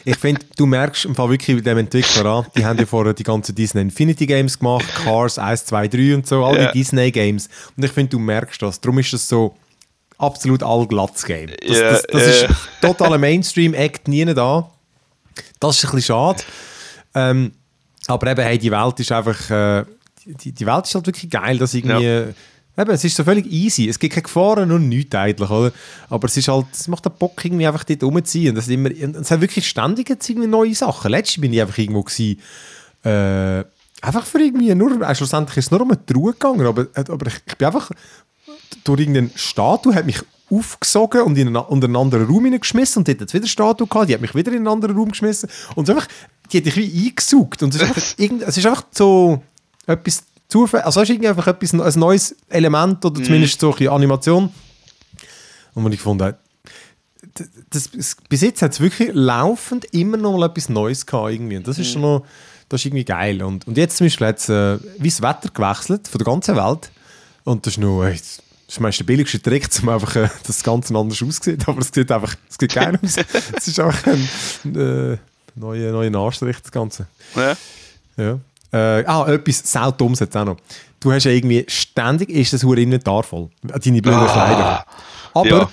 ich 0.04 0.16
finde, 0.16 0.44
du 0.56 0.66
merkst 0.66 1.04
im 1.04 1.14
Fall 1.14 1.30
wirklich 1.30 1.54
mit 1.54 1.64
dem 1.64 1.78
Entwickler 1.78 2.26
an, 2.26 2.46
die 2.56 2.64
haben 2.64 2.80
ja 2.80 2.86
vorher 2.86 3.14
die 3.14 3.22
ganzen 3.22 3.54
Disney 3.54 3.82
Infinity 3.82 4.26
Games 4.26 4.58
gemacht, 4.58 4.86
Cars 5.04 5.38
1, 5.38 5.66
2, 5.66 5.86
3 5.86 6.14
und 6.16 6.26
so, 6.26 6.44
all 6.44 6.58
die 6.58 6.78
Disney 6.80 7.12
Games. 7.12 7.48
Und 7.76 7.84
ich 7.84 7.92
finde, 7.92 8.10
du 8.10 8.18
merkst 8.18 8.60
das. 8.62 8.80
Darum 8.80 8.98
ist 8.98 9.12
das 9.12 9.28
so 9.28 9.54
absolut 10.18 10.64
allglatz-Game. 10.64 11.50
Das, 11.64 11.78
yeah, 11.78 11.90
das, 11.92 12.02
das 12.10 12.22
yeah. 12.22 12.50
ist 12.50 12.56
totaler 12.80 13.18
Mainstream-Act, 13.18 14.08
nie 14.08 14.24
da. 14.24 14.68
Das 15.58 15.76
ist 15.76 15.84
ein 15.84 15.96
bisschen 15.96 16.14
schade. 16.14 16.42
Ähm, 17.14 17.52
aber 18.06 18.30
eben, 18.30 18.42
hey, 18.42 18.58
die 18.58 18.70
Welt 18.70 18.98
ist 19.00 19.12
einfach, 19.12 19.50
äh, 19.50 19.84
die, 20.24 20.52
die 20.52 20.66
Welt 20.66 20.86
ist 20.86 20.94
halt 20.94 21.06
wirklich 21.06 21.30
geil, 21.30 21.58
dass 21.58 21.74
irgendwie, 21.74 22.04
ja. 22.04 22.24
eben, 22.78 22.90
es 22.90 23.04
ist 23.04 23.16
so 23.16 23.24
völlig 23.24 23.46
easy. 23.46 23.88
Es 23.88 23.98
gibt 23.98 24.14
keine 24.14 24.22
Gefahren 24.22 24.70
und 24.70 24.88
nichts 24.88 25.14
eigentlich, 25.14 25.50
oder? 25.50 25.72
Aber 26.08 26.26
es 26.26 26.36
ist 26.36 26.48
halt, 26.48 26.66
es 26.72 26.88
macht 26.88 27.04
den 27.04 27.12
Bock 27.18 27.44
irgendwie 27.44 27.66
einfach 27.66 27.84
dort 27.84 28.02
rumziehen. 28.02 28.54
Das 28.54 28.68
immer, 28.68 28.90
es 28.90 29.30
hat 29.30 29.40
wirklich 29.40 29.68
ständig 29.68 30.08
jetzt 30.08 30.28
irgendwie 30.28 30.48
neue 30.48 30.74
Sachen. 30.74 31.10
Letztes 31.10 31.40
bin 31.40 31.52
ich 31.52 31.60
einfach 31.60 31.78
irgendwo 31.78 32.02
gewesen, 32.02 32.40
äh, 33.04 33.64
einfach 34.02 34.26
für 34.26 34.40
irgendwie, 34.40 34.74
nur, 34.74 35.00
äh, 35.02 35.14
schlussendlich 35.14 35.58
ist 35.58 35.66
es 35.66 35.70
nur 35.70 35.80
um 35.80 35.90
eine 35.90 36.04
Truhe 36.04 36.32
gegangen, 36.32 36.66
aber, 36.66 36.86
aber 36.94 37.26
ich, 37.26 37.34
ich 37.46 37.56
bin 37.56 37.66
einfach 37.66 37.90
durch 38.84 39.00
irgendeine 39.00 39.30
Statue, 39.34 39.94
hat 39.94 40.06
mich 40.06 40.20
aufgesogen 40.50 41.22
und 41.22 41.38
in 41.38 41.48
einen, 41.48 41.64
in 41.70 41.84
einen 41.84 41.96
anderen 41.96 42.26
Raum 42.26 42.44
hineingeschmissen 42.44 43.00
und 43.00 43.08
dort 43.08 43.20
hat 43.20 43.34
wieder 43.34 43.46
Statue 43.46 43.86
gehabt, 43.86 44.08
die 44.08 44.14
hat 44.14 44.20
mich 44.20 44.34
wieder 44.34 44.50
in 44.52 44.58
einen 44.58 44.68
anderen 44.68 44.96
Raum 44.96 45.10
geschmissen. 45.10 45.48
Und 45.74 45.88
einfach, 45.88 46.08
die 46.52 46.58
hat 46.58 46.66
dich 46.66 46.76
wie 46.76 47.08
eingesaugt 47.08 47.62
und 47.62 47.74
es 47.74 47.80
ist 47.80 47.88
einfach, 47.88 48.02
irgend, 48.18 48.42
es 48.42 48.56
ist 48.56 48.66
einfach 48.66 48.84
so 48.90 49.42
etwas 49.86 50.24
Zufall, 50.48 50.82
also 50.82 51.00
es 51.00 51.08
ist 51.08 51.14
irgendwie 51.14 51.28
einfach 51.28 51.46
etwas, 51.46 51.72
ein 51.72 52.00
neues 52.00 52.34
Element 52.48 53.04
oder 53.04 53.22
zumindest 53.22 53.60
so 53.60 53.74
eine 53.74 53.90
Animation. 53.90 54.52
Und 55.74 55.84
wenn 55.84 55.92
ich 55.92 55.98
gefunden 55.98 56.24
habe, 56.24 56.38
das, 57.70 57.90
das, 57.92 58.16
bis 58.28 58.40
jetzt 58.40 58.62
hat 58.62 58.72
es 58.72 58.80
wirklich 58.80 59.10
laufend 59.12 59.84
immer 59.92 60.16
noch 60.16 60.36
mal 60.36 60.46
etwas 60.46 60.68
Neues 60.68 61.06
gehabt 61.06 61.32
irgendwie. 61.32 61.56
Und 61.56 61.68
das 61.68 61.78
ist 61.78 61.92
schon 61.92 62.02
noch, 62.02 62.24
das 62.68 62.80
ist 62.80 62.86
irgendwie 62.86 63.04
geil. 63.04 63.42
Und, 63.42 63.66
und 63.66 63.76
jetzt 63.76 63.96
zum 63.96 64.06
Beispiel 64.06 64.26
hat 64.26 64.38
es 64.38 64.48
äh, 64.48 64.78
wie 64.98 65.08
das 65.08 65.22
Wetter 65.22 65.50
gewechselt 65.52 66.08
von 66.08 66.18
der 66.18 66.24
ganzen 66.24 66.56
Welt. 66.56 66.90
Und 67.44 67.66
das 67.66 67.74
ist 67.74 67.78
nur, 67.78 68.06
echt 68.06 68.24
das 68.24 68.42
ist 68.72 68.80
meist 68.80 68.98
der 69.00 69.04
billigste 69.04 69.40
Trick, 69.40 69.68
um 69.82 69.88
einfach, 69.88 70.16
äh, 70.16 70.22
dass 70.22 70.42
das 70.42 70.62
Ganze 70.62 70.94
anders 70.94 71.22
aussieht. 71.22 71.66
Aber 71.66 71.80
es 71.80 71.90
sieht 71.92 72.10
einfach 72.10 72.34
es 72.48 72.56
sieht 72.58 72.74
geil 72.74 72.98
aus. 73.02 73.16
es 73.56 73.68
ist 73.68 73.80
einfach 73.80 74.06
ein 74.06 74.28
äh, 74.76 75.16
neuer 75.54 75.92
neue 75.92 76.16
Anstrich, 76.18 76.56
das 76.60 76.70
Ganze. 76.70 77.06
Ja. 77.34 77.56
ja. 78.16 78.38
Äh, 78.72 79.04
ah, 79.06 79.26
etwas 79.32 79.62
saudummes 79.64 80.20
jetzt 80.20 80.36
auch 80.36 80.44
noch. 80.44 80.56
Du 81.00 81.12
hast 81.12 81.24
ja 81.24 81.32
irgendwie 81.32 81.64
ständig 81.66 82.30
ist 82.30 82.52
das 82.52 82.62
Inventar 82.62 83.22
voll. 83.22 83.48
Deine 83.62 84.02
blöden 84.02 84.20
ah, 84.20 84.32
Kleider. 84.32 84.86
Aber 85.34 85.48
ja 85.48 85.68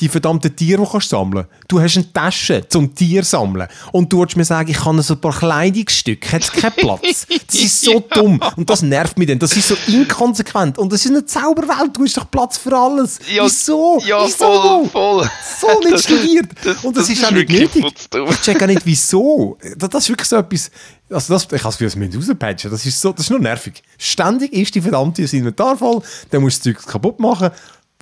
die 0.00 0.08
verdammten 0.08 0.54
Tiere, 0.54 0.82
die 0.82 0.88
kannst 0.90 1.10
sammeln 1.10 1.46
Du 1.66 1.80
hast 1.80 1.96
eine 1.96 2.12
Tasche 2.12 2.66
zum 2.68 2.94
Tier 2.94 3.24
sammeln. 3.24 3.68
Und 3.92 4.12
du 4.12 4.20
willst 4.20 4.36
mir 4.36 4.44
sagen, 4.44 4.70
ich 4.70 4.84
habe 4.84 5.02
so 5.02 5.14
ein 5.14 5.20
paar 5.20 5.36
Kleidungsstücke. 5.36 6.32
Hat 6.32 6.52
keinen 6.52 6.72
Platz? 6.72 7.26
Das 7.28 7.54
ist 7.54 7.80
so 7.82 8.00
dumm. 8.10 8.40
Und 8.56 8.70
das 8.70 8.82
nervt 8.82 9.18
mich 9.18 9.28
dann. 9.28 9.38
Das 9.38 9.56
ist 9.56 9.68
so 9.68 9.76
inkonsequent. 9.86 10.78
Und 10.78 10.92
das 10.92 11.04
ist 11.04 11.10
eine 11.10 11.24
Zauberwelt. 11.24 11.96
Du 11.96 12.04
hast 12.04 12.16
doch 12.16 12.30
Platz 12.30 12.58
für 12.58 12.76
alles. 12.76 13.18
Ja, 13.32 13.44
wieso? 13.44 14.00
Ja, 14.04 14.24
wieso? 14.24 14.36
voll, 14.36 14.88
voll. 14.88 15.30
So 15.60 15.80
nicht 15.80 16.04
studiert. 16.04 16.46
Und 16.82 16.96
das, 16.96 17.06
das 17.06 17.16
ist 17.16 17.24
auch 17.24 17.30
nicht 17.30 17.50
nötig. 17.50 17.84
Ich 17.84 18.40
check 18.40 18.62
auch 18.62 18.66
nicht, 18.66 18.84
wieso. 18.84 19.58
Das, 19.76 19.90
das 19.90 20.04
ist 20.04 20.08
wirklich 20.10 20.28
so 20.28 20.36
etwas... 20.36 20.70
Also 21.10 21.32
das, 21.32 21.44
ich 21.44 21.52
habe 21.52 21.62
das 21.62 21.78
Gefühl, 21.78 22.06
müssen 22.06 22.20
rauspatchen. 22.20 22.70
Das 22.70 22.84
ist, 22.84 23.00
so, 23.00 23.12
das 23.12 23.22
ist 23.22 23.30
nur 23.30 23.38
nervig. 23.38 23.82
Ständig 23.96 24.52
ist 24.52 24.74
die 24.74 24.82
verdammte 24.82 25.22
Inventar 25.22 25.76
voll. 25.76 26.02
Dann 26.30 26.42
musst 26.42 26.64
du 26.66 26.72
das 26.72 26.82
Zeug 26.82 26.92
kaputt 26.92 27.18
machen. 27.18 27.50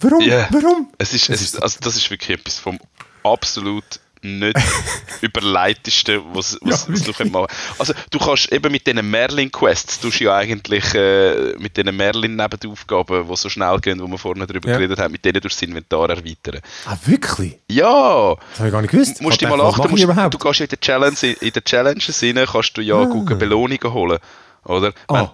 Warum? 0.00 0.20
Yeah. 0.20 0.48
Warum? 0.50 0.88
Es 0.98 1.14
ist, 1.14 1.30
es 1.30 1.40
ist, 1.40 1.62
also 1.62 1.78
das 1.80 1.96
ist 1.96 2.10
wirklich 2.10 2.38
etwas 2.38 2.58
vom 2.58 2.78
absolut 3.22 4.00
nicht 4.22 4.58
überleitesten, 5.20 6.22
was, 6.32 6.58
was, 6.60 6.86
ja, 6.86 6.92
was 6.92 7.02
du 7.02 7.10
machen 7.10 7.32
kannst. 7.32 7.80
Also 7.80 7.94
du 8.10 8.18
kannst 8.18 8.52
eben 8.52 8.72
mit 8.72 8.86
diesen 8.86 9.08
Merlin-Quests, 9.08 10.00
du 10.00 10.08
ja 10.08 10.36
eigentlich 10.36 10.94
äh, 10.94 11.54
mit 11.58 11.76
diesen 11.76 11.96
Merlin-Nebenaufgaben, 11.96 13.28
die 13.28 13.36
so 13.36 13.48
schnell 13.48 13.78
gehen, 13.78 14.00
wo 14.00 14.06
wir 14.06 14.18
vorhin 14.18 14.46
darüber 14.46 14.68
ja. 14.68 14.76
geredet 14.76 14.98
haben, 14.98 15.12
mit 15.12 15.24
denen 15.24 15.40
durchs 15.40 15.62
Inventar 15.62 16.10
erweitern. 16.10 16.60
Ah, 16.86 16.96
wirklich? 17.04 17.58
Ja! 17.68 18.34
Das 18.34 18.58
habe 18.58 18.68
ich 18.68 18.72
gar 18.72 18.82
nicht 18.82 18.90
gewusst. 18.90 19.20
Musst 19.22 19.40
du 19.40 19.48
mal 19.48 19.60
achten, 19.60 19.90
musst, 19.90 20.04
du 20.04 20.38
gehst 20.38 20.60
in 20.60 20.68
den 20.68 20.80
Challenge, 20.80 21.36
in 21.40 21.52
den 21.52 21.64
Challenges 21.64 22.22
rein, 22.22 22.46
kannst 22.50 22.76
du 22.76 22.80
ja 22.80 22.96
ah. 22.96 23.34
Belohnungen 23.34 23.92
holen, 23.92 24.18
oder? 24.64 24.92
Oh. 25.08 25.28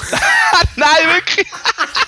Nein, 0.76 1.14
wirklich! 1.14 1.46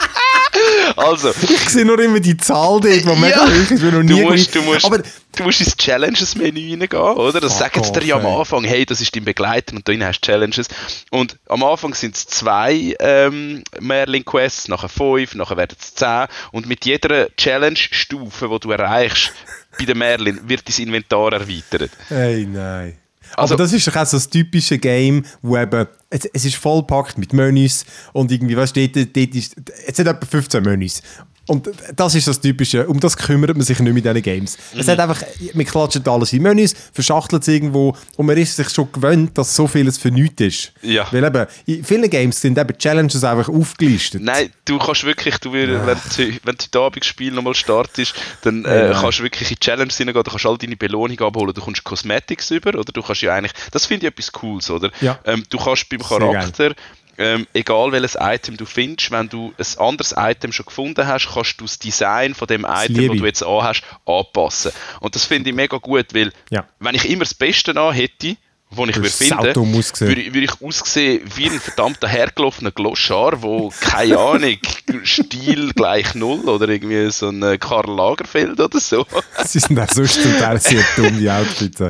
Also. 0.96 1.31
Ich 1.42 1.68
sehe 1.68 1.85
nur 1.85 1.99
immer 2.01 2.20
die 2.20 2.37
Zahl 2.37 2.81
dort, 2.81 2.85
die 2.85 3.05
mega 3.05 3.46
hoch 3.46 3.70
ist, 3.70 3.83
noch 3.83 4.03
nie 4.03 4.09
du 4.09 4.31
musst, 4.31 4.55
du 4.55 4.62
musst, 4.62 4.85
aber, 4.85 4.99
du 4.99 5.42
musst 5.44 5.61
ins 5.61 5.77
Challenges-Menü 5.77 6.70
reingehen, 6.73 7.01
oder? 7.01 7.40
Das 7.40 7.59
sagen 7.59 7.83
sie 7.83 7.92
dir 7.92 8.05
ja 8.05 8.16
am 8.16 8.27
Anfang, 8.27 8.64
hey, 8.64 8.85
das 8.85 9.01
ist 9.01 9.14
dein 9.14 9.25
Begleiter 9.25 9.75
und 9.75 9.87
drin 9.87 10.05
hast 10.05 10.20
du 10.20 10.27
Challenges. 10.27 10.68
Und 11.11 11.38
am 11.49 11.62
Anfang 11.62 11.94
sind 11.94 12.16
es 12.16 12.27
zwei 12.27 12.94
ähm, 12.99 13.62
Merlin-Quests, 13.81 14.68
nachher 14.68 14.88
fünf, 14.88 15.35
nachher 15.35 15.57
werden 15.57 15.77
es 15.79 15.94
zehn. 15.94 16.27
Und 16.53 16.66
mit 16.66 16.85
jeder 16.85 17.35
Challenge-Stufe, 17.37 18.49
die 18.49 18.61
du 18.61 18.70
erreichst, 18.70 19.33
bei 19.79 19.85
der 19.85 19.96
Merlin, 19.96 20.40
wird 20.49 20.68
dein 20.68 20.87
Inventar 20.87 21.33
erweitert. 21.33 21.90
Hey, 22.09 22.46
nein. 22.46 23.00
Also, 23.37 23.55
Aber 23.55 23.62
das 23.62 23.73
ist 23.73 23.87
doch 23.87 23.97
auch 23.97 24.07
so 24.07 24.16
das 24.16 24.29
typische 24.29 24.79
Game, 24.79 25.25
wo 25.43 25.57
eben, 25.57 25.87
es, 26.11 26.25
es 26.33 26.45
ist 26.45 26.57
vollpackt 26.57 27.19
mit 27.19 27.33
Menüs 27.33 27.85
und 28.12 28.31
irgendwie, 28.33 28.57
weißt 28.57 28.77
du, 28.77 28.88
dort, 28.88 29.16
dort 29.16 29.35
ist, 29.35 29.57
es 29.87 29.99
hat 29.99 30.07
etwa 30.07 30.27
15 30.27 30.62
Menüs. 30.62 31.03
Und 31.51 31.69
das 31.97 32.15
ist 32.15 32.29
das 32.29 32.41
Typische. 32.41 32.87
Um 32.87 33.01
das 33.01 33.17
kümmert 33.17 33.57
man 33.57 33.63
sich 33.63 33.81
nicht 33.81 33.93
mit 33.93 34.05
diesen 34.05 34.23
Games. 34.23 34.57
Mhm. 34.73 34.81
Es 34.81 34.87
hat 34.87 35.01
einfach, 35.01 35.21
man 35.53 35.67
klatscht 35.67 36.07
alles 36.07 36.33
in 36.33 36.43
Menüs, 36.43 36.77
verschachtelt 36.93 37.43
es 37.43 37.49
irgendwo 37.49 37.97
und 38.17 38.27
man 38.27 38.37
ist 38.37 38.55
sich 38.55 38.71
schon 38.71 38.91
gewöhnt, 38.93 39.37
dass 39.37 39.57
so 39.57 39.67
vieles 39.67 39.99
für 39.99 40.13
nichts 40.13 40.41
ist. 40.41 40.73
Ja. 40.83 41.09
Weil 41.11 41.25
eben, 41.25 41.47
in 41.67 41.83
vielen 41.85 42.09
Games 42.09 42.41
sind 42.41 42.57
eben 42.57 42.79
Challenges 42.79 43.25
einfach 43.25 43.49
aufgelistet. 43.49 44.23
Nein, 44.23 44.53
du 44.65 44.79
kannst 44.79 45.03
wirklich, 45.03 45.39
du, 45.39 45.53
wenn, 45.53 45.71
du, 45.71 45.81
wenn 45.81 46.55
du 46.55 46.65
heute 46.65 46.79
Abend 46.79 47.03
das 47.03 47.07
Spiel 47.07 47.33
nochmal 47.33 47.57
startest, 47.57 48.15
dann 48.43 48.65
äh, 48.65 48.93
kannst 48.95 49.19
du 49.19 49.25
wirklich 49.25 49.51
in 49.51 49.59
Challenges 49.59 49.97
hineingehen, 49.97 50.23
du 50.23 50.31
kannst 50.31 50.47
all 50.47 50.57
deine 50.57 50.77
Belohnung 50.77 51.19
abholen, 51.19 51.53
du 51.53 51.61
kommst 51.61 51.83
Cosmetics 51.83 52.53
über, 52.53 52.79
oder 52.79 52.93
du 52.93 53.03
kannst 53.03 53.23
ja 53.23 53.35
eigentlich, 53.35 53.55
das 53.73 53.87
finde 53.87 54.07
ich 54.07 54.13
etwas 54.13 54.31
Cooles, 54.31 54.71
oder? 54.71 54.93
Ja. 55.01 55.19
Ähm, 55.25 55.43
du 55.51 55.59
kannst 55.59 55.89
beim 55.89 56.01
Charakter 56.01 56.77
ähm, 57.21 57.47
egal 57.53 57.93
welches 57.93 58.17
Item 58.19 58.57
du 58.57 58.65
findest, 58.65 59.11
wenn 59.11 59.29
du 59.29 59.53
ein 59.59 59.79
anderes 59.79 60.15
Item 60.17 60.53
schon 60.53 60.65
gefunden 60.65 61.07
hast, 61.07 61.29
kannst 61.35 61.61
du 61.61 61.67
das 61.67 61.79
Design 61.79 62.35
von 62.35 62.49
dem 62.49 62.67
Item, 62.69 63.09
das 63.09 63.19
du 63.19 63.27
jetzt 63.27 63.43
anhast, 63.43 63.83
anpassen. 64.07 64.73
Und 65.01 65.15
das 65.15 65.27
finde 65.27 65.51
ich 65.51 65.57
mega 65.57 65.77
gut, 65.77 66.15
weil 66.15 66.33
ja. 66.49 66.65
wenn 66.79 66.95
ich 66.95 67.09
immer 67.09 67.25
das 67.25 67.35
Beste 67.35 67.79
an 67.79 67.93
hätte, 67.93 68.37
wo 68.71 68.87
ich 68.87 68.97
würde 68.97 69.11
finden, 69.11 69.55
würde, 69.55 69.99
würde 69.99 70.45
ich 70.45 70.63
aussehen 70.63 71.23
wie 71.35 71.47
ein 71.47 71.61
verdammter 71.61 72.09
hergelaufener 72.09 72.71
Gloschar, 72.71 73.43
wo, 73.43 73.73
keine 73.81 74.17
Ahnung, 74.17 74.59
Stil 75.05 75.73
gleich 75.75 76.15
null 76.15 76.49
oder 76.49 76.69
irgendwie 76.69 77.11
so 77.11 77.29
ein 77.29 77.59
Karl 77.59 77.95
Lagerfeld 77.95 78.61
oder 78.61 78.81
so. 78.81 79.05
Sie 79.45 79.59
sind 79.59 79.79
auch 79.79 79.91
sonst 79.91 80.23
zum 80.23 80.39
Teil 80.39 80.61
sehr 80.61 80.85
dumm, 80.97 81.19
die 81.19 81.31
Outfits. 81.31 81.83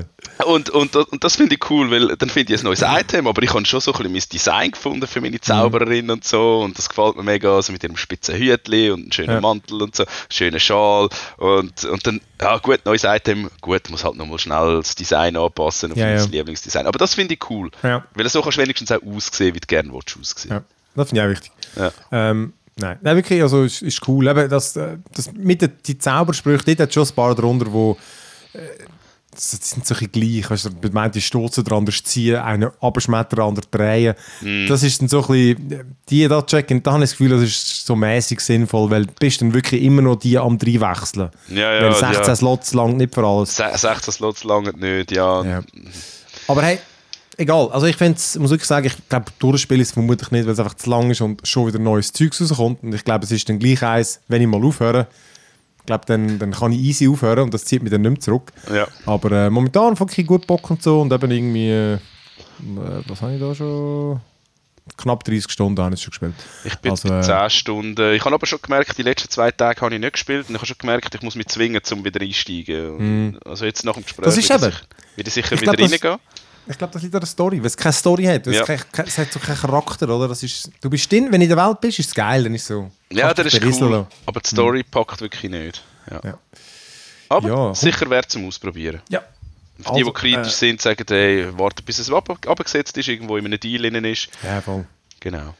Und, 0.45 0.71
und, 0.71 0.97
und 0.97 1.25
das 1.25 1.37
finde 1.37 1.55
ich 1.55 1.71
cool, 1.71 1.91
weil 1.91 2.17
dann 2.17 2.31
finde 2.31 2.55
ich 2.55 2.61
ein 2.61 2.65
neues 2.65 2.83
Item, 2.83 3.27
aber 3.27 3.43
ich 3.43 3.53
habe 3.53 3.65
schon 3.67 3.81
so 3.81 3.93
ein 3.93 3.99
bisschen 3.99 4.13
mein 4.13 4.23
Design 4.33 4.71
gefunden 4.71 5.07
für 5.07 5.21
meine 5.21 5.41
Zaubererin 5.41 6.11
und 6.11 6.25
so 6.25 6.61
und 6.61 6.79
das 6.79 6.89
gefällt 6.89 7.17
mir 7.17 7.23
mega, 7.23 7.55
also 7.55 7.73
mit 7.73 7.83
ihrem 7.83 7.97
spitzen 7.97 8.37
Hütli 8.37 8.91
und 8.91 9.01
einem 9.01 9.13
schönen 9.13 9.31
ja. 9.31 9.41
Mantel 9.41 9.83
und 9.83 9.97
so, 9.97 10.05
schönen 10.29 10.61
Schal 10.61 11.09
und, 11.39 11.85
und 11.85 12.07
dann, 12.07 12.21
ja 12.41 12.59
gut, 12.59 12.81
neues 12.85 13.05
Item, 13.05 13.51
gut, 13.61 13.91
muss 13.91 14.05
halt 14.05 14.17
nochmal 14.17 14.39
schnell 14.39 14.77
das 14.77 14.95
Design 14.95 15.37
anpassen 15.37 15.93
auf 15.93 15.99
ja, 15.99 16.07
mein 16.07 16.19
ja. 16.19 16.25
Lieblingsdesign, 16.25 16.87
aber 16.87 16.99
das 16.99 17.15
finde 17.15 17.35
ich 17.35 17.51
cool, 17.51 17.71
ja. 17.83 18.05
weil 18.15 18.29
so 18.29 18.43
kannst 18.43 18.59
du 18.59 18.63
wenigstens 18.63 18.93
auch 18.93 19.03
aussehen, 19.03 19.55
wie 19.55 19.61
du 19.61 19.67
gerne 19.67 19.93
willst 19.93 20.17
aussehen. 20.21 20.53
Ja, 20.53 20.63
das 20.95 21.09
finde 21.09 21.21
ich 21.21 21.27
auch 21.27 21.31
wichtig. 21.31 21.53
Ja. 21.77 21.93
Ähm, 22.13 22.53
Nein, 22.77 22.99
Nein, 23.03 23.17
wirklich, 23.17 23.43
also 23.43 23.65
ist, 23.65 23.83
ist 23.83 24.09
cool. 24.09 24.27
Eben, 24.27 24.49
das, 24.49 24.75
äh, 24.77 24.97
das, 25.15 25.33
mit 25.33 25.61
den 25.61 25.73
die 25.87 25.99
Zaubersprüchen, 25.99 26.65
dort 26.65 26.81
hat 26.81 26.95
schon 26.95 27.07
ein 27.07 27.15
paar 27.15 27.35
darunter, 27.35 27.71
wo 27.71 27.99
äh, 28.55 28.59
das 29.33 29.51
sind 29.51 29.87
so 29.87 29.95
ein 29.95 30.11
gleich. 30.11 30.51
Weißt 30.51 30.67
du, 30.67 30.91
meint, 30.93 31.15
die 31.15 31.21
stoßen 31.21 31.65
der 31.65 31.77
andere 31.77 31.97
ziehen, 32.03 32.37
einen 32.37 32.71
abschmettern, 32.81 33.37
der 33.37 33.45
andere 33.45 33.67
drehen. 33.71 34.15
Mm. 34.41 34.67
Das 34.67 34.83
ist 34.83 35.01
dann 35.01 35.09
so 35.09 35.23
ein 35.23 35.57
bisschen, 35.57 35.97
die 36.09 36.27
da 36.27 36.43
checken, 36.43 36.83
da 36.83 36.93
habe 36.93 37.05
ich 37.05 37.11
das 37.11 37.19
Gefühl, 37.19 37.31
das 37.31 37.43
ist 37.43 37.87
so 37.87 37.95
mäßig 37.95 38.41
sinnvoll, 38.41 38.91
weil 38.91 39.07
du 39.07 39.13
bist 39.19 39.41
dann 39.41 39.55
wirklich 39.55 39.83
immer 39.83 40.03
noch 40.03 40.17
die 40.17 40.37
am 40.37 40.59
drei 40.59 40.81
wechseln. 40.81 41.31
Ja, 41.49 41.75
ja, 41.75 41.83
weil 41.83 41.95
16 41.95 42.27
ja. 42.27 42.37
Slots 42.37 42.75
lang 42.75 42.97
nicht 42.97 43.15
für 43.15 43.25
alles. 43.25 43.57
16 43.57 44.13
Slots 44.13 44.45
lang 44.45 44.65
nicht, 44.79 45.13
ja. 45.13 45.45
ja. 45.45 45.63
Aber 46.49 46.63
hey, 46.63 46.79
egal. 47.37 47.71
Also 47.73 47.87
ich 47.87 47.97
finde 47.97 48.17
es, 48.19 48.39
muss 48.39 48.51
wirklich 48.51 48.69
sagen, 48.69 48.87
ich 48.87 49.09
glaube, 49.09 49.27
durchspielen 49.39 49.81
ist 49.81 49.93
vermutlich 49.93 50.31
nicht, 50.31 50.45
weil 50.45 50.53
es 50.53 50.59
einfach 50.59 50.75
zu 50.75 50.91
lang 50.91 51.11
ist 51.11 51.21
und 51.21 51.47
schon 51.47 51.67
wieder 51.67 51.79
neues 51.79 52.13
Zeug 52.13 52.33
rauskommt. 52.39 52.83
Und 52.83 52.95
ich 52.95 53.05
glaube, 53.05 53.25
es 53.25 53.31
ist 53.31 53.49
dann 53.49 53.59
gleich 53.59 53.83
eins, 53.83 54.21
wenn 54.29 54.43
ich 54.43 54.49
mal 54.49 54.65
aufhöre, 54.65 55.07
glaube, 55.91 56.07
dann, 56.07 56.39
dann 56.39 56.53
kann 56.53 56.73
ich 56.73 56.79
easy 56.79 57.09
aufhören 57.09 57.41
und 57.41 57.55
das 57.55 57.65
zieht 57.65 57.83
mich 57.83 57.91
dann 57.91 58.03
nicht 58.03 58.11
mehr 58.11 58.21
zurück. 58.21 58.53
Ja. 58.73 58.87
Aber 59.07 59.33
äh, 59.33 59.51
momentan 59.51 59.97
fand 59.97 60.17
ich 60.17 60.27
gut 60.27 60.47
Bock 60.47 60.71
und 60.71 60.83
so 60.83 61.01
und 61.01 61.13
eben 61.13 61.31
irgendwie, 61.31 61.71
äh, 61.71 61.99
was 63.07 63.23
habe 63.23 63.35
ich 63.35 63.41
da 63.41 63.55
schon? 63.55 64.21
Knapp 64.97 65.23
30 65.25 65.51
Stunden 65.51 65.81
habe 65.81 65.95
ich 65.95 66.03
schon 66.03 66.11
gespielt. 66.11 66.35
Ich 66.65 66.77
bin 66.77 66.93
also, 66.93 67.13
äh, 67.13 67.23
10 67.23 67.51
Stunden. 67.51 68.15
Ich 68.15 68.25
habe 68.25 68.35
aber 68.35 68.47
schon 68.47 68.59
gemerkt, 68.61 68.99
die 68.99 69.03
letzten 69.03 69.31
zwei 69.31 69.51
Tage 69.53 69.81
habe 69.83 69.95
ich 69.95 70.01
nicht 70.01 70.13
gespielt 70.13 70.49
und 70.49 70.55
ich 70.55 70.61
habe 70.61 70.67
schon 70.67 70.79
gemerkt, 70.79 71.15
ich 71.15 71.23
muss 71.23 71.37
mich 71.37 71.47
zwingen, 71.47 71.81
um 71.93 72.05
wieder 72.05 72.21
einsteigen. 72.21 73.29
Mm. 73.29 73.39
Also 73.45 73.67
jetzt 73.67 73.85
nach 73.85 73.95
dem 73.95 74.03
Gespräch 74.03 74.25
das 74.25 74.37
ist 74.37 74.49
wieder, 74.49 74.73
wieder 75.17 75.31
sicher 75.31 75.61
wieder 75.61 75.79
reingehen. 75.79 76.19
Ich 76.71 76.79
glaube, 76.79 76.93
das 76.93 77.03
liegt 77.03 77.15
an 77.15 77.21
der 77.21 77.27
Story, 77.27 77.59
weil 77.59 77.67
es 77.67 77.77
keine 77.77 77.93
Story 77.93 78.25
hat. 78.25 78.47
Ja. 78.47 78.63
Es, 78.63 78.87
es, 79.07 79.19
hat 79.19 79.33
so 79.33 79.41
keinen 79.41 79.57
Charakter, 79.57 80.09
oder? 80.09 80.29
Das 80.29 80.43
ist, 80.43 80.71
du 80.81 80.89
bist 80.89 81.11
drin, 81.11 81.27
wenn 81.31 81.41
du 81.41 81.45
in 81.45 81.49
der 81.49 81.59
Welt 81.59 81.81
bist, 81.81 81.99
ist 81.99 82.09
es 82.09 82.15
geil, 82.15 82.45
dann 82.45 82.55
ist 82.55 82.67
so. 82.67 82.91
Ja, 83.11 83.35
das 83.35 83.53
ist 83.53 83.65
cool, 83.81 84.07
aber 84.27 84.41
die 84.41 84.49
Story 84.49 84.79
mhm. 84.79 84.91
packt 84.91 85.21
wirklich 85.21 85.51
nicht. 85.51 85.83
Ja. 86.11 86.21
ja. 86.25 86.39
Aber 87.29 87.49
ja. 87.49 87.75
sicher 87.75 88.09
wert 88.09 88.31
zum 88.31 88.47
Ausprobieren. 88.47 89.03
Ja. 89.09 89.21
Für 89.77 89.83
die, 89.83 89.89
also, 89.89 90.05
die 90.05 90.13
kritisch 90.13 90.53
äh, 90.53 90.57
sind, 90.57 90.81
sagen, 90.81 91.05
hey, 91.09 91.47
warte 91.59 91.83
bis 91.83 91.99
es 91.99 92.11
abgesetzt 92.11 92.97
ist, 92.99 93.09
irgendwo 93.09 93.37
in 93.37 93.47
einem 93.47 93.59
Deal 93.59 93.83
drin 93.83 94.05
ist. 94.05 94.29
Ja, 94.43 94.61
voll. 94.61 94.87
Genau. 95.21 95.55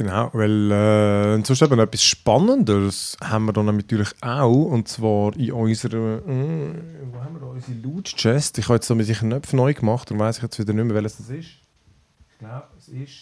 Genau, 0.00 0.30
weil 0.32 0.72
äh, 0.72 1.44
sonst 1.44 1.60
eben 1.60 1.78
etwas 1.78 2.02
Spannendes 2.02 3.18
haben 3.22 3.44
wir 3.44 3.52
dann 3.52 3.66
natürlich 3.66 4.08
auch, 4.22 4.64
und 4.64 4.88
zwar 4.88 5.36
in 5.36 5.52
unserer, 5.52 6.26
äh, 6.26 6.72
wo 7.12 7.20
haben 7.22 7.34
wir 7.34 7.40
da 7.40 7.46
unsere 7.48 7.76
Loot-Chest? 7.76 8.56
Ich 8.56 8.64
habe 8.64 8.76
jetzt 8.76 8.88
da 8.88 8.94
mit 8.94 9.04
sicher 9.04 9.26
Knöpfe 9.26 9.56
neu 9.56 9.74
gemacht, 9.74 10.10
und 10.10 10.18
weiß 10.18 10.38
ich 10.38 10.42
jetzt 10.42 10.58
wieder 10.58 10.72
nicht 10.72 10.86
mehr, 10.86 10.94
welches 10.94 11.18
das 11.18 11.28
ist. 11.28 11.48
Ich 12.30 12.38
glaube, 12.38 12.68
es 12.78 12.88
ist... 12.88 13.12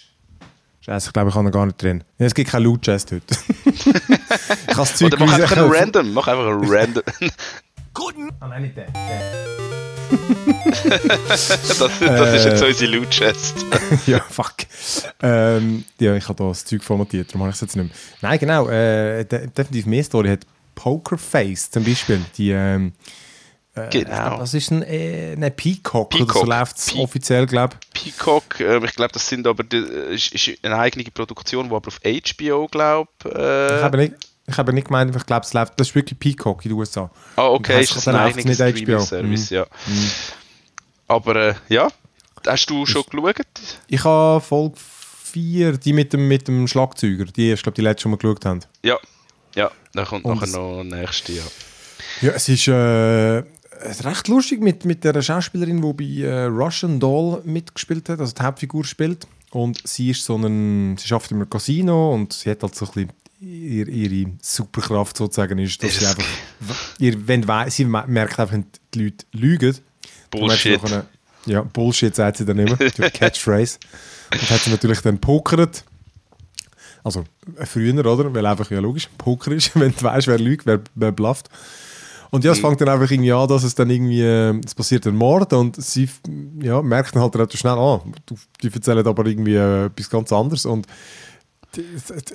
Scheiße, 0.82 1.08
ich 1.08 1.12
glaube, 1.12 1.30
ich 1.30 1.34
habe 1.34 1.48
ihn 1.48 1.50
gar 1.50 1.66
nicht 1.66 1.82
drin. 1.82 2.04
Ja, 2.16 2.26
es 2.26 2.34
gibt 2.34 2.48
keine 2.48 2.62
Loot-Chest 2.62 3.10
heute. 3.10 3.34
ich 3.64 4.66
kann 4.68 4.86
Zeug 4.86 5.12
Oder 5.14 5.26
mach 5.26 5.32
einfach 5.32 5.56
ein 5.56 5.72
random, 5.72 6.14
mach 6.14 6.28
einfach 6.28 6.46
ein 6.46 6.64
random... 6.64 7.02
Guten... 7.92 8.30
Ah 8.38 8.46
nein, 8.46 8.62
nicht 8.62 8.76
der. 8.76 8.86
der. 8.92 9.97
das, 11.28 11.48
das 11.48 12.34
ist 12.34 12.44
jetzt 12.44 12.62
äh, 12.62 12.66
unsere 12.66 12.90
Loot 12.92 13.10
Chest. 13.10 13.64
ja, 14.06 14.20
fuck. 14.20 14.54
Ähm, 15.22 15.84
ja, 15.98 16.14
ich 16.14 16.28
habe 16.28 16.36
da 16.36 16.48
das 16.48 16.64
Zeug 16.64 16.82
formatiert, 16.82 17.28
darum 17.28 17.42
habe 17.42 17.50
ich 17.50 17.56
es 17.56 17.60
jetzt 17.60 17.76
nicht 17.76 17.86
mehr. 17.86 17.96
Nein, 18.22 18.38
genau. 18.38 18.68
Äh, 18.68 19.24
definitiv 19.24 19.86
mehr 19.86 20.04
Story 20.04 20.28
hat 20.30 20.40
Pokerface 20.74 21.70
zum 21.70 21.84
Beispiel. 21.84 22.20
Die, 22.36 22.50
ähm, 22.50 22.92
äh, 23.74 23.88
genau. 23.90 24.38
Das 24.38 24.54
ist 24.54 24.70
ein, 24.70 24.82
äh, 24.82 25.34
ein 25.34 25.56
Peacock, 25.56 26.10
Peacock. 26.10 26.30
Oder 26.30 26.40
so 26.40 26.46
läuft 26.46 26.78
es 26.78 26.94
offiziell, 26.96 27.46
glaube 27.46 27.76
ich. 27.94 28.02
Peacock, 28.02 28.60
äh, 28.60 28.84
ich 28.84 28.94
glaube, 28.94 29.12
das 29.12 29.28
sind 29.28 29.46
aber 29.46 29.64
die, 29.64 29.76
ist, 29.76 30.34
ist 30.34 30.64
eine 30.64 30.78
eigene 30.78 31.04
Produktion, 31.10 31.68
die 31.68 31.74
aber 31.74 31.88
auf 31.88 32.00
HBO, 32.02 32.68
glaube 32.68 33.10
äh, 33.24 33.76
ich. 33.76 33.82
Habe 33.82 33.96
nicht, 33.98 34.14
ich 34.48 34.56
habe 34.56 34.72
nicht 34.72 34.86
gemeint, 34.86 35.14
ich 35.14 35.26
glaube, 35.26 35.44
es 35.44 35.52
läuft, 35.52 35.78
das 35.78 35.88
ist 35.88 35.94
wirklich 35.94 36.18
Peacock 36.18 36.64
in 36.64 36.70
den 36.70 36.78
USA. 36.78 37.10
Ah, 37.36 37.48
okay, 37.48 37.82
ist 37.82 37.94
das 37.94 38.08
ein 38.08 38.16
eigenes 38.16 38.56
Streaming-Service, 38.56 39.50
mhm. 39.50 39.56
ja. 39.56 39.66
Mhm. 39.86 40.10
Aber 41.06 41.36
äh, 41.36 41.54
ja, 41.68 41.88
hast 42.46 42.70
du 42.70 42.86
schon 42.86 43.02
geschaut? 43.10 43.46
Ich 43.88 44.04
habe 44.04 44.40
Folge 44.40 44.76
4, 44.76 45.72
die 45.78 45.92
mit 45.92 46.12
dem, 46.12 46.26
mit 46.26 46.48
dem 46.48 46.66
Schlagzeuger, 46.66 47.26
die 47.26 47.52
ich 47.52 47.62
glaube, 47.62 47.76
die 47.76 47.82
letzte, 47.82 48.08
die 48.08 48.12
wir 48.12 48.18
geschaut 48.18 48.44
haben. 48.46 48.60
Ja, 48.82 48.98
ja, 49.54 49.70
da 49.92 50.04
kommt 50.04 50.24
Und 50.24 50.40
nachher 50.40 50.58
noch 50.58 50.82
nächste, 50.82 51.32
ja. 51.32 51.42
Ja, 52.22 52.32
es 52.32 52.48
ist 52.48 52.68
äh, 52.68 52.72
recht 52.72 54.28
lustig 54.28 54.60
mit, 54.60 54.84
mit 54.84 55.04
der 55.04 55.20
Schauspielerin, 55.20 55.82
die 55.82 55.92
bei 55.92 56.26
äh, 56.26 56.44
Russian 56.44 56.98
Doll 56.98 57.42
mitgespielt 57.44 58.08
hat, 58.08 58.20
also 58.20 58.32
die 58.34 58.42
Hauptfigur 58.42 58.84
spielt. 58.84 59.26
Und 59.50 59.86
sie 59.86 60.10
ist 60.10 60.24
so 60.24 60.36
ein, 60.36 60.96
sie 60.98 61.12
arbeitet 61.14 61.32
im 61.32 61.48
Casino 61.48 62.12
und 62.12 62.32
sie 62.32 62.50
hat 62.50 62.62
halt 62.62 62.74
so 62.74 62.84
ein 62.84 62.92
bisschen 62.92 63.12
ihre, 63.40 63.90
ihre 63.90 64.32
Superkraft 64.42 65.16
sozusagen 65.16 65.58
ist, 65.58 65.82
dass 65.82 65.98
sie 65.98 66.06
einfach, 66.06 66.24
ihr, 66.98 67.26
wenn, 67.26 67.44
sie 67.68 67.84
merkt 67.84 68.38
einfach, 68.38 68.52
wenn 68.52 68.66
die 68.94 69.04
Leute 69.04 69.26
lügen. 69.32 69.76
Bullshit. 70.30 70.82
Eine, 70.84 71.06
ja, 71.46 71.62
Bullshit 71.62 72.14
sagt 72.14 72.38
sie 72.38 72.44
dann 72.44 72.58
immer, 72.58 72.76
durch 72.96 73.12
Catchphrase. 73.12 73.78
Und 74.32 74.50
hat 74.50 74.60
sie 74.60 74.70
natürlich 74.70 75.00
dann 75.00 75.18
pokert. 75.18 75.84
Also 77.04 77.24
äh, 77.56 77.64
früher, 77.64 78.04
oder? 78.04 78.34
Weil 78.34 78.46
einfach, 78.46 78.70
ja 78.70 78.80
logisch, 78.80 79.08
Poker 79.16 79.52
ist, 79.52 79.74
wenn 79.78 79.92
du 79.92 80.02
weißt, 80.02 80.26
wer 80.26 80.38
lügt, 80.38 80.66
wer, 80.66 80.80
wer 80.94 81.12
blufft. 81.12 81.48
Und 82.30 82.44
ja, 82.44 82.52
es 82.52 82.58
mhm. 82.58 82.66
fängt 82.66 82.80
dann 82.82 82.90
einfach 82.90 83.10
irgendwie 83.10 83.32
an, 83.32 83.48
dass 83.48 83.62
es 83.62 83.74
dann 83.74 83.88
irgendwie, 83.88 84.20
äh, 84.20 84.60
es 84.64 84.74
passiert 84.74 85.06
ein 85.06 85.16
Mord 85.16 85.52
und 85.54 85.82
sie 85.82 86.08
ja, 86.60 86.82
merkt 86.82 87.14
dann 87.14 87.22
halt 87.22 87.34
relativ 87.34 87.58
schnell, 87.58 87.78
ah, 87.78 88.02
die 88.62 88.70
erzählen 88.70 89.06
aber 89.06 89.24
irgendwie 89.24 89.54
äh, 89.54 89.86
etwas 89.86 90.10
ganz 90.10 90.30
anderes 90.30 90.66
und 90.66 90.86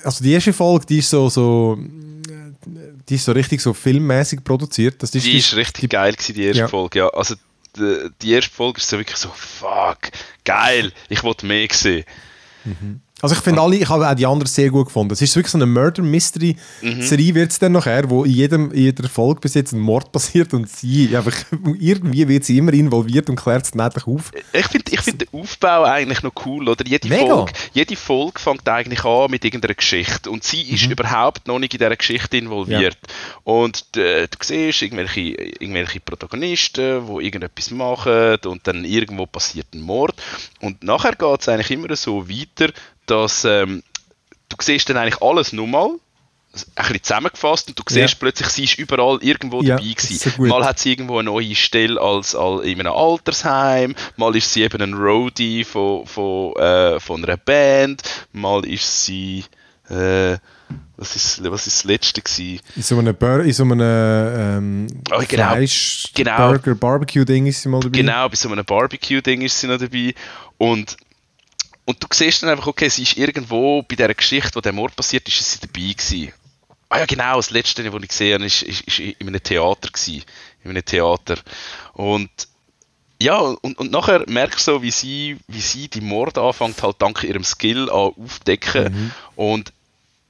also 0.04 0.24
die 0.24 0.32
erste 0.32 0.54
Folge, 0.54 0.86
die 0.86 1.00
ist 1.00 1.10
so, 1.10 1.30
so 1.30 1.78
die 3.10 3.16
ist 3.16 3.26
so 3.26 3.32
richtig 3.32 3.62
so 3.62 3.74
filmmäßig 3.74 4.44
produziert. 4.44 5.02
Das 5.02 5.14
ist, 5.14 5.26
die, 5.26 5.32
die 5.32 5.38
ist 5.38 5.56
richtig 5.56 5.82
die, 5.82 5.90
geil 5.90 6.14
gewesen, 6.14 6.34
die 6.36 6.44
erste 6.44 6.60
ja. 6.60 6.68
Folge, 6.68 7.00
ja. 7.00 7.10
Also 7.10 7.36
die, 7.76 8.10
die, 8.22 8.32
erste 8.32 8.52
Folge 8.52 8.80
ist 8.80 8.90
so 8.90 8.98
wirklich 8.98 9.18
so, 9.18 9.30
fuck, 9.30 10.12
geil, 10.46 10.92
ich 11.10 11.24
wollte 11.24 11.46
mehr 11.46 11.68
sehen. 11.72 12.06
Mhm. 12.64 13.02
Also 13.24 13.36
ich 13.36 13.42
finde 13.42 13.62
alle, 13.62 13.78
ich 13.78 13.88
habe 13.88 14.06
auch 14.06 14.14
die 14.16 14.26
anderen 14.26 14.52
sehr 14.52 14.70
gut 14.70 14.88
gefunden. 14.88 15.14
Es 15.14 15.22
ist 15.22 15.34
wirklich 15.38 15.54
so 15.54 15.58
eine 15.58 15.66
Murder 15.66 16.04
Mystery 16.04 16.58
Serie 17.00 17.32
mhm. 17.32 17.36
wird 17.36 17.52
es 17.52 17.58
dann 17.60 17.72
nachher, 17.72 18.10
wo 18.10 18.26
in 18.26 18.32
jedem 18.32 18.70
in 18.72 18.84
jeder 18.84 19.08
Folge 19.08 19.40
bis 19.40 19.54
jetzt 19.54 19.72
ein 19.72 19.80
Mord 19.80 20.12
passiert 20.12 20.54
und 20.54 20.70
sie 20.70 21.16
einfach 21.16 21.34
irgendwie 21.80 22.28
wird 22.28 22.44
sie 22.44 22.58
immer 22.58 22.74
involviert 22.74 23.30
und 23.30 23.38
klärt 23.38 23.64
es 23.64 23.76
nettlich 23.76 24.06
auf. 24.08 24.32
Ich 24.52 24.66
finde 24.68 24.92
ich 24.92 25.00
find 25.00 25.22
den 25.22 25.30
Aufbau 25.32 25.86
eigentlich 25.86 26.22
noch 26.22 26.34
cool, 26.46 26.68
oder? 26.68 26.86
Jede 26.86 27.08
Folge, 27.08 27.54
jede 27.72 27.96
Folge 27.96 28.42
fängt 28.42 28.68
eigentlich 28.68 29.06
an 29.06 29.32
mit 29.32 29.46
irgendeiner 29.46 29.76
Geschichte 29.76 30.30
und 30.30 30.44
sie 30.44 30.62
ist 30.64 30.88
mhm. 30.88 30.92
überhaupt 30.92 31.48
noch 31.48 31.60
nicht 31.60 31.74
in 31.74 31.78
dieser 31.78 31.96
Geschichte 31.96 32.36
involviert. 32.36 32.98
Ja. 33.08 33.14
Und 33.46 33.86
äh, 33.96 34.28
du 34.28 34.38
siehst 34.42 34.82
irgendwelche, 34.82 35.22
irgendwelche 35.22 36.02
Protagonisten, 36.02 37.08
die 37.08 37.26
irgendetwas 37.26 37.72
machen 37.72 38.36
und 38.48 38.68
dann 38.68 38.84
irgendwo 38.84 39.28
passiert 39.28 39.68
ein 39.74 39.80
Mord 39.80 40.22
und 40.60 40.84
nachher 40.84 41.16
geht 41.16 41.40
es 41.40 41.48
eigentlich 41.48 41.72
immer 41.72 41.96
so 41.96 42.28
weiter, 42.28 42.74
dass 43.06 43.46
ähm, 43.46 43.84
du 44.50 44.56
siehst 44.60 44.90
dann 44.90 44.98
eigentlich 44.98 45.22
alles 45.22 45.54
nochmal, 45.54 45.92
ein 46.76 46.84
bisschen 46.84 47.04
zusammengefasst 47.04 47.70
und 47.70 47.80
du 47.80 47.84
siehst 47.88 48.14
ja. 48.14 48.20
plötzlich, 48.20 48.48
sie 48.50 48.64
ist 48.66 48.78
überall 48.78 49.18
irgendwo 49.22 49.62
ja, 49.62 49.76
dabei 49.76 49.94
gewesen. 49.94 50.48
Mal 50.48 50.64
hat 50.64 50.80
sie 50.80 50.92
irgendwo 50.92 51.18
eine 51.18 51.30
neue 51.32 51.56
Stelle 51.56 52.00
als, 52.00 52.36
als 52.36 52.64
in 52.64 52.80
einem 52.80 52.94
Altersheim, 52.94 53.96
mal 54.18 54.36
ist 54.36 54.54
sie 54.54 54.62
eben 54.62 54.82
ein 54.82 54.94
Roadie 54.94 55.64
von, 55.64 56.06
von, 56.06 56.56
äh, 56.58 57.00
von 57.00 57.24
einer 57.24 57.38
Band, 57.38 58.04
mal 58.34 58.64
ist 58.66 59.06
sie 59.06 59.46
äh, 59.90 60.38
was 60.96 61.16
ist, 61.16 61.44
was 61.44 61.68
ist 61.68 61.80
das 61.80 61.84
letzte 61.84 62.22
gewesen? 62.22 62.62
In 62.76 62.82
so 62.82 62.98
einem, 62.98 63.16
Bur 63.16 63.42
in 63.42 63.52
so 63.52 63.64
einem 63.64 63.80
ähm, 63.82 64.88
oh, 65.12 65.22
genau, 65.28 65.52
Fleisch 65.52 66.12
genau, 66.14 66.38
Burger 66.38 66.76
Barbecue 66.76 67.26
Ding 67.26 67.46
ist 67.48 67.62
sie 67.62 67.70
mal 67.70 67.82
dabei. 67.82 67.98
Genau, 67.98 68.30
bei 68.30 68.36
so 68.36 68.50
einem 68.50 68.64
Barbecue 68.64 69.22
Ding 69.22 69.42
ist 69.42 69.60
sie 69.60 69.68
noch 69.68 69.78
dabei 69.78 70.14
und 70.58 70.98
und 71.86 72.02
du 72.02 72.08
siehst 72.12 72.44
dann 72.44 72.50
einfach, 72.50 72.68
okay, 72.68 72.90
sie 72.90 73.04
ist 73.04 73.18
irgendwo 73.18 73.82
bei 73.82 73.96
dieser 73.96 74.14
Geschichte, 74.14 74.56
wo 74.56 74.62
der 74.62 74.74
Mord 74.74 74.96
passiert 74.96 75.28
ist, 75.28 75.40
ist 75.40 75.52
sie 75.52 75.60
dabei 75.60 75.94
gewesen. 75.94 76.34
Ah 76.90 77.00
ja, 77.00 77.06
genau, 77.06 77.36
das 77.38 77.50
letzte, 77.50 77.92
was 77.92 78.04
ich 78.04 78.10
gesehen 78.10 78.34
habe, 78.36 78.46
ist, 78.46 78.62
ist, 78.62 78.82
ist 78.82 79.00
in 79.00 79.28
einem 79.28 79.42
Theater 79.42 79.90
gewesen. 79.90 80.24
In 80.64 80.70
einem 80.70 80.86
Theater. 80.86 81.38
Und 81.94 82.30
ja, 83.22 83.38
und, 83.38 83.78
und 83.78 83.92
nachher 83.92 84.24
merkst 84.28 84.68
du 84.68 84.74
so, 84.74 84.82
wie 84.82 84.92
sie, 84.92 85.38
wie 85.48 85.62
sie 85.62 85.88
die 85.88 86.02
Morde 86.02 86.42
anfängt, 86.42 86.82
halt 86.84 87.02
dank 87.02 87.24
ihrem 87.24 87.44
Skill 87.44 87.90
an 87.90 88.14
aufdecken. 88.18 88.94
Mhm. 88.94 89.12
Und 89.36 89.74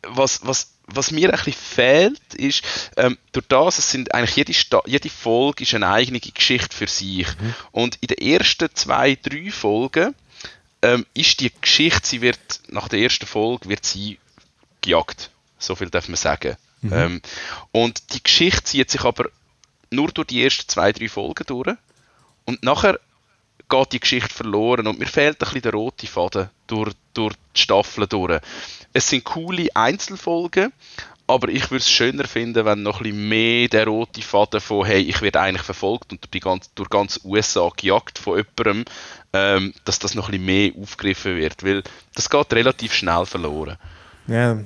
was, 0.03 0.45
was, 0.45 0.73
was 0.87 1.11
mir 1.11 1.29
ein 1.29 1.35
bisschen 1.35 1.53
fehlt, 1.53 2.33
ist, 2.35 2.63
ähm, 2.97 3.17
durch 3.31 3.47
das, 3.47 3.79
es 3.79 3.89
sind 3.89 4.13
eigentlich 4.13 4.35
jede, 4.35 4.53
Sta 4.53 4.81
jede 4.85 5.09
Folge 5.09 5.63
ist 5.63 5.73
eine 5.73 5.89
eigene 5.89 6.19
Geschichte 6.19 6.75
für 6.75 6.87
sich. 6.87 7.27
Mhm. 7.27 7.55
Und 7.71 7.97
in 8.01 8.07
den 8.07 8.17
ersten 8.17 8.69
zwei, 8.73 9.17
drei 9.21 9.49
Folgen 9.51 10.13
ähm, 10.83 11.05
ist 11.13 11.39
die 11.39 11.51
Geschichte, 11.61 12.05
sie 12.05 12.21
wird, 12.21 12.39
nach 12.67 12.89
der 12.89 12.99
ersten 12.99 13.25
Folge 13.25 13.69
wird 13.69 13.85
sie 13.85 14.19
gejagt. 14.81 15.31
So 15.57 15.75
viel 15.75 15.89
darf 15.89 16.07
man 16.09 16.17
sagen. 16.17 16.57
Mhm. 16.81 16.93
Ähm, 16.93 17.21
und 17.71 18.13
die 18.13 18.21
Geschichte 18.21 18.63
zieht 18.65 18.91
sich 18.91 19.03
aber 19.03 19.29
nur 19.89 20.09
durch 20.11 20.27
die 20.27 20.43
ersten 20.43 20.67
zwei, 20.67 20.91
drei 20.91 21.07
Folgen 21.07 21.45
durch. 21.47 21.77
Und 22.45 22.63
nachher 22.63 22.99
geht 23.69 23.93
die 23.93 23.99
Geschichte 23.99 24.33
verloren 24.33 24.87
und 24.87 24.99
mir 24.99 25.07
fehlt 25.07 25.35
ein 25.35 25.45
bisschen 25.45 25.61
der 25.61 25.71
rote 25.71 26.05
Faden 26.05 26.49
durch, 26.67 26.93
durch 27.13 27.35
die 27.55 27.61
Staffeln 27.61 28.09
durch. 28.09 28.41
Es 28.91 29.09
sind 29.09 29.23
coole 29.23 29.67
Einzelfolgen, 29.73 30.73
aber 31.25 31.47
ich 31.47 31.71
würde 31.71 31.77
es 31.77 31.89
schöner 31.89 32.27
finden, 32.27 32.65
wenn 32.65 32.83
noch 32.83 32.99
ein 32.99 33.03
bisschen 33.03 33.29
mehr 33.29 33.67
der 33.69 33.87
rote 33.87 34.21
Faden 34.21 34.59
von 34.59 34.85
hey, 34.85 35.01
ich 35.01 35.21
werde 35.21 35.39
eigentlich 35.39 35.63
verfolgt 35.63 36.11
und 36.11 36.21
durch, 36.21 36.31
die 36.31 36.39
ganze, 36.41 36.69
durch 36.75 36.89
ganz 36.89 37.21
USA 37.23 37.71
gejagt 37.75 38.19
von 38.19 38.37
jemandem, 38.37 38.85
ähm, 39.33 39.73
dass 39.85 39.99
das 39.99 40.15
noch 40.15 40.29
ein 40.29 40.31
bisschen 40.31 40.45
mehr 40.45 40.71
aufgegriffen 40.79 41.35
wird, 41.35 41.63
weil 41.63 41.83
das 42.15 42.29
geht 42.29 42.53
relativ 42.53 42.93
schnell 42.93 43.25
verloren. 43.25 43.77
Ja, 44.27 44.59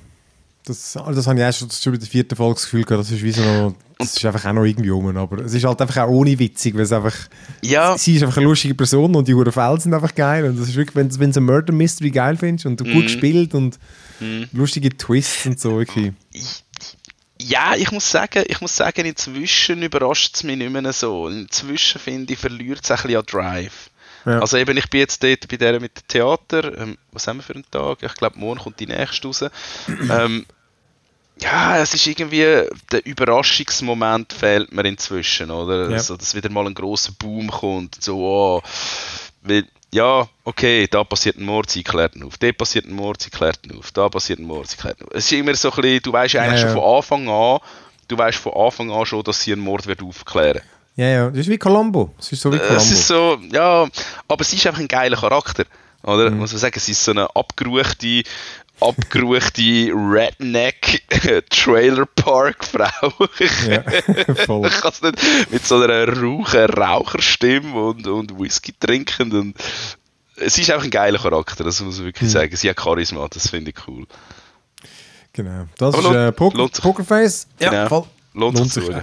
das, 0.65 0.93
das 0.93 1.27
habe 1.27 1.39
ich 1.39 1.45
auch 1.45 1.53
schon, 1.53 1.71
schon 1.71 1.93
bei 1.93 1.97
der 1.97 2.07
vierten 2.07 2.35
Folge 2.35 2.55
das 2.55 2.63
Gefühl 2.63 2.83
gehabt, 2.83 3.05
das 3.05 3.11
ist 3.11 3.23
wie 3.23 3.31
so 3.31 3.41
noch, 3.41 3.75
das 3.97 4.17
ist 4.17 4.25
einfach 4.25 4.45
auch 4.45 4.53
noch 4.53 4.65
irgendwie 4.65 4.91
um, 4.91 5.15
aber 5.15 5.45
es 5.45 5.53
ist 5.53 5.63
halt 5.63 5.81
einfach 5.81 6.03
auch 6.03 6.09
ohne 6.09 6.37
witzig, 6.37 6.75
weil 6.75 6.81
es 6.81 6.91
einfach, 6.91 7.15
ja. 7.61 7.97
sie 7.97 8.15
ist 8.15 8.23
einfach 8.23 8.37
eine 8.37 8.45
lustige 8.45 8.75
Person 8.75 9.15
und 9.15 9.27
die 9.27 9.33
Huren 9.33 9.51
Fälle 9.51 9.79
sind 9.79 9.93
einfach 9.93 10.13
geil 10.13 10.45
und 10.45 10.59
das 10.59 10.67
ist 10.67 10.75
wirklich, 10.75 10.95
wenn, 10.95 11.19
wenn 11.19 11.31
du 11.31 11.39
ein 11.39 11.45
Murder 11.45 11.73
Mystery 11.73 12.11
geil 12.11 12.35
findest 12.35 12.65
und 12.65 12.79
du 12.79 12.83
mm. 12.83 12.91
gut 12.91 13.03
gespielt 13.03 13.53
und 13.53 13.79
mm. 14.19 14.43
lustige 14.51 14.89
Twists 14.95 15.45
und 15.45 15.59
so, 15.59 15.79
irgendwie. 15.79 16.11
Ja, 17.41 17.75
ich 17.75 17.91
muss 17.91 18.11
sagen, 18.11 18.43
ich 18.47 18.59
muss 18.59 18.75
sagen, 18.75 19.05
inzwischen 19.05 19.81
überrascht 19.81 20.35
es 20.35 20.43
mich 20.43 20.57
nicht 20.57 20.71
mehr 20.71 20.91
so. 20.91 21.29
Inzwischen 21.29 21.99
finde 21.99 22.33
ich, 22.33 22.39
verliert 22.39 22.81
es 22.83 22.91
ein 22.91 22.97
bisschen 22.97 23.17
an 23.17 23.25
Drive. 23.25 23.89
Ja. 24.27 24.39
Also 24.39 24.57
eben, 24.57 24.75
ich 24.75 24.89
bin 24.89 24.99
jetzt 24.99 25.23
dort 25.23 25.47
bei 25.47 25.55
der 25.55 25.79
mit 25.79 25.97
dem 25.97 26.07
Theater. 26.09 26.77
Ähm, 26.77 26.97
was 27.13 27.27
haben 27.27 27.37
wir 27.37 27.43
für 27.43 27.55
einen 27.55 27.71
Tag? 27.71 27.99
Ich 28.03 28.13
glaube, 28.15 28.37
morgen 28.37 28.59
kommt 28.59 28.79
die 28.81 28.85
nächste 28.85 29.27
raus. 29.27 29.45
ähm, 29.87 30.45
ja, 31.39 31.77
es 31.77 31.93
ist 31.93 32.05
irgendwie, 32.05 32.67
der 32.91 33.05
Überraschungsmoment 33.05 34.33
fehlt 34.33 34.73
mir 34.73 34.83
inzwischen, 34.83 35.49
oder? 35.49 35.89
Ja. 35.89 35.95
Also, 35.95 36.17
dass 36.17 36.35
wieder 36.35 36.49
mal 36.49 36.65
ein 36.65 36.73
großer 36.73 37.13
Boom 37.17 37.49
kommt, 37.49 38.03
so, 38.03 38.17
oh, 38.17 38.61
weil, 39.43 39.65
ja, 39.93 40.27
okay, 40.43 40.87
da 40.87 41.05
passiert 41.05 41.37
ein 41.37 41.45
Mord, 41.45 41.69
sie 41.69 41.83
klärt 41.83 42.15
ihn 42.15 42.23
auf, 42.23 42.37
da 42.37 42.51
passiert 42.51 42.85
ein 42.85 42.93
Mord, 42.93 43.21
sie 43.21 43.29
klärt 43.29 43.65
ihn 43.65 43.77
auf, 43.77 43.91
da 43.91 44.09
passiert 44.09 44.39
ein 44.39 44.45
Mord, 44.45 44.67
sie 44.67 44.77
klärt 44.77 44.99
ihn 44.99 45.05
auf. 45.05 45.13
Es 45.13 45.25
ist 45.25 45.31
immer 45.31 45.55
so 45.55 45.71
ein 45.71 45.75
bisschen, 45.81 46.01
du 46.01 46.11
weißt 46.11 46.35
eigentlich 46.35 46.61
ja, 46.63 46.67
schon 46.67 46.81
von 46.81 46.95
Anfang 46.97 47.29
an, 47.29 47.59
du 48.09 48.17
weißt 48.17 48.39
von 48.39 48.53
Anfang 48.53 48.91
an 48.91 49.05
schon, 49.05 49.23
dass 49.23 49.41
sie 49.41 49.53
einen 49.53 49.61
Mord 49.61 49.85
wird 49.85 50.01
aufklären 50.01 50.61
Ja, 50.97 51.07
ja, 51.07 51.29
das 51.29 51.41
ist 51.41 51.49
wie 51.49 51.59
Colombo. 51.59 52.11
Es 52.19 52.31
ist 52.31 52.41
so 52.41 52.51
wie 52.51 52.57
Colombo. 52.57 52.75
Es 52.75 52.91
ist 52.91 53.07
so, 53.07 53.37
ja, 53.51 53.87
aber 54.27 54.43
sie 54.43 54.55
ist 54.55 54.65
einfach 54.65 54.81
ein 54.81 54.87
geiler 54.87 55.15
Charakter. 55.15 55.63
Oder? 56.01 56.31
Mhm. 56.31 56.39
Muss 56.39 56.51
man 56.51 56.59
sagen, 56.59 56.79
sie 56.79 56.93
ist 56.93 57.03
so 57.03 57.11
eine 57.11 57.35
abgeruchte, 57.35 58.23
abgeruchte 58.81 59.61
Redneck 59.93 61.03
Trailer 61.51 62.07
Park 62.07 62.65
Frau. 62.65 63.11
ja, 63.69 63.83
voll. 64.45 64.67
ich 64.67 64.81
kann 64.81 64.91
es 64.91 65.01
nicht 65.03 65.51
mit 65.51 65.65
so 65.65 65.79
einer 65.79 66.07
rauchen 66.07 66.65
Raucherstimme 66.65 67.79
und, 67.79 68.07
und 68.07 68.39
Whisky 68.39 68.73
trinken 68.73 69.31
und 69.33 69.55
sie 70.47 70.61
ist 70.63 70.71
auch 70.71 70.83
ein 70.83 70.89
geiler 70.89 71.19
Charakter, 71.19 71.63
das 71.63 71.79
muss 71.81 71.97
man 71.97 72.07
wirklich 72.07 72.29
mhm. 72.29 72.33
sagen. 72.33 72.55
Sie 72.55 72.69
hat 72.71 72.79
Charisma, 72.81 73.27
das 73.29 73.49
finde 73.49 73.69
ich 73.69 73.87
cool. 73.87 74.07
Genau. 75.33 75.67
Das 75.77 75.93
Aber 75.93 76.09
ist 76.09 76.15
äh, 76.15 76.31
Poker, 76.31 76.67
Pokerface. 76.69 77.47
Ja, 77.59 77.69
genau. 77.69 77.87
voll. 77.87 78.03
Lohnt, 78.33 78.57
lohnt 78.57 78.73
sich. 78.73 78.83
sich 78.83 78.95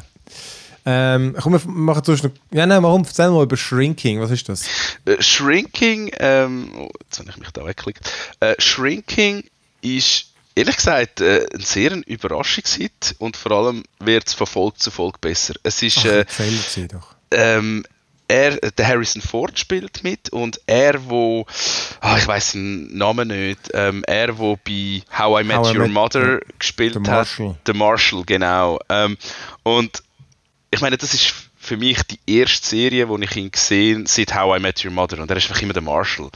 ähm, 0.87 1.37
komm, 1.41 1.53
wir 1.53 1.61
machen 1.67 2.05
zuerst 2.05 2.25
noch. 2.25 2.31
Ja, 2.53 2.67
nein, 2.67 2.83
warum? 2.83 3.05
Erzähl 3.05 3.31
mal 3.31 3.43
über 3.43 3.57
Shrinking. 3.57 4.21
Was 4.21 4.31
ist 4.31 4.49
das? 4.49 4.67
Äh, 5.05 5.21
Shrinking, 5.21 6.11
ähm, 6.19 6.71
oh, 6.77 6.91
jetzt 7.05 7.19
habe 7.19 7.31
ich 7.31 7.37
mich 7.39 7.51
da 7.51 7.65
weggeklickt. 7.65 8.11
Äh, 8.41 8.55
Shrinking 8.59 9.45
ist 9.81 10.27
ehrlich 10.55 10.77
gesagt 10.77 11.21
äh, 11.21 11.47
ein 11.53 11.61
sehr 11.61 11.93
ein 11.93 12.03
Überraschungshit 12.03 13.17
und 13.19 13.37
vor 13.37 13.53
allem 13.53 13.85
wird 13.99 14.29
es 14.29 14.35
von 14.35 14.47
Folge 14.47 14.77
zu 14.77 14.91
Folge 14.91 15.19
besser. 15.21 15.55
Es 15.63 15.83
ist. 15.83 15.99
Ach, 15.99 16.05
äh, 16.07 16.25
sie 16.69 16.89
doch. 16.89 17.15
Ähm, 17.31 17.85
er, 18.29 18.57
der 18.57 18.89
Harrison 18.89 19.21
Ford 19.21 19.59
spielt 19.59 20.03
mit 20.03 20.31
und 20.31 20.61
er, 20.67 21.11
wo, 21.11 21.47
oh, 22.03 22.15
ich 22.17 22.27
weiß 22.27 22.53
den 22.53 22.97
Namen 22.97 23.29
nicht, 23.29 23.71
ähm, 23.75 24.03
er, 24.07 24.39
wo 24.39 24.57
bei 24.57 25.03
How 25.17 25.43
I 25.43 25.45
Met 25.45 25.59
How 25.59 25.67
Your 25.69 25.75
I 25.75 25.79
Met, 25.81 25.91
Mother 25.91 26.41
gespielt 26.59 26.97
hat, 27.07 27.29
der 27.67 27.75
Marshall, 27.75 28.23
genau. 28.25 28.79
Ähm, 28.89 29.19
und 29.63 30.03
ich 30.75 30.81
meine, 30.81 30.97
das 30.97 31.15
ist 31.15 31.33
für 31.57 31.77
mich 31.77 32.03
die 32.03 32.21
erste 32.27 32.67
Serie, 32.67 33.07
die 33.07 33.25
ich 33.25 33.37
ihn 33.37 33.51
gesehen 33.51 34.07
seit 34.07 34.35
How 34.35 34.59
I 34.59 34.61
Met 34.61 34.85
Your 34.85 34.91
Mother. 34.91 35.19
Und 35.19 35.31
er 35.31 35.37
ist 35.37 35.49
einfach 35.49 35.63
immer 35.63 35.73
der 35.73 35.83
Marshall. 35.83 36.31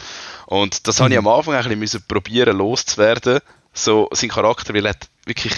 Und 0.47 0.87
das 0.87 0.99
mhm. 0.99 1.05
habe 1.05 1.13
ich 1.15 1.19
am 1.19 1.29
Anfang 1.29 1.55
ein 1.55 1.81
bisschen 1.81 2.03
probieren 2.09 2.57
loszuwerden. 2.57 3.41
So 3.75 4.09
sein 4.13 4.31
Charakter, 4.31 4.75
weil 4.75 4.87
er 4.87 4.97
wirklich 5.27 5.53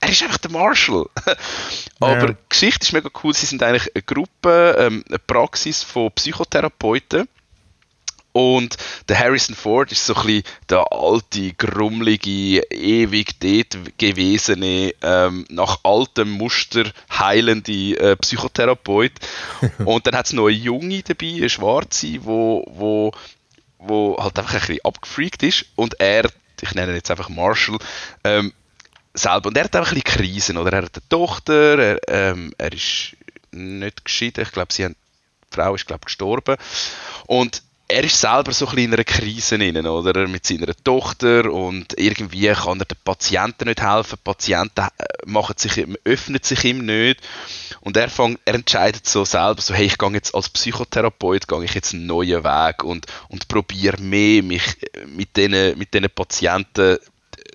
er 0.00 0.08
ist 0.08 0.22
einfach 0.22 0.38
der 0.38 0.50
Marshall. 0.50 1.06
Aber 2.00 2.18
ja. 2.18 2.26
die 2.26 2.36
Geschichte 2.48 2.84
ist 2.84 2.92
mega 2.92 3.10
cool. 3.22 3.34
Sie 3.34 3.46
sind 3.46 3.62
eigentlich 3.62 3.94
eine 3.94 4.02
Gruppe, 4.02 4.76
ähm, 4.78 5.04
eine 5.08 5.18
Praxis 5.18 5.82
von 5.82 6.10
Psychotherapeuten 6.12 7.28
und 8.32 8.76
der 9.08 9.18
Harrison 9.18 9.56
Ford 9.56 9.90
ist 9.90 10.06
so 10.06 10.14
ein 10.14 10.26
bisschen 10.26 10.42
der 10.68 10.92
alte, 10.92 11.52
grummelige, 11.54 12.62
ewig 12.70 13.40
dort 13.40 13.98
gewesene, 13.98 14.94
ähm, 15.02 15.46
nach 15.48 15.78
altem 15.82 16.30
Muster 16.30 16.84
heilende 17.10 17.96
äh, 17.98 18.16
Psychotherapeut. 18.16 19.12
und 19.84 20.06
dann 20.06 20.14
hat 20.14 20.26
es 20.26 20.32
noch 20.32 20.46
eine 20.46 20.56
Junge 20.56 21.02
dabei, 21.02 21.34
eine 21.36 21.48
Schwarze, 21.48 22.24
wo, 22.24 22.64
wo, 22.68 23.12
wo 23.78 24.16
halt 24.18 24.38
einfach 24.38 24.54
ein 24.54 24.60
bisschen 24.60 24.84
abgefreakt 24.84 25.42
ist. 25.42 25.66
Und 25.74 25.98
er, 25.98 26.30
ich 26.60 26.74
nenne 26.74 26.92
ihn 26.92 26.96
jetzt 26.96 27.10
einfach 27.10 27.28
Marshall, 27.28 27.78
ähm, 28.22 28.52
selber. 29.12 29.48
Und 29.48 29.56
er 29.56 29.64
hat 29.64 29.74
einfach 29.74 29.92
ein 29.92 30.00
bisschen 30.00 30.18
Krisen, 30.18 30.56
oder? 30.56 30.72
Er 30.72 30.82
hat 30.84 30.94
eine 30.94 31.08
Tochter, 31.08 31.78
er, 31.78 32.00
ähm, 32.08 32.54
er 32.58 32.72
ist 32.72 33.16
nicht 33.50 34.04
geschieden, 34.04 34.42
ich 34.42 34.52
glaube, 34.52 34.72
sie 34.72 34.84
haben, 34.84 34.94
die 35.52 35.56
Frau 35.56 35.74
ist, 35.74 35.86
glaube 35.86 36.04
gestorben. 36.04 36.56
Und 37.26 37.62
er 37.90 38.04
ist 38.04 38.20
selber 38.20 38.52
so 38.52 38.66
ein 38.66 38.74
bisschen 38.74 38.92
in 38.92 38.94
einer 38.94 39.04
Krise 39.04 39.58
drin, 39.58 39.86
oder? 39.86 40.26
Mit 40.28 40.46
seiner 40.46 40.74
Tochter 40.84 41.52
und 41.52 41.98
irgendwie 41.98 42.48
kann 42.48 42.80
er 42.80 42.86
den 42.86 42.98
Patienten 43.04 43.68
nicht 43.68 43.82
helfen. 43.82 44.16
Die 44.18 44.24
Patienten 44.24 44.80
äh, 44.80 45.04
machen 45.26 45.56
sich, 45.58 45.86
öffnen 46.04 46.40
sich 46.42 46.64
ihm 46.64 46.84
nicht. 46.84 47.20
Und 47.80 47.96
er, 47.96 48.08
fängt, 48.08 48.40
er 48.44 48.54
entscheidet 48.54 49.06
so 49.06 49.24
selber, 49.24 49.60
so, 49.60 49.74
hey, 49.74 49.86
ich 49.86 49.98
gehe 49.98 50.10
jetzt 50.12 50.34
als 50.34 50.48
Psychotherapeut, 50.48 51.48
gehe 51.48 51.64
ich 51.64 51.74
jetzt 51.74 51.94
einen 51.94 52.06
neuen 52.06 52.44
Weg 52.44 52.84
und, 52.84 53.06
und 53.28 53.48
probiere 53.48 54.00
mehr, 54.00 54.42
mich 54.42 54.76
äh, 54.94 55.06
mit 55.06 55.36
diesen 55.36 55.78
mit 55.78 56.14
Patienten 56.14 56.98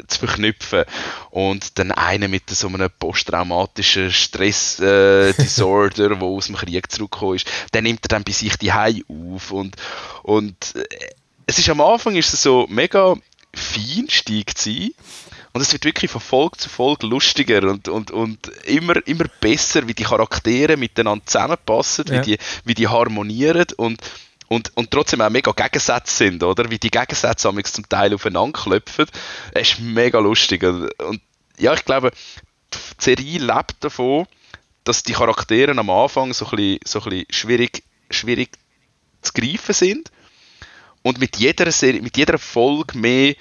zu 0.07 0.19
verknüpfen. 0.19 0.83
Und 1.29 1.77
dann 1.79 1.91
einer 1.91 2.27
mit 2.27 2.49
so 2.49 2.67
einem 2.67 2.89
posttraumatischen 2.99 4.11
Stress-Disorder, 4.11 6.11
äh, 6.11 6.15
wo 6.19 6.37
aus 6.37 6.47
dem 6.47 6.55
Krieg 6.55 6.91
zurückgekommen 6.91 7.35
ist, 7.35 7.47
der 7.73 7.81
nimmt 7.81 8.05
er 8.05 8.09
dann 8.09 8.23
bei 8.23 8.31
sich 8.31 8.55
die 8.57 8.73
Hai 8.73 9.01
auf. 9.07 9.51
Und, 9.51 9.75
und 10.23 10.75
äh, 10.75 10.85
es 11.45 11.59
ist 11.59 11.69
am 11.69 11.81
Anfang 11.81 12.15
ist 12.15 12.33
es 12.33 12.41
so 12.41 12.65
mega 12.69 13.15
Feinstieg 13.53 14.51
sein. 14.57 14.91
Und 15.53 15.61
es 15.61 15.71
wird 15.71 15.85
wirklich 15.85 16.11
von 16.11 16.19
Folge 16.19 16.57
zu 16.57 16.67
Folge 16.67 17.07
lustiger 17.07 17.63
und, 17.63 17.87
und, 17.87 18.11
und 18.11 18.49
immer, 18.65 18.95
immer 19.07 19.23
besser, 19.39 19.87
wie 19.87 19.93
die 19.93 20.03
Charaktere 20.03 20.75
miteinander 20.75 21.25
zusammenpassen, 21.25 22.07
ja. 22.07 22.15
wie, 22.15 22.31
die, 22.31 22.37
wie 22.65 22.73
die 22.73 22.89
harmonieren. 22.89 23.67
Und 23.77 24.01
und, 24.47 24.71
und 24.75 24.91
trotzdem 24.91 25.21
auch 25.21 25.29
mega 25.29 25.51
Gegensätze 25.51 26.15
sind, 26.15 26.43
oder? 26.43 26.69
Wie 26.69 26.77
die 26.77 26.91
Gegensätze 26.91 27.51
zum 27.63 27.89
Teil 27.89 28.13
aufeinander 28.13 28.59
klopfen. 28.59 29.05
Es 29.51 29.71
ist 29.71 29.79
mega 29.79 30.19
lustig. 30.19 30.63
Und, 30.63 30.91
und 31.01 31.21
ja, 31.57 31.73
ich 31.73 31.85
glaube, 31.85 32.11
die 32.73 32.77
Serie 32.97 33.39
lebt 33.39 33.83
davon, 33.83 34.27
dass 34.83 35.03
die 35.03 35.13
Charaktere 35.13 35.71
am 35.77 35.89
Anfang 35.89 36.33
so 36.33 36.45
ein 36.45 36.51
bisschen, 36.51 36.79
so 36.85 36.99
ein 36.99 37.09
bisschen 37.09 37.25
schwierig, 37.31 37.83
schwierig 38.09 38.57
zu 39.21 39.33
greifen 39.33 39.73
sind. 39.73 40.11
Und 41.01 41.19
mit 41.19 41.37
jeder, 41.37 41.71
Serie, 41.71 42.01
mit 42.01 42.17
jeder 42.17 42.37
Folge 42.37 42.97
mehr 42.97 43.35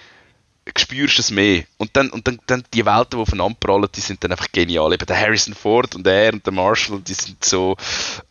spürst 0.78 1.18
es 1.18 1.30
mehr. 1.30 1.64
Und 1.78 1.90
dann, 1.96 2.10
und 2.10 2.26
dann, 2.26 2.40
dann 2.46 2.64
die 2.72 2.84
Welten, 2.84 3.10
die 3.12 3.22
aufeinander 3.22 3.56
prallen, 3.58 3.88
die 3.94 4.00
sind 4.00 4.22
dann 4.24 4.32
einfach 4.32 4.50
genial. 4.52 4.92
Eben 4.92 5.06
der 5.06 5.20
Harrison 5.20 5.54
Ford 5.54 5.94
und 5.94 6.06
er 6.06 6.32
und 6.32 6.44
der 6.44 6.52
Marshall, 6.52 7.00
die 7.00 7.14
sind 7.14 7.44
so, 7.44 7.76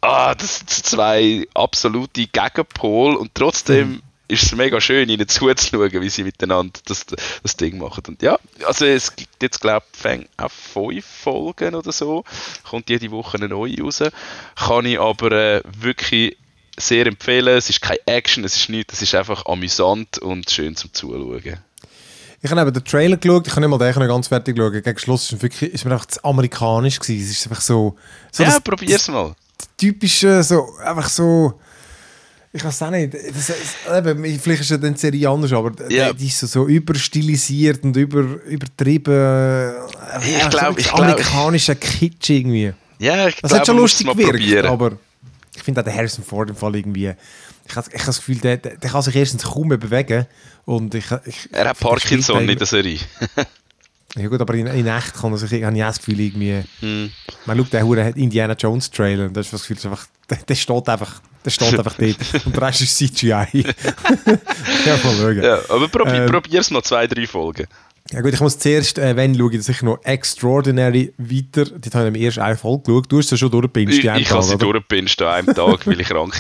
ah, 0.02 0.36
das 0.36 0.60
sind 0.60 0.70
zwei 0.70 1.48
absolute 1.54 2.28
Gegenpol 2.28 3.16
und 3.16 3.34
trotzdem 3.34 3.90
mhm. 3.90 4.02
ist 4.28 4.44
es 4.44 4.56
mega 4.56 4.82
schön, 4.82 5.10
ihnen 5.10 5.28
zuzuschauen, 5.28 6.02
wie 6.02 6.10
sie 6.10 6.24
miteinander 6.24 6.80
das, 6.86 7.06
das 7.06 7.56
Ding 7.56 7.78
machen. 7.78 8.04
Und 8.08 8.22
ja, 8.22 8.38
also 8.66 8.86
es 8.86 9.16
gibt 9.16 9.42
jetzt, 9.42 9.62
glaube 9.62 9.86
ich, 10.04 10.28
auch 10.38 10.52
fünf 10.52 11.06
Folgen 11.06 11.76
oder 11.76 11.92
so. 11.92 12.26
Kommt 12.70 12.90
jede 12.90 13.12
Woche 13.12 13.38
eine 13.38 13.48
neue 13.48 13.82
raus. 13.82 14.04
Kann 14.56 14.86
ich 14.86 15.00
aber 15.00 15.32
äh, 15.32 15.62
wirklich 15.66 16.38
sehr 16.78 17.06
empfehlen. 17.06 17.58
Es 17.58 17.70
ist 17.70 17.82
keine 17.82 18.00
Action, 18.06 18.44
es 18.44 18.56
ist 18.56 18.70
nichts, 18.70 18.96
es 18.96 19.04
ist 19.04 19.16
einfach 19.16 19.46
amüsant 19.46 20.18
und 20.18 20.50
schön 20.50 20.76
zum 20.76 20.92
Zuschauen. 20.92 21.60
Ich 22.46 22.52
habe 22.52 22.60
eben 22.60 22.74
den 22.74 22.84
Trailer 22.84 23.16
geschaut, 23.16 23.48
ich 23.48 23.56
habe 23.56 23.62
nicht 23.66 23.80
mal 23.80 23.94
den 23.94 24.08
ganz 24.08 24.28
fertig 24.28 24.58
geschaut. 24.58 24.74
Gegen 24.74 25.00
Schluss 25.00 25.32
ist, 25.32 25.42
wirklich, 25.42 25.74
ist 25.74 25.86
mir 25.86 25.94
einfach 25.94 26.08
zu 26.08 26.22
amerikanisch 26.26 27.00
gewesen. 27.00 27.24
Es 27.24 27.32
ist 27.38 27.48
einfach 27.48 27.62
so... 27.62 27.96
so 28.34 28.44
ja, 28.44 28.50
das, 28.50 28.60
probier's 28.60 29.08
mal. 29.08 29.34
Typische, 29.78 30.44
so, 30.44 30.68
einfach 30.84 31.08
so... 31.08 31.58
Ich 32.52 32.62
weiß 32.64 32.84
auch 32.84 32.90
nicht. 32.90 33.14
Das, 33.14 33.48
das, 33.48 33.98
eben, 33.98 34.40
vielleicht 34.42 34.62
ist 34.62 34.72
ja 34.72 34.78
dann 34.78 34.94
die 34.94 35.00
Serie 35.00 35.30
anders, 35.30 35.54
aber 35.54 35.72
Ja. 35.90 36.12
die 36.12 36.28
ist 36.28 36.40
so, 36.40 36.48
so 36.48 36.68
überstilisiert 36.68 37.82
und 37.86 37.96
über, 37.96 38.20
übertrieben. 38.46 39.72
Ich 40.22 40.50
glaub, 40.50 40.78
ich 40.78 40.86
glaub- 40.90 41.00
Amerikanischer 41.00 41.76
Kitsch 41.76 42.30
irgendwie. 42.30 42.74
Ja, 43.00 43.30
ich 43.30 43.36
Das 43.36 43.52
glaube, 43.52 43.56
hat 43.62 43.66
schon 43.68 43.76
es 43.78 43.82
lustig 43.82 44.08
gewirkt, 44.08 44.66
aber 44.66 44.98
ich 45.56 45.64
finde 45.64 45.80
auch 45.80 45.86
der 45.86 45.96
Harrison 45.96 46.26
Ford 46.26 46.50
im 46.50 46.58
Fall 46.58 46.76
irgendwie... 46.76 47.14
Ich 47.66 47.76
habe 47.76 47.88
ich 47.92 48.00
hab 48.00 48.06
das 48.08 48.18
Gefühl, 48.18 48.38
der, 48.38 48.58
der, 48.58 48.78
der 48.78 48.90
kann 48.90 49.02
sich 49.02 49.16
erstens 49.16 49.44
kaum 49.44 49.70
mehr 49.70 49.78
bewegen 49.78 50.26
und 50.66 50.94
ich... 50.96 51.06
ich 51.26 51.50
Er 51.52 51.70
hat 51.70 51.80
der 51.80 51.88
Parkinson 51.88 52.48
in 52.48 52.58
der 52.58 52.68
Serie. 52.68 53.00
Ja 54.16 54.28
gut, 54.28 54.40
aber 54.42 54.54
in, 54.54 54.68
in 54.68 54.86
echt 54.86 55.16
kann 55.16 55.32
er 55.32 55.40
sich... 55.40 55.52
habe 55.64 55.76
ich 55.76 55.82
das 55.82 55.98
Gefühl 55.98 56.20
irgendwie... 56.20 56.64
Hm. 56.82 57.12
Man 57.46 57.58
schaut 57.58 57.74
den 57.74 57.84
Huren 57.84 58.14
Indiana 58.14 58.54
Jones 58.54 58.92
Trailer 58.92 59.26
und 59.26 59.36
das 59.36 59.48
ist 59.48 59.54
das 59.54 59.68
Gefühl, 59.68 59.92
einfach, 59.92 60.06
der, 60.30 60.38
der 60.38 60.54
steht 60.56 60.88
einfach, 60.88 61.20
der 61.44 61.50
steht 61.50 61.80
einfach 61.80 61.96
dort 61.98 62.46
und 62.46 62.56
der 62.56 62.62
Rest 62.62 62.82
ist 62.82 62.96
CGI. 62.96 63.32
ja, 63.34 64.98
mal 65.04 65.16
schauen. 65.18 65.42
Ja. 65.42 65.60
Aber 65.68 65.88
probi 65.88 66.12
Ähm. 66.12 66.30
probier's 66.30 66.70
mal 66.70 66.84
zwei, 66.84 67.08
drei 67.08 67.26
Folgen. 67.26 67.66
Gut, 68.22 68.34
ich 68.34 68.40
muss 68.42 68.60
zuerst, 68.60 68.98
äh, 68.98 69.16
wenn 69.16 69.36
schaue 69.36 69.54
ich 69.56 69.64
sicher 69.64 69.86
noch 69.86 70.04
Extraordinary 70.04 71.14
weiter. 71.18 71.66
Dort 71.66 71.96
habe 71.96 72.10
ich 72.10 72.16
am 72.16 72.16
ersten 72.16 72.42
eine 72.42 72.58
Folge 72.58 72.84
geschaut. 72.84 73.12
Du 73.12 73.18
hast 73.18 73.32
ja 73.32 73.38
schon 73.38 73.52
durchgepinst, 73.52 73.98
Ich, 73.98 74.04
ich 74.04 74.32
habe 74.32 74.44
sie 74.44 74.58
durchgepinscht 74.58 75.22
an 75.22 75.28
einem 75.30 75.56
Tag, 75.56 75.88
weil 75.88 76.00
ich 76.00 76.08
krank. 76.08 76.36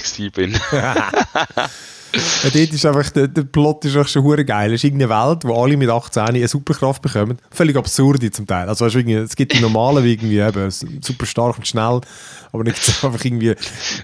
Ja, 0.71 1.11
dort 2.43 2.55
ist 2.55 2.85
einfach, 2.85 3.09
der, 3.09 3.27
der 3.27 3.43
Plot 3.43 3.85
ist 3.85 3.97
auch 3.97 4.07
schon 4.07 4.23
hure 4.23 4.45
geil. 4.45 4.71
Es 4.71 4.81
ist 4.81 4.85
irgendeine 4.85 5.09
Welt, 5.09 5.43
wo 5.43 5.61
alle 5.61 5.77
mit 5.77 5.89
18 5.89 6.23
eine 6.23 6.47
Superkraft 6.47 7.01
bekommen. 7.01 7.37
Völlig 7.51 7.75
absurd 7.75 8.23
zum 8.33 8.47
Teil. 8.47 8.69
Also 8.69 8.85
weißt 8.85 8.95
es 8.95 9.35
gibt 9.35 9.53
die 9.53 9.59
normalen, 9.59 10.03
wie 10.03 10.13
irgendwie 10.13 10.39
eben, 10.39 10.69
super 10.69 11.25
stark 11.25 11.57
und 11.57 11.67
schnell, 11.67 12.01
aber 12.51 12.63
nicht 12.63 12.77
einfach 13.03 13.25
irgendwie 13.25 13.55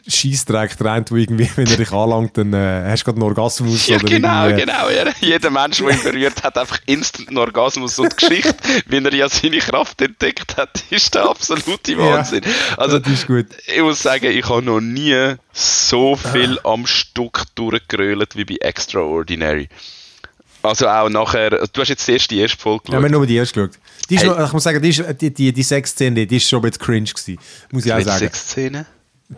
Scheissdreck 0.07 0.77
trennt, 0.77 1.11
wo 1.11 1.15
irgendwie, 1.15 1.49
wenn 1.55 1.67
er 1.67 1.77
dich 1.77 1.91
anlangt, 1.91 2.37
dann 2.37 2.53
äh, 2.53 2.83
hast 2.89 3.01
du 3.01 3.05
gerade 3.05 3.17
einen 3.17 3.29
Orgasmus 3.29 3.87
Ja, 3.87 3.97
oder 3.97 4.07
genau, 4.07 4.45
irgendwie, 4.47 4.65
genau. 4.65 4.89
Ja. 4.89 5.13
Jeder 5.19 5.49
Mensch, 5.51 5.77
der 5.77 5.89
ihn 5.91 6.03
berührt, 6.03 6.43
hat 6.43 6.57
einfach 6.57 6.79
instant 6.85 7.29
einen 7.29 7.37
Orgasmus. 7.37 7.99
Und 7.99 8.11
die 8.11 8.27
Geschichte, 8.27 8.55
wie 8.87 8.97
er 8.97 9.13
ja 9.13 9.29
seine 9.29 9.59
Kraft 9.59 10.01
entdeckt 10.01 10.57
hat, 10.57 10.83
ist 10.89 11.13
der 11.13 11.29
absolute 11.29 11.97
Wahnsinn. 11.97 12.41
Also, 12.77 12.99
das 12.99 13.13
ist 13.13 13.27
gut. 13.27 13.47
ich 13.67 13.81
muss 13.81 14.01
sagen, 14.01 14.25
ich 14.25 14.47
habe 14.49 14.63
noch 14.63 14.81
nie 14.81 15.35
so 15.53 16.15
viel 16.15 16.59
am 16.63 16.87
Stück 16.87 17.43
durchgerölt 17.99 18.35
wie 18.35 18.45
bei 18.45 18.55
Extraordinary. 18.65 19.69
Also 20.61 20.87
auch 20.87 21.07
nachher, 21.09 21.51
du 21.51 21.81
hast 21.81 21.87
jetzt 21.89 22.07
erst 22.09 22.31
die 22.31 22.39
erste 22.39 22.57
Folge 22.57 22.83
Ja, 22.87 22.91
wir 22.93 22.95
haben 22.97 23.03
geschaut. 23.03 23.11
nur 23.19 23.27
die 23.27 23.35
erste 23.37 23.61
geschaut. 23.67 23.79
Die 24.09 24.15
ist 24.15 24.21
Hey. 24.23 24.29
noch, 24.29 24.45
ich 24.45 24.51
muss 24.53 24.63
sagen, 24.63 24.81
die, 24.81 24.89
ist, 24.89 25.03
die, 25.21 25.33
die, 25.33 25.53
die 25.53 25.63
Sexszene, 25.63 26.27
die 26.27 26.35
ist 26.37 26.49
schon 26.49 26.59
ein 26.59 26.63
bisschen 26.63 26.81
cringe 26.85 27.05
gewesen. 27.09 27.37
Muss 27.71 27.85
ich 27.85 27.93
auch 27.93 28.01
sagen. 28.01 28.19
Sexszene? 28.19 28.85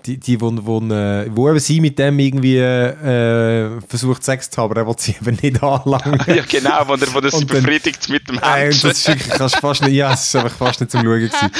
Die, 0.06 0.18
die 0.18 0.39
wo, 0.39 0.50
wo, 0.62 0.80
äh, 0.94 1.28
wo 1.36 1.50
eben 1.50 1.60
sie 1.60 1.82
mit 1.82 2.00
dem 2.00 2.18
irgendwie 2.18 2.60
äh, 2.60 3.82
versucht 3.89 4.24
Sex 4.24 4.50
zu 4.50 4.62
haben, 4.62 4.72
aber 4.72 4.80
er 4.80 4.88
will 4.88 4.96
sie 4.98 5.18
eben 5.20 5.38
nicht 5.42 5.62
anlangen. 5.62 6.18
Ja, 6.28 6.44
genau, 6.48 6.88
wo 6.88 6.94
er, 6.94 7.14
wo 7.14 7.20
er 7.20 7.30
sie 7.30 7.44
befriedigt 7.44 8.08
mit 8.08 8.26
dem 8.30 8.39
Händchen. 8.42 8.88
das 8.89 9.00
ist 9.00 9.08
wirklich, 9.10 9.30
kannst 9.30 9.58
fast 9.58 9.82
nicht, 9.84 9.92
ja, 9.96 10.14
es 10.14 10.22
ist 10.24 10.36
einfach 10.38 10.56
fast 10.56 10.80
nicht 10.80 10.92
zum 10.94 11.02
Schauen 11.02 11.20
gewesen. 11.20 11.52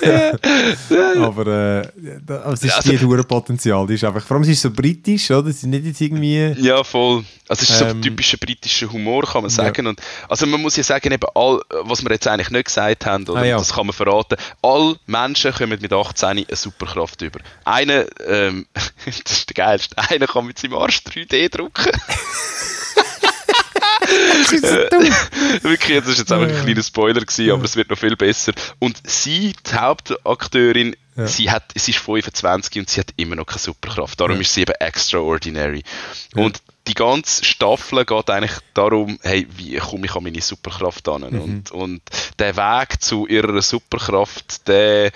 aber, 1.24 1.46
äh, 1.46 1.88
da- 2.24 2.42
aber 2.42 2.52
es 2.52 2.62
ist 2.62 2.74
Also- 2.76 2.90
die 2.90 3.22
Potenzial, 3.24 3.86
die 3.88 3.94
ist 3.94 4.04
einfach, 4.04 4.24
vor 4.24 4.36
allem 4.36 4.44
sie 4.44 4.52
ist 4.52 4.62
so 4.62 4.70
britisch, 4.70 5.30
oder? 5.32 5.44
Sie 5.50 5.50
ist 5.50 5.62
nicht 5.64 5.84
jetzt 5.84 6.00
irgendwie, 6.00 6.54
Ja, 6.58 6.84
voll. 6.84 7.24
Also 7.48 7.62
es 7.64 7.70
ist 7.70 7.78
so 7.78 7.84
Ähm, 7.86 8.00
typischer 8.00 8.38
britischer 8.38 8.90
Humor, 8.90 9.24
kann 9.24 9.42
man 9.42 9.50
sagen. 9.50 9.86
Und, 9.86 10.00
also 10.30 10.46
man 10.46 10.62
muss 10.62 10.76
ja 10.76 10.82
sagen, 10.82 11.12
eben 11.12 11.26
all, 11.34 11.60
was 11.82 12.02
wir 12.02 12.10
jetzt 12.12 12.26
eigentlich 12.26 12.50
nicht 12.50 12.64
gesagt 12.66 13.04
haben, 13.04 13.28
oder 13.28 13.40
Ah, 13.40 13.44
ja. 13.44 13.58
das 13.58 13.72
kann 13.74 13.86
man 13.86 13.92
verraten, 13.94 14.36
alle 14.62 14.96
Menschen 15.06 15.52
kommen 15.52 15.78
mit 15.80 15.92
18 15.92 16.28
eine 16.28 16.46
Superkraft 16.52 17.20
über. 17.20 17.40
Einer, 17.64 18.06
ähm, 18.26 18.66
das 19.04 19.16
ist 19.30 19.48
der 19.50 19.54
geilste, 19.54 19.96
einer 19.98 20.26
kann 20.26 20.46
mit 20.46 20.58
seinem 20.58 20.74
Arsch 20.74 20.98
3D 21.06 21.48
drucken. 21.50 21.90
so 24.50 24.56
dumm. 24.90 25.10
Wirklich, 25.62 25.98
das 25.98 26.08
ist 26.08 26.18
jetzt 26.18 26.32
einfach 26.32 26.48
ein 26.48 26.64
kleiner 26.64 26.82
Spoiler 26.82 27.20
gewesen, 27.20 27.50
aber 27.50 27.64
es 27.64 27.76
wird 27.76 27.90
noch 27.90 27.98
viel 27.98 28.16
besser. 28.16 28.52
Und 28.78 28.98
sie, 29.06 29.54
die 29.66 29.74
Hauptakteurin, 29.74 30.96
Ja. 31.16 31.26
sie, 31.26 31.50
hat, 31.50 31.64
sie 31.74 31.92
ist 31.92 32.00
25 32.00 32.78
und 32.80 32.90
sie 32.90 33.00
hat 33.00 33.08
immer 33.16 33.36
noch 33.36 33.46
keine 33.46 33.60
Superkraft. 33.60 34.20
Darum 34.20 34.36
Ja. 34.36 34.40
ist 34.42 34.52
sie 34.54 34.62
eben 34.62 34.74
extraordinary. 34.78 35.82
Und 36.34 36.60
die 36.86 36.94
ganze 36.94 37.44
Staffel 37.44 38.04
geht 38.04 38.30
eigentlich 38.30 38.58
darum, 38.74 39.18
hey, 39.22 39.46
wie 39.56 39.76
komme 39.78 40.06
ich 40.06 40.14
an 40.14 40.22
meine 40.22 40.40
Superkraft 40.42 41.08
an? 41.08 41.22
Mhm. 41.30 41.40
Und, 41.40 41.70
und 41.70 42.02
der 42.38 42.56
Weg 42.56 43.00
zu 43.00 43.26
ihrer 43.26 43.62
Superkraft, 43.62 44.68
der, 44.68 45.10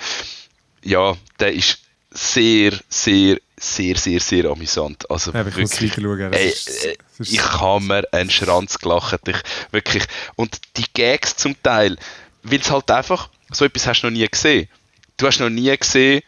ja, 0.83 1.15
der 1.41 1.53
ist 1.53 1.81
sehr, 2.11 2.73
sehr, 2.89 3.39
sehr, 3.59 3.97
sehr, 3.97 4.21
sehr 4.21 4.45
amüsant. 4.47 5.11
Also 5.11 5.33
Ja, 5.33 5.41
aber 5.41 5.51
ich 5.51 5.57
muss 5.57 5.81
wirklich, 5.81 6.05
ey, 6.33 6.49
ist- 6.49 6.89
ich 7.21 7.43
habe 7.43 7.85
mir 7.85 8.05
einen 8.13 8.31
Schranz 8.31 8.79
gelacht. 8.79 9.21
Ich, 9.29 9.37
wirklich. 9.73 10.05
Und 10.37 10.59
die 10.77 10.85
Gags 10.95 11.37
zum 11.37 11.61
Teil, 11.63 11.97
weil 12.43 12.61
es 12.61 12.71
halt 12.71 12.91
einfach, 12.91 13.29
so 13.53 13.65
etwas 13.65 13.87
hast 13.87 14.03
du 14.03 14.07
noch 14.07 14.13
nie 14.17 14.27
gesehen. 14.29 14.69
Du 15.17 15.27
hast 15.27 15.41
noch 15.41 15.51
nie 15.51 15.77
gesehen, 15.77 16.23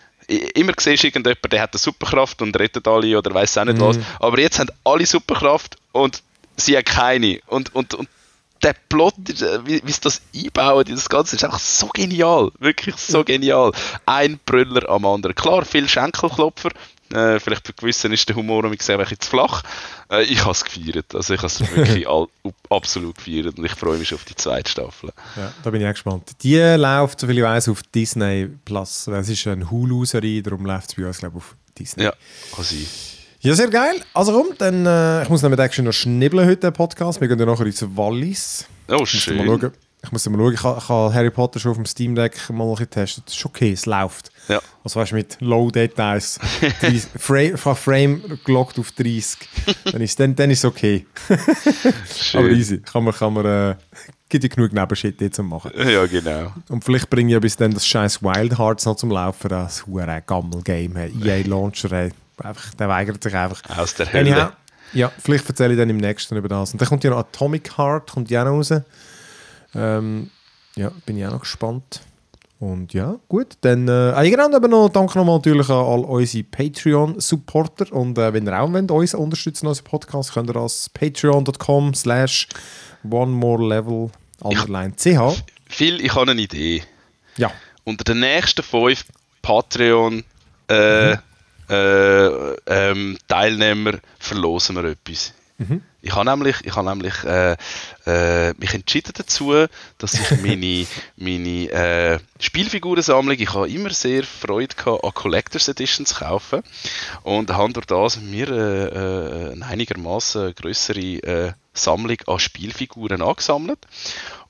immer 0.55 0.73
siehst 0.79 1.03
du 1.03 1.07
irgendjemand, 1.09 1.53
der 1.53 1.63
hat 1.63 1.73
eine 1.73 1.79
Superkraft 1.79 2.43
und 2.43 2.59
rettet 2.59 2.87
alle 2.87 3.17
oder 3.19 3.33
weiß 3.33 3.59
auch 3.59 3.65
nicht 3.65 3.79
Mhm. 3.79 3.83
was. 3.83 3.99
Aber 4.19 4.39
jetzt 4.41 4.59
haben 4.59 4.71
alle 4.85 5.07
Superkraft 5.07 5.77
und 5.93 6.23
sie 6.57 6.77
haben 6.77 6.85
keine. 6.85 7.41
Und, 7.47 7.75
und, 7.75 7.95
und 7.95 8.09
der 8.63 8.75
Plot, 8.89 9.15
äh, 9.29 9.67
wie, 9.67 9.81
wie 9.85 9.93
sie 9.93 10.01
das 10.01 10.21
einbauen, 10.35 10.85
das 10.89 11.09
Ganze, 11.09 11.37
ist 11.37 11.45
einfach 11.45 11.59
so 11.59 11.89
genial. 11.89 12.51
Wirklich 12.59 12.97
so 12.97 13.25
genial. 13.25 13.73
Ein 14.07 14.39
Brüller 14.45 14.89
am 14.89 15.05
anderen. 15.07 15.35
Klar, 15.35 15.65
viel 15.65 15.89
Schenkelklopfer. 15.89 16.71
Äh, 17.13 17.41
vielleicht 17.41 17.67
für 17.67 17.73
gewissen 17.73 18.13
ist 18.13 18.29
der 18.29 18.37
Humor 18.37 18.65
ein 18.65 18.71
bisschen 18.71 19.05
zu 19.19 19.31
flach. 19.31 19.65
Äh, 20.11 20.23
ich 20.25 20.41
habe 20.43 20.53
es 20.53 20.65
gefeiert. 20.65 21.13
Also 21.15 21.35
ich 21.35 21.41
habe 21.41 21.49
es 21.49 21.61
wirklich 21.77 22.09
all, 22.09 22.27
absolut 22.69 23.17
gefeiert 23.17 23.59
und 23.59 23.65
ich 23.65 23.73
freue 23.73 23.99
mich 23.99 24.09
schon 24.09 24.19
auf 24.19 24.25
die 24.25 24.37
zweite 24.37 24.71
Staffel. 24.71 25.11
Ja, 25.37 25.53
da 25.63 25.71
bin 25.71 25.81
ich 25.81 25.87
auch 25.89 25.93
gespannt. 25.93 26.31
Die 26.43 26.57
läuft, 26.57 27.21
soviel 27.21 27.39
ich 27.39 27.45
weiß, 27.45 27.69
auf 27.71 27.83
Disney 27.83 28.49
Plus. 28.65 29.09
Es 29.09 29.29
ist 29.29 29.47
eine 29.47 29.69
Hulu-Serie, 29.69 30.43
darum 30.43 30.65
läuft 30.67 30.91
es 30.91 30.95
bei 30.95 31.07
uns, 31.07 31.19
glaube 31.19 31.39
ich, 31.39 31.43
auf 31.43 31.57
Disney. 31.77 32.05
Ja, 32.05 32.13
kann 32.55 32.65
sein. 32.65 32.87
Ja, 33.43 33.55
sehr 33.55 33.69
geil. 33.69 33.95
Also 34.13 34.33
komm, 34.33 34.49
dann, 34.59 34.85
äh, 34.85 35.23
ich 35.23 35.29
muss 35.31 35.41
nämlich 35.43 35.59
actually 35.61 35.87
noch 35.87 35.95
schnibbeln 35.95 36.47
heute, 36.47 36.59
den 36.59 36.73
Podcast. 36.75 37.21
Wir 37.23 37.29
gehen 37.29 37.39
dann 37.39 37.49
nachher 37.49 37.65
ins 37.65 37.83
Wallis. 37.97 38.67
Oh, 38.89 38.97
Ich 38.97 38.99
muss 39.01 39.15
mal 39.15 39.21
schön. 39.21 39.47
schauen. 39.61 39.73
Ich 40.03 40.13
muss 40.13 40.29
mal 40.29 40.39
schauen. 40.39 40.53
Ich 40.55 40.61
ich 40.61 40.89
habe 40.91 41.15
Harry 41.15 41.31
Potter 41.31 41.59
schon 41.59 41.71
auf 41.71 41.77
dem 41.79 41.87
Steam 41.87 42.15
Deck 42.15 42.35
mal 42.51 42.65
ein 42.65 42.71
bisschen 42.73 42.87
getestet. 42.91 43.25
Das 43.27 43.35
ist 43.37 43.47
okay, 43.47 43.73
es 43.73 43.87
läuft. 43.87 44.31
Ja. 44.49 44.61
Also 44.85 45.01
weißt 45.01 45.13
du, 45.13 45.17
mit 45.17 45.39
Low 45.41 45.71
Details. 45.71 46.39
30 46.81 47.03
Frame, 47.17 47.57
Frame 47.57 48.39
gelockt 48.45 48.79
auf 48.79 48.93
30. 48.93 49.39
Dann 49.91 50.03
ist 50.03 50.21
dann, 50.21 50.37
dann 50.37 50.51
ist 50.51 50.59
es 50.59 50.65
okay. 50.67 51.07
Schön. 52.15 52.41
Aber 52.41 52.51
easy. 52.51 52.79
Kann 52.81 53.05
man, 53.05 53.15
kann 53.15 53.33
man, 53.33 53.47
äh, 53.47 53.75
gibt 54.29 54.45
ja 54.45 54.51
genug 54.55 54.75
Nebenshit 54.75 55.19
jetzt 55.21 55.37
zu 55.37 55.43
machen. 55.43 55.71
Ja, 55.77 56.05
genau. 56.07 56.53
Und 56.69 56.85
vielleicht 56.85 57.09
bringe 57.09 57.31
ich 57.31 57.33
ja 57.35 57.39
bis 57.41 57.57
dann 57.57 57.73
das 57.73 57.87
scheiß 57.87 58.23
Wild 58.23 58.59
Hearts 58.59 58.85
noch 58.85 58.97
zum 58.97 59.11
Laufen. 59.11 59.49
Das 59.49 59.87
hure 59.87 60.23
Gammel-Game. 60.27 60.97
EA 61.25 61.43
Launcher, 61.47 61.91
ey. 61.93 62.11
Einfach, 62.45 62.75
der 62.75 62.89
weigert 62.89 63.23
sich 63.23 63.35
einfach. 63.35 63.63
Aus 63.77 63.95
der 63.95 64.13
Hölle. 64.13 64.35
Anyhow, 64.35 64.53
ja, 64.93 65.13
vielleicht 65.19 65.49
erzähle 65.49 65.75
ich 65.75 65.79
dann 65.79 65.91
im 65.91 65.99
nächsten 65.99 66.37
über 66.37 66.49
das. 66.49 66.73
Und 66.73 66.81
dann 66.81 66.89
kommt 66.89 67.05
ja 67.05 67.11
noch 67.11 67.19
Atomic 67.19 67.77
Heart, 67.79 68.11
kommt 68.11 68.31
ja 68.31 68.45
noch 68.45 68.53
raus. 68.53 68.73
Ähm, 69.75 70.31
ja, 70.77 70.91
bin 71.07 71.17
ich 71.17 71.27
auch 71.27 71.33
noch 71.33 71.41
gespannt. 71.41 72.01
Und 72.59 72.93
ja, 72.93 73.17
gut. 73.29 73.57
Dann, 73.63 73.89
äh, 73.89 73.91
ah, 73.91 74.23
genau, 74.23 74.55
aber 74.55 74.69
noch 74.69 74.89
danke 74.91 75.17
nochmal 75.17 75.37
natürlich 75.37 75.69
an 75.71 75.77
all 75.77 76.05
unsere 76.05 76.45
Patreon-Supporter. 76.45 77.93
Und 77.93 78.19
äh, 78.19 78.33
wenn 78.33 78.47
ihr 78.47 78.61
auch 78.61 78.73
wollt, 78.73 78.91
uns 78.91 79.15
unterstützen, 79.15 79.67
unseren 79.67 79.85
Podcast, 79.85 80.35
könnt 80.35 80.51
ihr 80.51 80.57
als 80.57 80.91
patreon.com 80.91 81.95
slash 81.95 82.49
one 83.09 83.33
more 83.33 83.67
level 83.67 84.11
underline 84.41 84.95
ch. 84.95 85.43
Phil, 85.69 86.01
ich 86.05 86.15
habe 86.15 86.33
eine 86.33 86.41
Idee. 86.41 86.83
Ja. 87.37 87.51
Unter 87.85 88.05
den 88.05 88.21
nächsten 88.21 88.63
fünf 88.63 89.07
Patreon 89.41 90.25
äh, 90.69 91.17
äh, 91.71 92.57
ähm, 92.67 93.19
Teilnehmer 93.29 93.95
verlosen 94.19 94.77
wir 94.77 94.85
etwas. 94.85 95.33
Ich 96.03 96.15
habe 96.15 96.31
nämlich, 96.31 96.57
ich 96.65 96.75
habe 96.75 96.89
nämlich 96.89 97.23
äh, 97.25 97.57
äh, 98.07 98.55
mich 98.55 98.73
entschieden 98.73 99.13
dazu, 99.15 99.67
dass 99.99 100.15
ich 100.15 100.31
meine, 100.43 100.87
meine 101.17 101.71
äh, 101.71 102.19
Spielfigurensammlung, 102.39 103.39
ich 103.39 103.53
habe 103.53 103.69
immer 103.69 103.91
sehr 103.91 104.25
Freude 104.25 104.75
gehabt, 104.75 105.05
an 105.05 105.13
Collectors 105.13 105.69
Editions 105.69 106.11
zu 106.11 106.25
kaufen 106.25 106.63
und 107.25 107.53
habe 107.53 107.75
durch 107.75 107.87
das 107.87 108.19
mir 108.21 108.49
äh, 108.49 108.85
äh, 108.87 109.53
eine 109.53 109.67
einigermaßen 109.67 110.55
größere 110.55 111.01
äh, 111.01 111.53
Sammlung 111.75 112.17
an 112.27 112.39
Spielfiguren 112.39 113.21
angesammelt. 113.21 113.81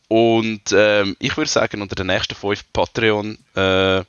Und 0.07 0.73
ähm, 0.73 1.17
ich 1.19 1.37
würde 1.37 1.51
sagen, 1.51 1.83
unter 1.83 1.97
den 1.97 2.07
nächsten 2.07 2.35
fünf 2.35 2.65
Patreon 2.73 3.37
äh, 3.55 4.05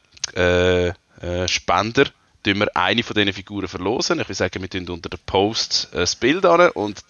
Spender 1.47 2.05
tun 2.43 2.59
wir 2.59 2.75
eine 2.75 3.03
von 3.03 3.13
diesen 3.13 3.33
Figuren 3.33 3.67
verlosen. 3.67 4.19
Ich 4.19 4.27
würde 4.27 4.35
sagen, 4.35 4.61
wir 4.61 4.69
tun 4.69 4.87
unter 4.89 5.09
den 5.09 5.19
Post 5.25 5.89
das 5.91 6.15
Bild 6.15 6.45
an 6.45 6.69
und 6.71 7.03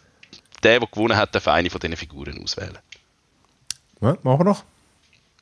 der, 0.63 0.79
der 0.79 0.88
gewonnen 0.88 1.17
hat, 1.17 1.34
darf 1.34 1.47
eine 1.47 1.69
von 1.69 1.79
diesen 1.79 1.97
Figuren 1.97 2.41
auswählen. 2.43 2.77
Ja, 4.01 4.17
machen 4.23 4.39
wir 4.39 4.43
noch. 4.45 4.63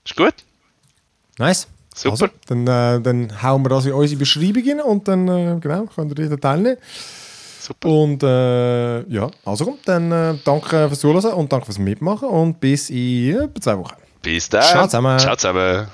Ist 0.05 0.15
gut? 0.15 0.33
Nice. 1.37 1.67
Super. 1.95 2.11
Also, 2.11 2.27
dann, 2.47 2.67
äh, 2.67 3.01
dann 3.01 3.41
hauen 3.41 3.63
wir 3.63 3.69
das 3.69 3.85
in 3.85 3.93
unsere 3.93 4.19
Beschreibung 4.19 4.63
rein 4.65 4.81
und 4.81 5.07
dann 5.07 5.27
äh, 5.27 5.57
genau, 5.59 5.85
könnt 5.85 6.17
ihr 6.17 6.29
da 6.29 6.37
teilnehmen. 6.37 6.77
Super. 7.59 7.89
Und 7.89 8.23
äh, 8.23 9.01
ja, 9.09 9.29
also 9.43 9.65
komm, 9.65 9.77
dann 9.85 10.11
äh, 10.11 10.35
danke 10.43 10.87
fürs 10.87 10.99
Zuhören 10.99 11.33
und 11.33 11.51
danke 11.51 11.65
fürs 11.65 11.79
Mitmachen 11.79 12.29
und 12.29 12.59
bis 12.59 12.89
in 12.89 13.37
äh, 13.37 13.59
zwei 13.59 13.77
Wochen. 13.77 13.95
Bis 14.21 14.49
dann. 14.49 14.63
Ciao 14.63 14.85
zusammen. 14.85 15.19
Ciao 15.19 15.35
zusammen. 15.35 15.87